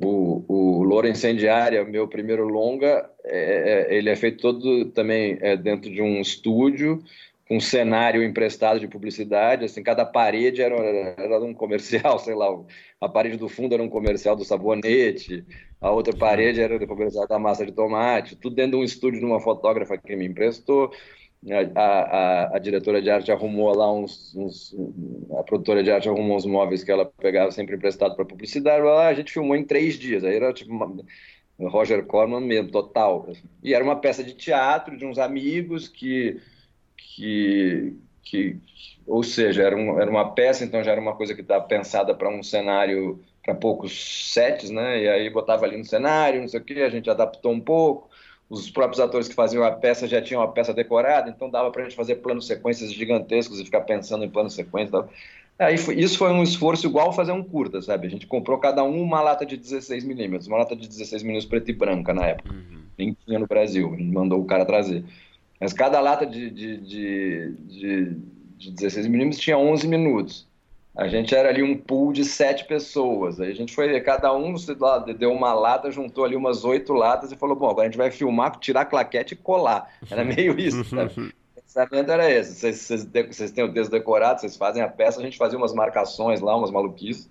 [0.03, 5.57] O, o Loura Incendiária, meu primeiro longa, é, é, ele é feito todo também é,
[5.57, 7.03] dentro de um estúdio,
[7.51, 12.47] um cenário emprestado de publicidade, assim, cada parede era, era um comercial, sei lá,
[13.01, 15.45] a parede do fundo era um comercial do sabonete,
[15.81, 19.19] a outra parede era do comercial da massa de tomate, tudo dentro de um estúdio
[19.19, 20.93] de uma fotógrafa que me emprestou,
[21.75, 24.77] a, a, a, diretora de arte arrumou lá uns, uns,
[25.39, 28.85] a produtora de arte arrumou uns móveis que ela pegava sempre emprestado para publicidade.
[28.85, 30.23] Lá a gente filmou em três dias.
[30.23, 31.03] Aí era tipo uma,
[31.59, 33.27] Roger Corman mesmo total.
[33.63, 36.39] E era uma peça de teatro de uns amigos que
[37.17, 38.57] que, que
[39.07, 42.15] ou seja era, um, era uma peça então já era uma coisa que estava pensada
[42.15, 46.61] para um cenário para poucos sets né e aí botava ali no cenário não sei
[46.61, 48.11] o que a gente adaptou um pouco
[48.51, 51.83] os próprios atores que faziam a peça já tinham a peça decorada, então dava para
[51.83, 55.05] a gente fazer planos sequências gigantescos e ficar pensando em plano sequência.
[55.57, 58.09] Aí isso foi um esforço igual fazer um curta, sabe?
[58.09, 61.49] A gente comprou cada um uma lata de 16 milímetros, uma lata de 16 milímetros
[61.49, 62.53] preto e branca na época.
[62.53, 62.81] Uhum.
[62.99, 65.05] Nem tinha no Brasil, a gente mandou o cara trazer.
[65.61, 68.17] Mas cada lata de, de, de, de,
[68.57, 70.49] de 16 milímetros tinha 11 minutos.
[70.97, 73.41] A gente era ali um pool de sete pessoas.
[73.41, 74.55] Aí a gente foi, cada um
[75.17, 78.11] deu uma lata, juntou ali umas oito latas e falou: bom, agora a gente vai
[78.11, 79.89] filmar, tirar a claquete e colar.
[80.11, 81.13] Era meio isso, sabe?
[81.57, 82.55] o pensamento era esse.
[82.55, 85.73] Vocês, vocês, vocês têm o texto decorado, vocês fazem a peça, a gente fazia umas
[85.73, 87.31] marcações lá, umas maluquices.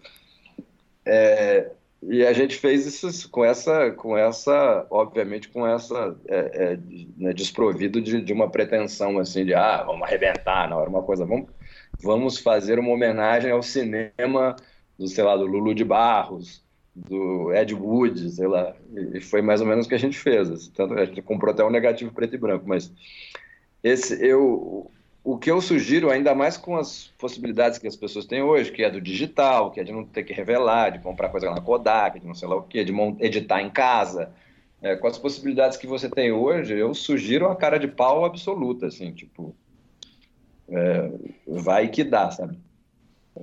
[1.06, 6.80] É, e a gente fez isso com essa, com essa, obviamente, com essa é, é,
[7.18, 11.26] né, desprovido de, de uma pretensão assim de ah, vamos arrebentar, não era uma coisa,
[11.26, 11.50] vamos
[12.02, 14.56] vamos fazer uma homenagem ao cinema
[14.98, 16.64] do, sei lá, do Lulu de Barros,
[16.96, 18.76] do Ed Wood, sei lá,
[19.14, 20.50] e foi mais ou menos o que a gente fez.
[20.50, 22.92] Assim, tanto a gente comprou até um negativo preto e branco, mas
[23.84, 24.92] esse eu
[25.32, 28.84] o que eu sugiro, ainda mais com as possibilidades que as pessoas têm hoje, que
[28.84, 32.20] é do digital, que é de não ter que revelar, de comprar coisa na Kodak,
[32.20, 34.34] de não sei lá o que, de editar em casa,
[34.82, 38.88] é, com as possibilidades que você tem hoje, eu sugiro a cara de pau absoluta,
[38.88, 39.56] assim, tipo,
[40.68, 41.12] é,
[41.46, 42.58] vai que dá, sabe?
[43.38, 43.42] É,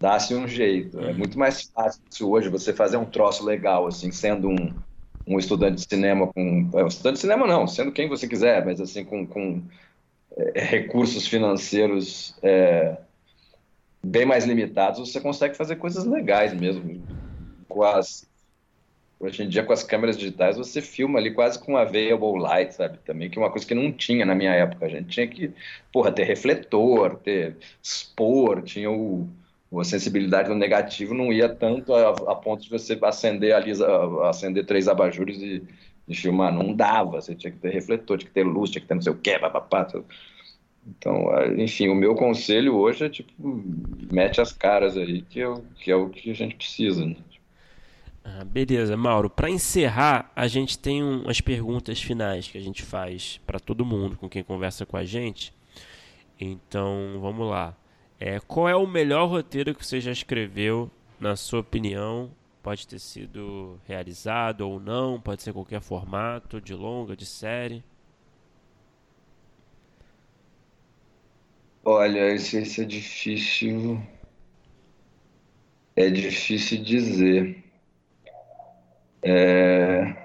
[0.00, 1.00] Dá-se um jeito.
[1.00, 4.72] É muito mais fácil hoje você fazer um troço legal, assim, sendo um,
[5.26, 6.70] um estudante de cinema com.
[6.74, 9.64] É, estudante de cinema não, sendo quem você quiser, mas assim, com, com
[10.54, 12.96] recursos financeiros é,
[14.02, 17.02] bem mais limitados, você consegue fazer coisas legais mesmo.
[17.68, 18.28] Com as
[19.20, 22.98] Hoje em dia, com as câmeras digitais, você filma ali quase com available light, sabe?
[22.98, 24.86] Também que é uma coisa que não tinha na minha época.
[24.86, 25.50] A gente tinha que,
[25.92, 29.28] porra, ter refletor, ter expor, tinha o,
[29.76, 33.72] a sensibilidade no negativo não ia tanto a, a ponto de você acender ali,
[34.28, 35.64] acender três abajures e,
[36.08, 36.52] e, filmar.
[36.52, 39.02] Não dava, você tinha que ter refletor, tinha que ter luz, tinha que ter não
[39.02, 39.86] sei o quê, papapá.
[40.86, 41.26] Então,
[41.56, 43.32] enfim, o meu conselho hoje é, tipo,
[44.10, 47.16] mete as caras aí, que é, que é o que a gente precisa, né?
[48.24, 49.30] Ah, beleza, Mauro.
[49.30, 53.84] Para encerrar, a gente tem um, umas perguntas finais que a gente faz para todo
[53.84, 55.52] mundo com quem conversa com a gente.
[56.38, 57.74] Então, vamos lá.
[58.20, 62.30] É, qual é o melhor roteiro que você já escreveu, na sua opinião?
[62.62, 67.82] Pode ter sido realizado ou não, pode ser qualquer formato, de longa, de série.
[71.84, 74.00] Olha, esse, esse é difícil.
[75.96, 77.64] É difícil dizer.
[79.22, 80.16] É...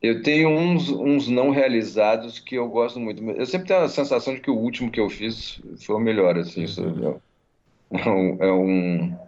[0.00, 3.22] Eu tenho uns, uns não realizados que eu gosto muito.
[3.32, 6.38] Eu sempre tenho a sensação de que o último que eu fiz foi o melhor.
[6.38, 6.82] Assim, isso
[7.92, 9.18] é, um, é um,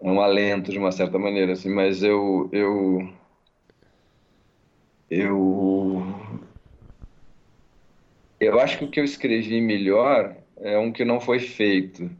[0.00, 3.12] um alento de uma certa maneira, assim, mas eu eu
[5.10, 6.02] eu
[8.40, 12.10] eu acho que o que eu escrevi melhor é um que não foi feito.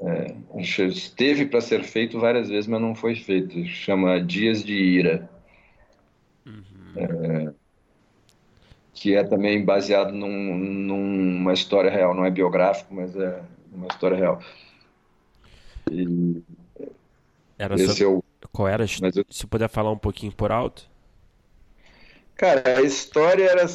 [0.00, 3.64] É, esteve para ser feito várias vezes, mas não foi feito.
[3.66, 5.28] Chama Dias de Ira.
[6.46, 6.92] Uhum.
[6.96, 7.54] É,
[8.94, 12.14] que é também baseado num, numa história real.
[12.14, 13.42] Não é biográfico, mas é
[13.72, 14.40] uma história real.
[15.90, 16.42] E
[17.58, 18.24] era esse sobre...
[18.42, 18.84] é Qual era?
[18.84, 19.24] Eu...
[19.28, 20.88] Se puder falar um pouquinho por alto.
[22.36, 23.66] Cara, a história era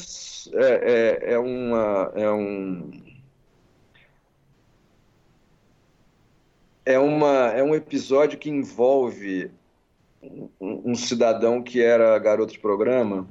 [0.53, 2.91] é, é, é uma é um
[6.85, 9.51] é uma é um episódio que envolve
[10.21, 13.27] um, um cidadão que era garoto de programa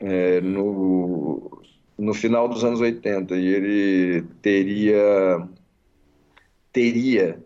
[0.00, 1.62] é, no
[1.96, 5.46] no final dos anos 80 e ele teria
[6.72, 7.38] teria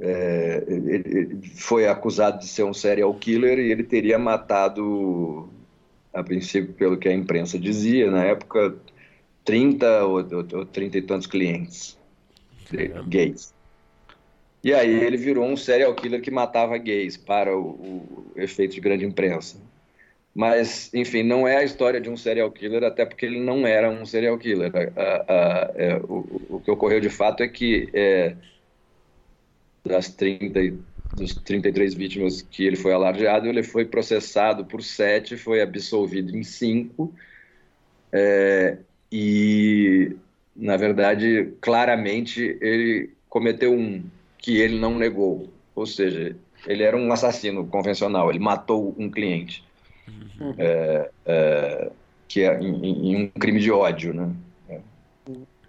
[0.00, 5.48] é, ele foi acusado de ser um serial killer e ele teria matado
[6.12, 8.76] a princípio, pelo que a imprensa dizia, na época,
[9.44, 11.98] 30 ou, ou, ou 30 e tantos clientes
[13.06, 13.54] gays.
[14.62, 18.80] E aí ele virou um serial killer que matava gays para o, o, efeito de
[18.80, 19.58] grande imprensa.
[20.34, 23.90] Mas, enfim, não é a história de um serial killer, até porque ele não era
[23.90, 24.72] um serial killer.
[24.74, 28.34] A, a, a, é, o, o, que ocorreu de fato é que é,
[29.84, 30.60] das 30
[31.14, 36.42] dos 33 vítimas que ele foi alardeado, ele foi processado por sete, foi absolvido em
[36.42, 37.14] cinco,
[38.12, 38.78] é,
[39.10, 40.16] e,
[40.54, 44.02] na verdade, claramente ele cometeu um
[44.38, 46.36] que ele não negou, ou seja,
[46.66, 49.64] ele era um assassino convencional, ele matou um cliente,
[50.08, 50.54] uhum.
[50.58, 51.90] é, é,
[52.28, 54.30] que é em, em, um crime de ódio, né?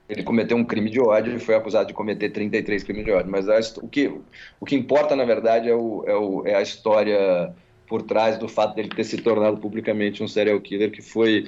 [0.07, 3.31] Ele cometeu um crime de ódio e foi acusado de cometer 33 crimes de ódio.
[3.31, 4.11] Mas a, o, que,
[4.59, 7.53] o que importa, na verdade, é, o, é, o, é a história
[7.87, 11.47] por trás do fato dele ter se tornado publicamente um serial killer, que foi,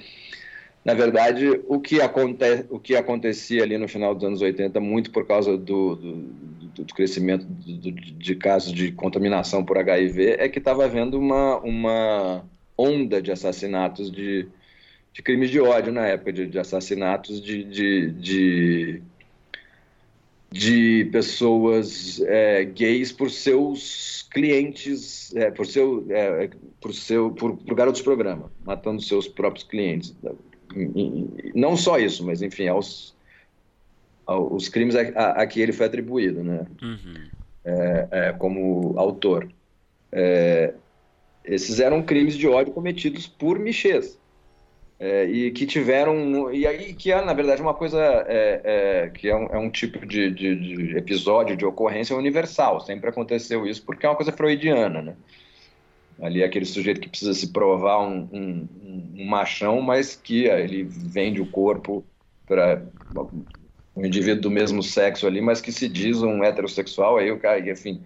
[0.83, 5.11] na verdade, o que, aconte, o que acontecia ali no final dos anos 80, muito
[5.11, 10.59] por causa do, do, do crescimento do, de casos de contaminação por HIV, é que
[10.59, 12.43] estava havendo uma, uma
[12.77, 14.47] onda de assassinatos de
[15.17, 19.01] de crimes de ódio na época, de, de assassinatos de, de, de,
[20.51, 27.73] de pessoas é, gays por seus clientes, é, por seu, é, por seu, por, por
[27.73, 30.15] garotos programa, matando seus próprios clientes.
[31.55, 33.15] Não só isso, mas enfim, aos,
[34.23, 36.67] aos crimes a, a, a que ele foi atribuído, né?
[36.79, 37.27] Uhum.
[37.65, 39.49] É, é, como autor.
[40.11, 40.75] É,
[41.43, 44.15] esses eram crimes de ódio cometidos por Michês
[44.99, 49.29] é, e que tiveram e aí que é na verdade uma coisa é, é, que
[49.29, 52.79] é um, é um tipo de, de, de, episódio de ocorrência universal.
[52.81, 55.15] Sempre aconteceu isso porque é uma coisa freudiana né?
[56.19, 58.67] Ali é aquele sujeito que precisa se provar um, um,
[59.19, 62.03] um machão mas que é, ele vende o corpo
[62.47, 62.83] para
[63.95, 67.59] um indivíduo do mesmo sexo ali mas que se diz um heterossexual aí o cara
[67.59, 68.03] enfim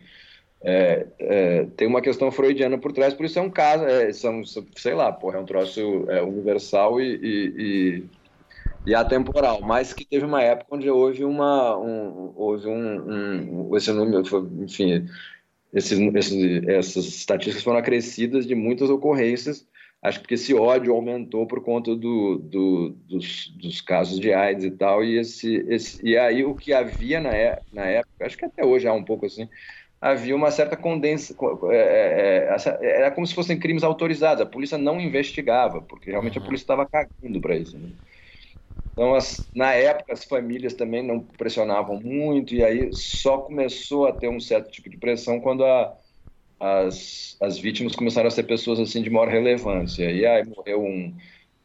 [0.63, 4.43] é, é, tem uma questão freudiana por trás, por isso é um caso, é, são,
[4.75, 10.05] sei lá, porra, é um troço é, universal e, e, e, e, atemporal, mas que
[10.05, 14.23] teve uma época onde houve uma, um, houve um, um esse número,
[14.61, 15.07] enfim,
[15.73, 15.99] esses,
[16.67, 19.67] essas estatísticas foram acrescidas de muitas ocorrências,
[19.99, 24.71] acho que esse ódio aumentou por conta do, do, dos, dos, casos de AIDS e
[24.71, 27.31] tal, e, esse, esse, e aí o que havia na,
[27.73, 29.49] na época, acho que até hoje há um pouco assim,
[30.01, 31.35] havia uma certa condensa.
[31.69, 34.41] É, é, é, era como se fossem crimes autorizados.
[34.41, 36.47] A polícia não investigava, porque realmente a uhum.
[36.47, 37.77] polícia estava cagando para isso.
[37.77, 37.91] Né?
[38.93, 44.11] Então, as, na época, as famílias também não pressionavam muito, e aí só começou a
[44.11, 45.95] ter um certo tipo de pressão quando a,
[46.59, 50.11] as, as vítimas começaram a ser pessoas assim de maior relevância.
[50.11, 51.15] E aí morreu um,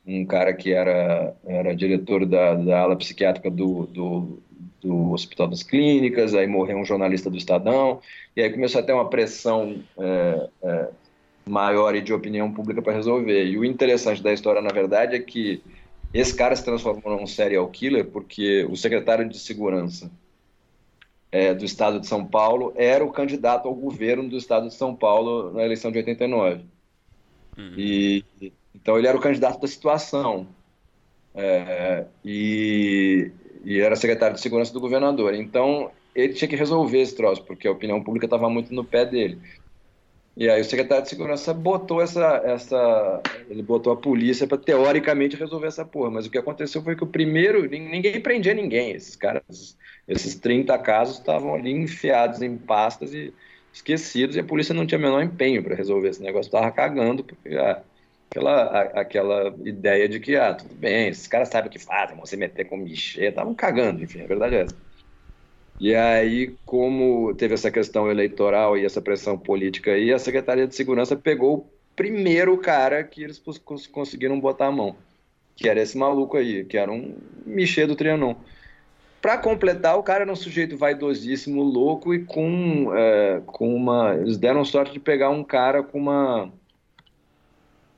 [0.06, 4.42] um cara que era, era diretor da, da ala psiquiátrica do, do,
[4.86, 8.00] do Hospital das Clínicas, aí morreu um jornalista do Estadão,
[8.36, 10.88] e aí começou a ter uma pressão é, é,
[11.44, 13.44] maior e de opinião pública para resolver.
[13.44, 15.62] E o interessante da história, na verdade, é que
[16.14, 20.10] esse cara se transformou num serial killer porque o secretário de segurança
[21.32, 24.94] é, do estado de São Paulo era o candidato ao governo do estado de São
[24.94, 26.64] Paulo na eleição de 89.
[27.58, 27.74] Uhum.
[27.76, 28.24] E,
[28.74, 30.46] então ele era o candidato da situação.
[31.34, 33.30] É, e
[33.64, 35.34] e era secretário de segurança do governador.
[35.34, 39.04] Então, ele tinha que resolver esse troço, porque a opinião pública estava muito no pé
[39.04, 39.38] dele.
[40.36, 45.34] E aí o secretário de segurança botou essa, essa ele botou a polícia para teoricamente
[45.34, 49.16] resolver essa porra, mas o que aconteceu foi que o primeiro, ninguém prendia ninguém, esses
[49.16, 53.32] caras, esses 30 casos estavam ali enfiados em pastas e
[53.72, 57.24] esquecidos e a polícia não tinha o menor empenho para resolver esse negócio, estava cagando
[57.24, 57.82] porque ah,
[58.30, 62.16] aquela, a, aquela ideia de que ah, tudo bem, esses caras sabem o que fazem,
[62.16, 64.76] vão se meter com mexer, estavam cagando, enfim, a verdade é essa.
[65.78, 70.74] E aí, como teve essa questão eleitoral e essa pressão política aí, a Secretaria de
[70.74, 73.42] Segurança pegou o primeiro cara que eles
[73.92, 74.96] conseguiram botar a mão,
[75.54, 78.36] que era esse maluco aí, que era um Michê do Trianon.
[79.20, 84.14] Para completar, o cara era um sujeito vaidosíssimo, louco e com, é, com uma.
[84.14, 86.52] Eles deram sorte de pegar um cara com uma.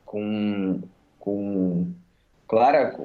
[0.08, 0.80] Com.
[1.18, 1.92] com
[2.48, 2.96] clara,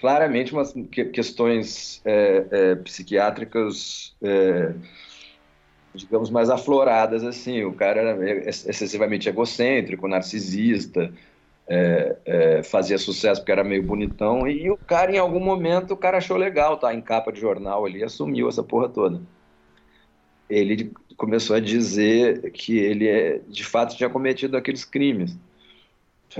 [0.00, 0.74] claramente umas
[1.12, 4.74] questões é, é, psiquiátricas, é,
[5.94, 7.62] digamos, mais afloradas, assim.
[7.62, 11.12] O cara era excessivamente egocêntrico, narcisista,
[11.68, 15.96] é, é, fazia sucesso porque era meio bonitão, e o cara, em algum momento, o
[15.96, 16.92] cara achou legal, tá?
[16.92, 19.22] Em capa de jornal ali, assumiu essa porra toda.
[20.50, 25.38] Ele começou a dizer que ele, é, de fato, tinha cometido aqueles crimes.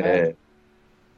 [0.01, 0.35] É,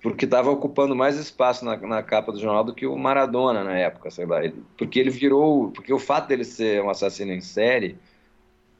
[0.04, 3.78] porque estava ocupando mais espaço na, na, capa do jornal do que o Maradona na
[3.78, 4.44] época, sei lá.
[4.44, 5.70] Ele, porque ele virou.
[5.70, 7.96] Porque o fato dele ser um assassino em série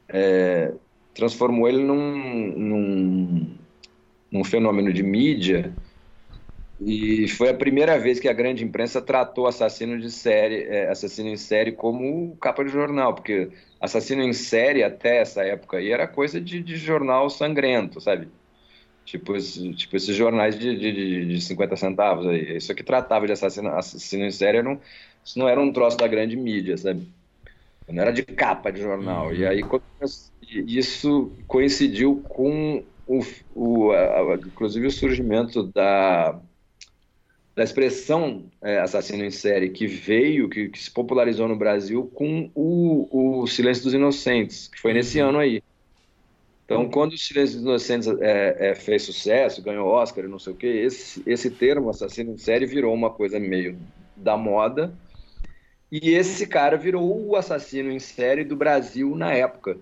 [0.06, 0.72] é,
[1.14, 3.58] transformou ele num, num,
[4.30, 5.72] num, fenômeno de mídia.
[6.78, 11.30] E foi a primeira vez que a grande imprensa tratou assassino de série, é, assassino
[11.30, 13.48] em série como capa de jornal, porque
[13.80, 18.28] assassino em série até essa época aí era coisa de, de jornal sangrento, sabe?
[19.04, 19.34] Tipo,
[19.74, 22.56] tipo esses jornais de, de, de 50 centavos aí.
[22.56, 24.80] Isso que tratava de assassino, assassino em série, não,
[25.24, 27.06] isso não era um troço da grande mídia, sabe?
[27.88, 29.26] Não era de capa de jornal.
[29.28, 29.34] Uhum.
[29.34, 29.62] E aí
[30.66, 33.20] isso coincidiu com o,
[33.54, 36.38] o a, inclusive o surgimento da,
[37.54, 42.50] da expressão é, assassino em série que veio, que, que, se popularizou no Brasil com
[42.54, 45.28] o, o Silêncio dos Inocentes, que foi nesse uhum.
[45.28, 45.62] ano aí.
[46.64, 50.54] Então, quando o Silêncio dos Inocentes é, é, fez sucesso, ganhou Oscar e não sei
[50.54, 53.78] o quê, esse, esse termo, assassino em série, virou uma coisa meio
[54.16, 54.94] da moda.
[55.92, 59.76] E esse cara virou o assassino em série do Brasil na época.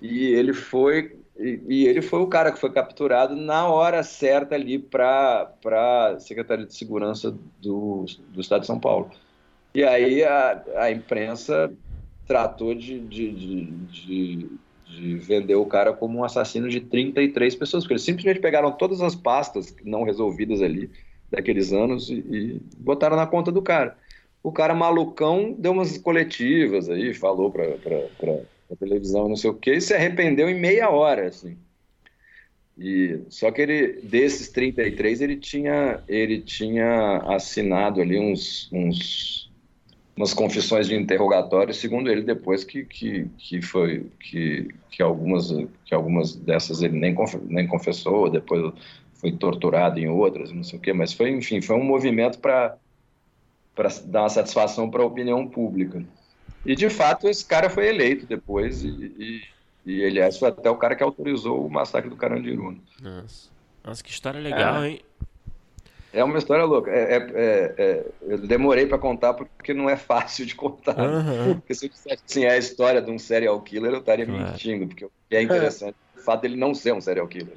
[0.00, 4.54] E ele foi e, e ele foi o cara que foi capturado na hora certa
[4.54, 9.10] ali para a Secretaria de Segurança do, do Estado de São Paulo.
[9.74, 11.72] E aí a, a imprensa
[12.26, 14.50] tratou de, de, de, de
[14.90, 19.00] de vender o cara como um assassino de 33 pessoas, porque eles simplesmente pegaram todas
[19.00, 20.90] as pastas não resolvidas ali
[21.30, 23.96] daqueles anos e, e botaram na conta do cara.
[24.42, 29.74] O cara malucão deu umas coletivas aí, falou para a televisão não sei o que,
[29.74, 31.56] e se arrependeu em meia hora, assim.
[32.78, 39.49] E, só que ele, desses 33, ele tinha, ele tinha assinado ali uns, uns
[40.20, 45.50] umas confissões de interrogatório, segundo ele depois que, que, que foi que, que algumas
[45.86, 48.74] que algumas dessas ele nem nem confessou, depois
[49.14, 52.76] foi torturado em outras, não sei o quê, mas foi enfim foi um movimento para
[53.74, 56.04] para dar uma satisfação para a opinião pública.
[56.66, 58.88] E de fato esse cara foi eleito depois e,
[59.18, 59.42] e,
[59.86, 62.76] e aliás foi até o cara que autorizou o massacre do Carandiru.
[63.00, 63.48] Nossa,
[63.82, 64.90] Nossa que história legal, é.
[64.90, 65.00] hein?
[66.12, 66.90] É uma história louca.
[66.90, 70.98] É, é, é, é eu demorei para contar porque não é fácil de contar.
[70.98, 71.54] Uhum.
[71.54, 74.42] Porque se eu dissesse assim, é a história de um serial killer, eu estaria claro.
[74.42, 74.86] mentindo.
[74.86, 77.54] Porque é interessante o fato dele não ser um serial killer.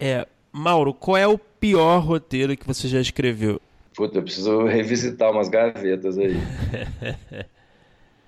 [0.00, 3.60] É, Mauro, qual é o pior roteiro que você já escreveu?
[3.94, 6.34] Puta, eu preciso revisitar umas gavetas aí.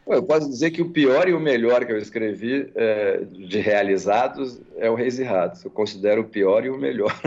[0.07, 4.61] Eu posso dizer que o pior e o melhor que eu escrevi é, de realizados
[4.77, 5.65] é o Reis e Ratos.
[5.65, 7.13] Eu considero o pior e o melhor.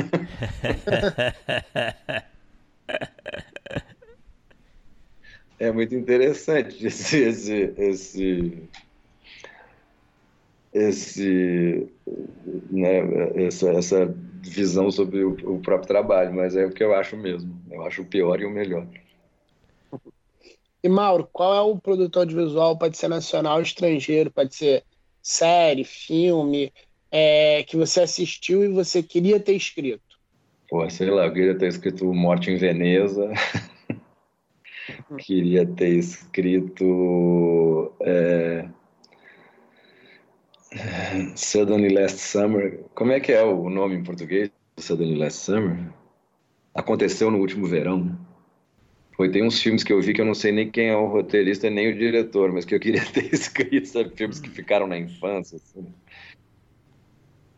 [5.59, 8.63] é muito interessante esse, esse, esse,
[10.73, 11.85] esse
[12.71, 12.99] né,
[13.45, 17.53] essa, essa visão sobre o, o próprio trabalho, mas é o que eu acho mesmo.
[17.69, 18.87] Eu acho o pior e o melhor.
[20.81, 22.77] E Mauro, qual é o produtor audiovisual?
[22.77, 24.83] Pode ser nacional, estrangeiro, pode ser
[25.21, 26.71] série, filme,
[27.11, 30.01] é, que você assistiu e você queria ter escrito?
[30.69, 33.29] Pô, sei lá, eu queria ter escrito Morte em Veneza.
[35.19, 38.69] queria ter escrito é...
[41.35, 42.83] Suddenly Last Summer.
[42.93, 44.51] Como é que é o nome em português?
[44.77, 45.91] Suddenly Last Summer?
[46.75, 48.15] Aconteceu no último verão.
[49.19, 51.05] Foi, tem uns filmes que eu vi que eu não sei nem quem é o
[51.07, 54.15] roteirista nem o diretor, mas que eu queria ter escrito, sabe?
[54.15, 55.93] Filmes que ficaram na infância, assim.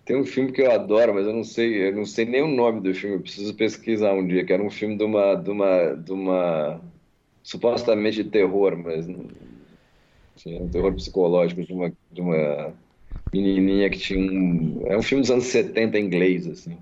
[0.05, 2.47] tem um filme que eu adoro, mas eu não sei, eu não sei nem o
[2.47, 5.49] nome do filme, eu preciso pesquisar um dia, que era um filme de uma, de
[5.51, 6.81] uma, de uma
[7.43, 9.07] supostamente de terror, mas
[10.35, 12.77] assim, um terror psicológico de uma, de uma
[13.33, 16.77] menininha que tinha um, é um filme dos anos 70 em inglês, assim.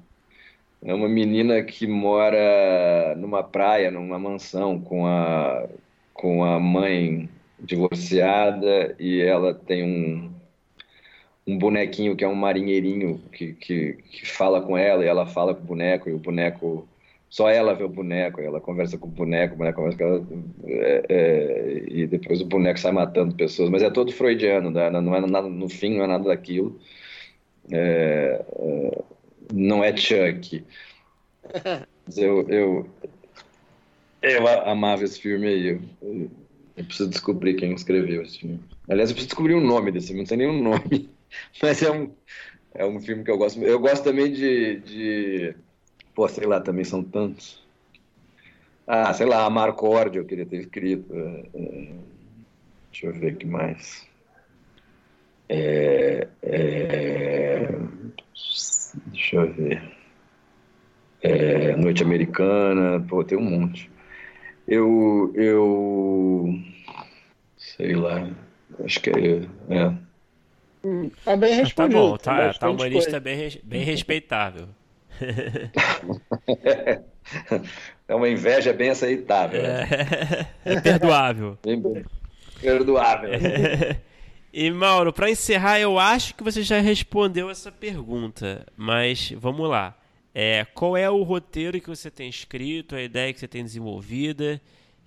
[0.81, 5.67] É uma menina que mora numa praia, numa mansão, com a,
[6.13, 7.29] com a mãe
[7.59, 10.31] divorciada e ela tem um,
[11.45, 15.53] um bonequinho que é um marinheirinho que, que, que fala com ela e ela fala
[15.53, 16.87] com o boneco e o boneco
[17.29, 20.25] só ela vê o boneco, ela conversa com o boneco, o boneco conversa com ela,
[20.65, 23.69] é, é, e depois o boneco sai matando pessoas.
[23.69, 24.89] Mas é todo freudiano, né?
[24.89, 26.79] não é nada, no fim não é nada daquilo.
[27.71, 29.03] É, é
[29.53, 30.63] não é Chuck.
[32.17, 32.89] Eu, eu,
[34.23, 35.67] eu amava esse filme aí.
[36.01, 36.29] Eu,
[36.75, 38.59] eu, preciso descobrir quem escreveu esse filme.
[38.89, 41.07] Aliás, eu preciso descobrir o nome desse filme, não tem nenhum nome.
[41.61, 42.11] Mas é um,
[42.73, 43.61] é um filme que eu gosto.
[43.61, 45.55] Eu gosto também de, de.
[46.15, 47.63] Pô, sei lá, também são tantos.
[48.87, 51.13] Ah, sei lá, Amarcord eu queria ter escrito.
[51.13, 51.91] É, é,
[52.91, 54.07] deixa eu ver o que mais.
[55.47, 57.69] É, é,
[59.07, 59.81] deixa eu ver.
[61.21, 63.89] É, Noite Americana, pô, tem um monte.
[64.67, 66.59] Eu, eu,
[67.57, 68.29] sei lá,
[68.85, 69.41] acho que é,
[69.75, 69.93] é.
[70.83, 71.89] Hum, tá bem respondido.
[71.93, 74.69] Tá bom, tá, tá uma lista bem, bem respeitável.
[78.07, 79.61] é uma inveja bem aceitável.
[79.61, 81.57] É, é perdoável.
[81.65, 82.05] Bem,
[82.61, 83.31] perdoável.
[84.51, 89.95] E Mauro, para encerrar, eu acho que você já respondeu essa pergunta, mas vamos lá.
[90.33, 94.59] É, qual é o roteiro que você tem escrito, a ideia que você tem desenvolvida,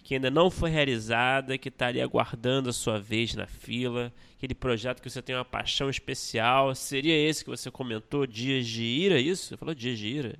[0.05, 4.55] que ainda não foi realizada, que está ali aguardando a sua vez na fila, aquele
[4.55, 6.73] projeto que você tem uma paixão especial?
[6.74, 9.48] Seria esse que você comentou, Dias de Ira, isso?
[9.48, 10.39] Você falou Dias de Ira?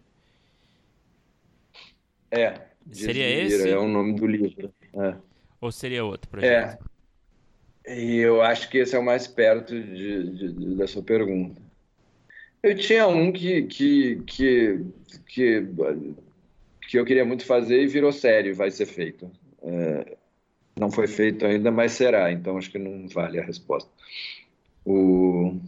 [2.31, 2.61] É.
[2.87, 3.69] Dias seria esse?
[3.69, 4.73] é o nome do livro.
[4.95, 5.15] É.
[5.61, 6.79] Ou seria outro projeto?
[6.83, 6.92] É.
[7.87, 11.61] E eu acho que esse é o mais perto de, de, de, da sua pergunta.
[12.63, 14.81] Eu tinha um que, que, que,
[15.27, 15.67] que,
[16.89, 19.29] que eu queria muito fazer e virou sério, vai ser feito.
[19.63, 20.17] É,
[20.79, 23.91] não foi feito ainda, mas será, então acho que não vale a resposta.
[24.87, 25.59] O...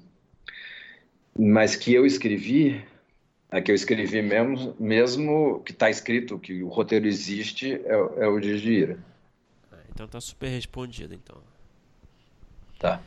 [1.37, 2.85] Mas que eu escrevi,
[3.51, 8.29] a que eu escrevi mesmo, mesmo que está escrito que o roteiro existe, é, é
[8.29, 8.99] o de Gira.
[9.93, 11.54] Então tá super respondido, então.
[12.79, 13.01] Tá.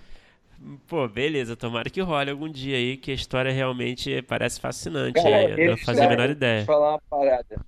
[0.87, 5.21] Pô, beleza, tomara que role algum dia aí, que a história realmente parece fascinante.
[5.21, 6.61] Cara, eu não fazia a menor ideia.
[6.61, 7.65] Eu vou te falar uma parada.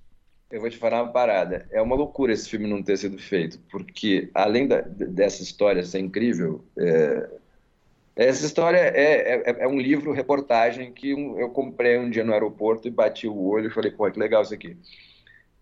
[0.50, 1.68] Eu vou te falar uma parada.
[1.70, 6.00] É uma loucura esse filme não ter sido feito, porque além da, dessa história ser
[6.00, 7.30] incrível, é,
[8.16, 12.88] essa história é, é, é, um livro, reportagem, que eu comprei um dia no aeroporto
[12.88, 14.76] e bati o olho e falei, pô, que legal isso aqui.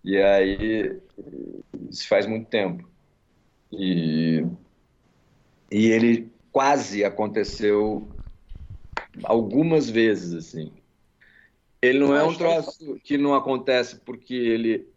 [0.02, 0.98] E aí,
[1.90, 2.88] isso faz muito tempo.
[3.70, 4.44] E,
[5.70, 8.08] e ele quase aconteceu
[9.24, 10.72] algumas vezes, assim.
[11.80, 14.88] Ele não é um troço que não acontece porque ele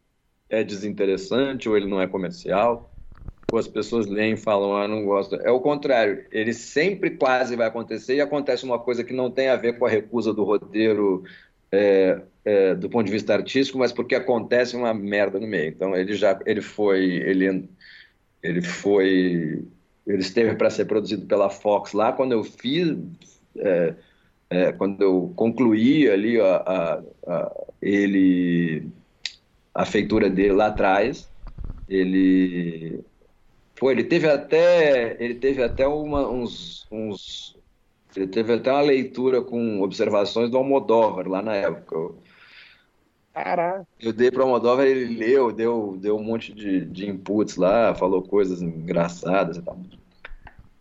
[0.50, 2.94] é desinteressante ou ele não é comercial,
[3.52, 5.36] ou as pessoas leem e falam, ah, não gosto.
[5.36, 9.50] É o contrário, ele sempre quase vai acontecer e acontece uma coisa que não tem
[9.50, 11.24] a ver com a recusa do roteiro
[11.72, 15.70] é, é, do ponto de vista artístico, mas porque acontece uma merda no meio.
[15.70, 17.70] Então ele já ele foi ele
[18.42, 19.68] ele foi
[20.06, 22.98] ele esteve para ser produzido pela Fox lá quando eu fiz,
[23.58, 23.96] é,
[24.50, 28.90] é, quando eu concluí ali a, a, a, ele,
[29.74, 31.32] a feitura dele lá atrás,
[31.88, 33.04] ele,
[33.80, 37.58] pô, ele teve até, ele teve até uma, uns, uns,
[38.16, 42.16] ele teve até uma leitura com observações do Almodóvar lá na época.
[43.34, 43.88] Caraca.
[44.00, 47.96] Eu dei para o Almodóvar, ele leu, deu, deu um monte de, de inputs lá,
[47.96, 49.80] falou coisas engraçadas e tal.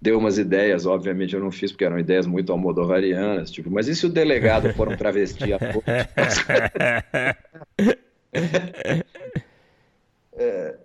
[0.03, 3.95] Deu umas ideias, obviamente eu não fiz, porque eram ideias muito almodovarianas, tipo, mas e
[3.95, 5.85] se o delegado for um travesti a pouco?
[10.33, 10.79] é,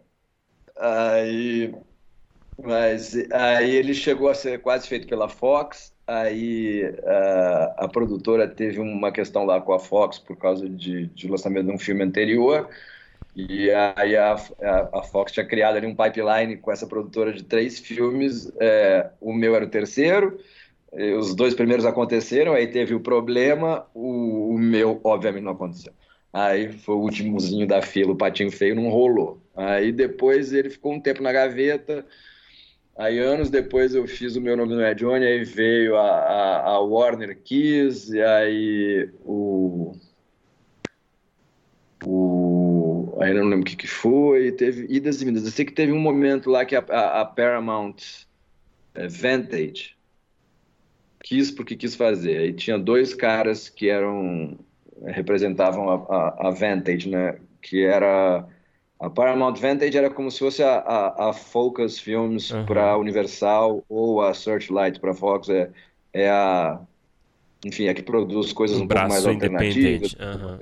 [0.77, 1.73] aí,
[2.61, 8.79] mas aí ele chegou a ser quase feito pela Fox, Aí a, a, produtora teve
[8.79, 12.69] uma questão lá com a Fox por causa de, de lançamento de um filme anterior.
[13.35, 17.43] E aí a, a, a, Fox tinha criado ali um pipeline com essa produtora de
[17.43, 18.51] três filmes.
[18.59, 20.39] É, o meu era o terceiro.
[21.19, 23.85] Os dois primeiros aconteceram, aí teve o problema.
[23.93, 25.91] O, o meu, obviamente, não aconteceu.
[26.31, 29.41] Aí foi o últimozinho da fila, o patinho feio não rolou.
[29.55, 32.05] Aí depois ele ficou um tempo na gaveta
[32.97, 36.61] Aí anos depois eu fiz o meu nome não é Johnny, aí veio a, a,
[36.69, 39.93] a Warner Kiss, e aí o.
[42.05, 43.17] O.
[43.19, 45.43] Aí não lembro o que, que foi, teve idas e vindas.
[45.43, 47.95] Eu sei que teve um momento lá que a, a, a Paramount
[48.93, 49.95] é, Vantage
[51.21, 52.37] quis porque quis fazer.
[52.37, 54.57] Aí tinha dois caras que eram
[55.03, 57.39] representavam a, a, a Vantage, né?
[57.61, 58.47] Que era
[58.99, 62.65] a Paramount Vantage era como se fosse a, a, a Focus Films uhum.
[62.65, 65.49] para Universal ou a Searchlight para Fox.
[65.49, 65.69] É,
[66.13, 66.79] é a.
[67.63, 70.13] Enfim, é que produz coisas um, um pouco mais alternativas.
[70.13, 70.59] Uhum.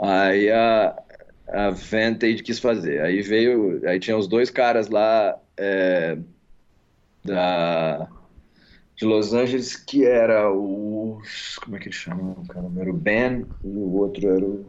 [0.00, 1.02] Aí a,
[1.48, 3.00] a Vantage quis fazer.
[3.02, 3.80] Aí veio.
[3.86, 6.18] Aí tinha os dois caras lá é,
[7.24, 8.08] da,
[8.96, 11.20] de Los Angeles que era o.
[11.62, 12.32] Como é que ele chama?
[12.32, 14.66] O cara era o Ben e o outro era o.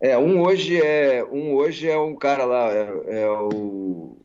[0.00, 4.16] É, um hoje é um hoje é um cara lá, é, é o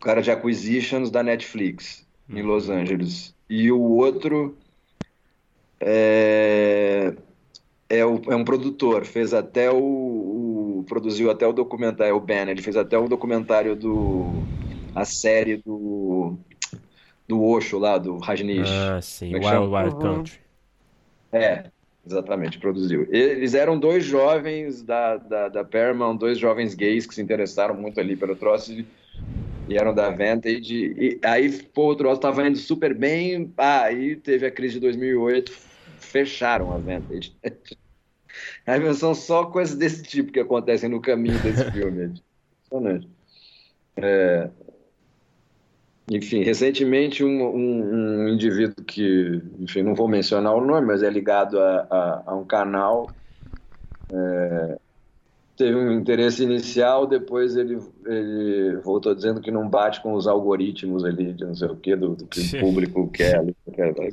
[0.00, 2.48] cara de acquisitions da Netflix em uhum.
[2.48, 3.34] Los Angeles.
[3.48, 4.56] E o outro
[5.80, 7.14] é,
[7.88, 12.20] é, o, é um produtor, fez até o, o, produziu até o documentário, é o
[12.20, 14.26] Ben, ele fez até o documentário do
[14.94, 16.36] a série do
[17.28, 18.70] do Osho lá, do Rajneesh.
[18.70, 20.00] Ah, sim, é Wild Wild uhum.
[20.00, 20.40] Country.
[21.32, 21.70] É,
[22.06, 23.08] Exatamente, produziu.
[23.10, 27.98] Eles eram dois jovens da, da, da Paramount, dois jovens gays que se interessaram muito
[27.98, 28.86] ali pelo troço e,
[29.68, 30.94] e eram da Vantage.
[30.96, 33.52] E aí, pô, o troço estava indo super bem.
[33.56, 35.52] Ah, aí teve a crise de 2008,
[35.98, 37.36] fecharam a Vantage.
[38.66, 42.20] Aí são só coisas desse tipo que acontecem no caminho desse filme.
[42.66, 43.08] Impressionante.
[43.96, 44.50] É,
[46.10, 51.10] enfim, recentemente um, um, um, indivíduo que, enfim, não vou mencionar o nome, mas é
[51.10, 53.10] ligado a, a, a um canal,
[54.12, 54.78] é,
[55.56, 61.04] teve um interesse inicial, depois ele, ele voltou dizendo que não bate com os algoritmos
[61.04, 63.42] ali, de não sei o que, do, do que o público quer.
[63.74, 64.12] quer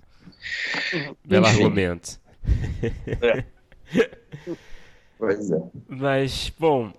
[1.24, 2.20] Belo argumento.
[3.22, 3.46] É.
[5.18, 5.62] Pois é.
[5.88, 6.92] Mas, bom,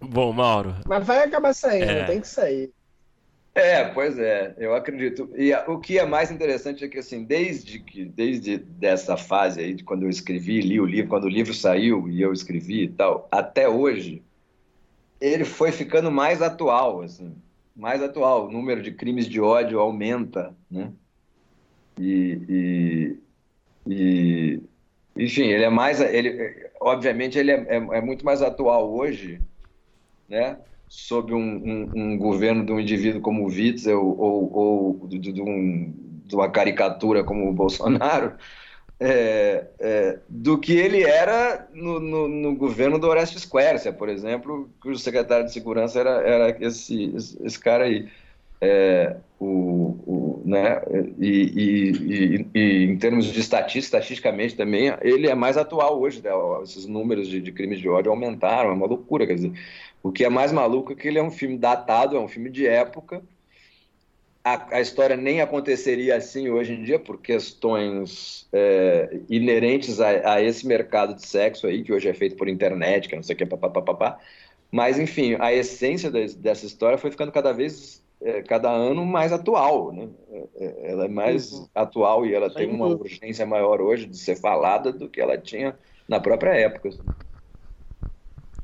[0.00, 0.74] bom, Mauro.
[0.86, 2.04] Mas vai acabar saindo, é.
[2.04, 2.72] tem que sair.
[3.54, 5.30] É, pois é, eu acredito.
[5.36, 9.74] E o que é mais interessante é que, assim, desde que, desde dessa fase aí,
[9.74, 12.88] de quando eu escrevi, li o livro, quando o livro saiu e eu escrevi e
[12.88, 14.24] tal, até hoje,
[15.20, 17.32] ele foi ficando mais atual, assim,
[17.76, 18.48] mais atual.
[18.48, 20.92] O número de crimes de ódio aumenta, né?
[21.96, 23.18] E, e,
[23.86, 24.62] e
[25.16, 29.40] enfim, ele é mais, ele, obviamente, ele é, é, é muito mais atual hoje,
[30.28, 30.58] né?
[30.94, 35.42] Sob um, um, um, governo de um indivíduo como o Witzel ou, ou de, de,
[35.42, 35.92] um,
[36.24, 38.34] de, uma caricatura como o Bolsonaro,
[39.00, 44.70] é, é, do que ele era no, no, no, governo do Orestes Quercia, por exemplo,
[44.80, 48.08] cujo secretário de segurança era, era esse, esse cara aí.
[48.60, 50.80] É, o, o, né,
[51.18, 56.22] e, e, e, e, em termos de estatística, estatisticamente também, ele é mais atual hoje.
[56.22, 56.30] Né?
[56.62, 59.26] Esses números de, de crimes de ódio aumentaram, é uma loucura.
[59.26, 59.52] Quer dizer,
[60.04, 62.50] o que é mais maluco é que ele é um filme datado, é um filme
[62.50, 63.22] de época.
[64.44, 70.42] A, a história nem aconteceria assim hoje em dia por questões é, inerentes a, a,
[70.42, 73.38] esse mercado de sexo aí, que hoje é feito por internet, que não sei o
[73.38, 74.20] que, papapá.
[74.70, 79.90] Mas, enfim, a essência dessa história foi ficando cada vez, é, cada ano mais atual,
[79.90, 80.10] né?
[80.30, 81.66] É, é, ela é mais uhum.
[81.74, 85.74] atual e ela tem uma urgência maior hoje de ser falada do que ela tinha
[86.06, 86.90] na própria época.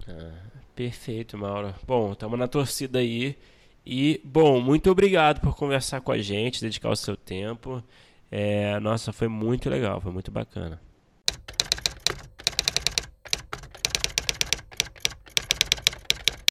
[0.06, 0.49] Ah.
[0.80, 1.74] Perfeito, Mauro.
[1.86, 3.36] Bom, estamos na torcida aí.
[3.84, 7.84] E, bom, muito obrigado por conversar com a gente, dedicar o seu tempo.
[8.30, 10.80] É, nossa, foi muito legal, foi muito bacana.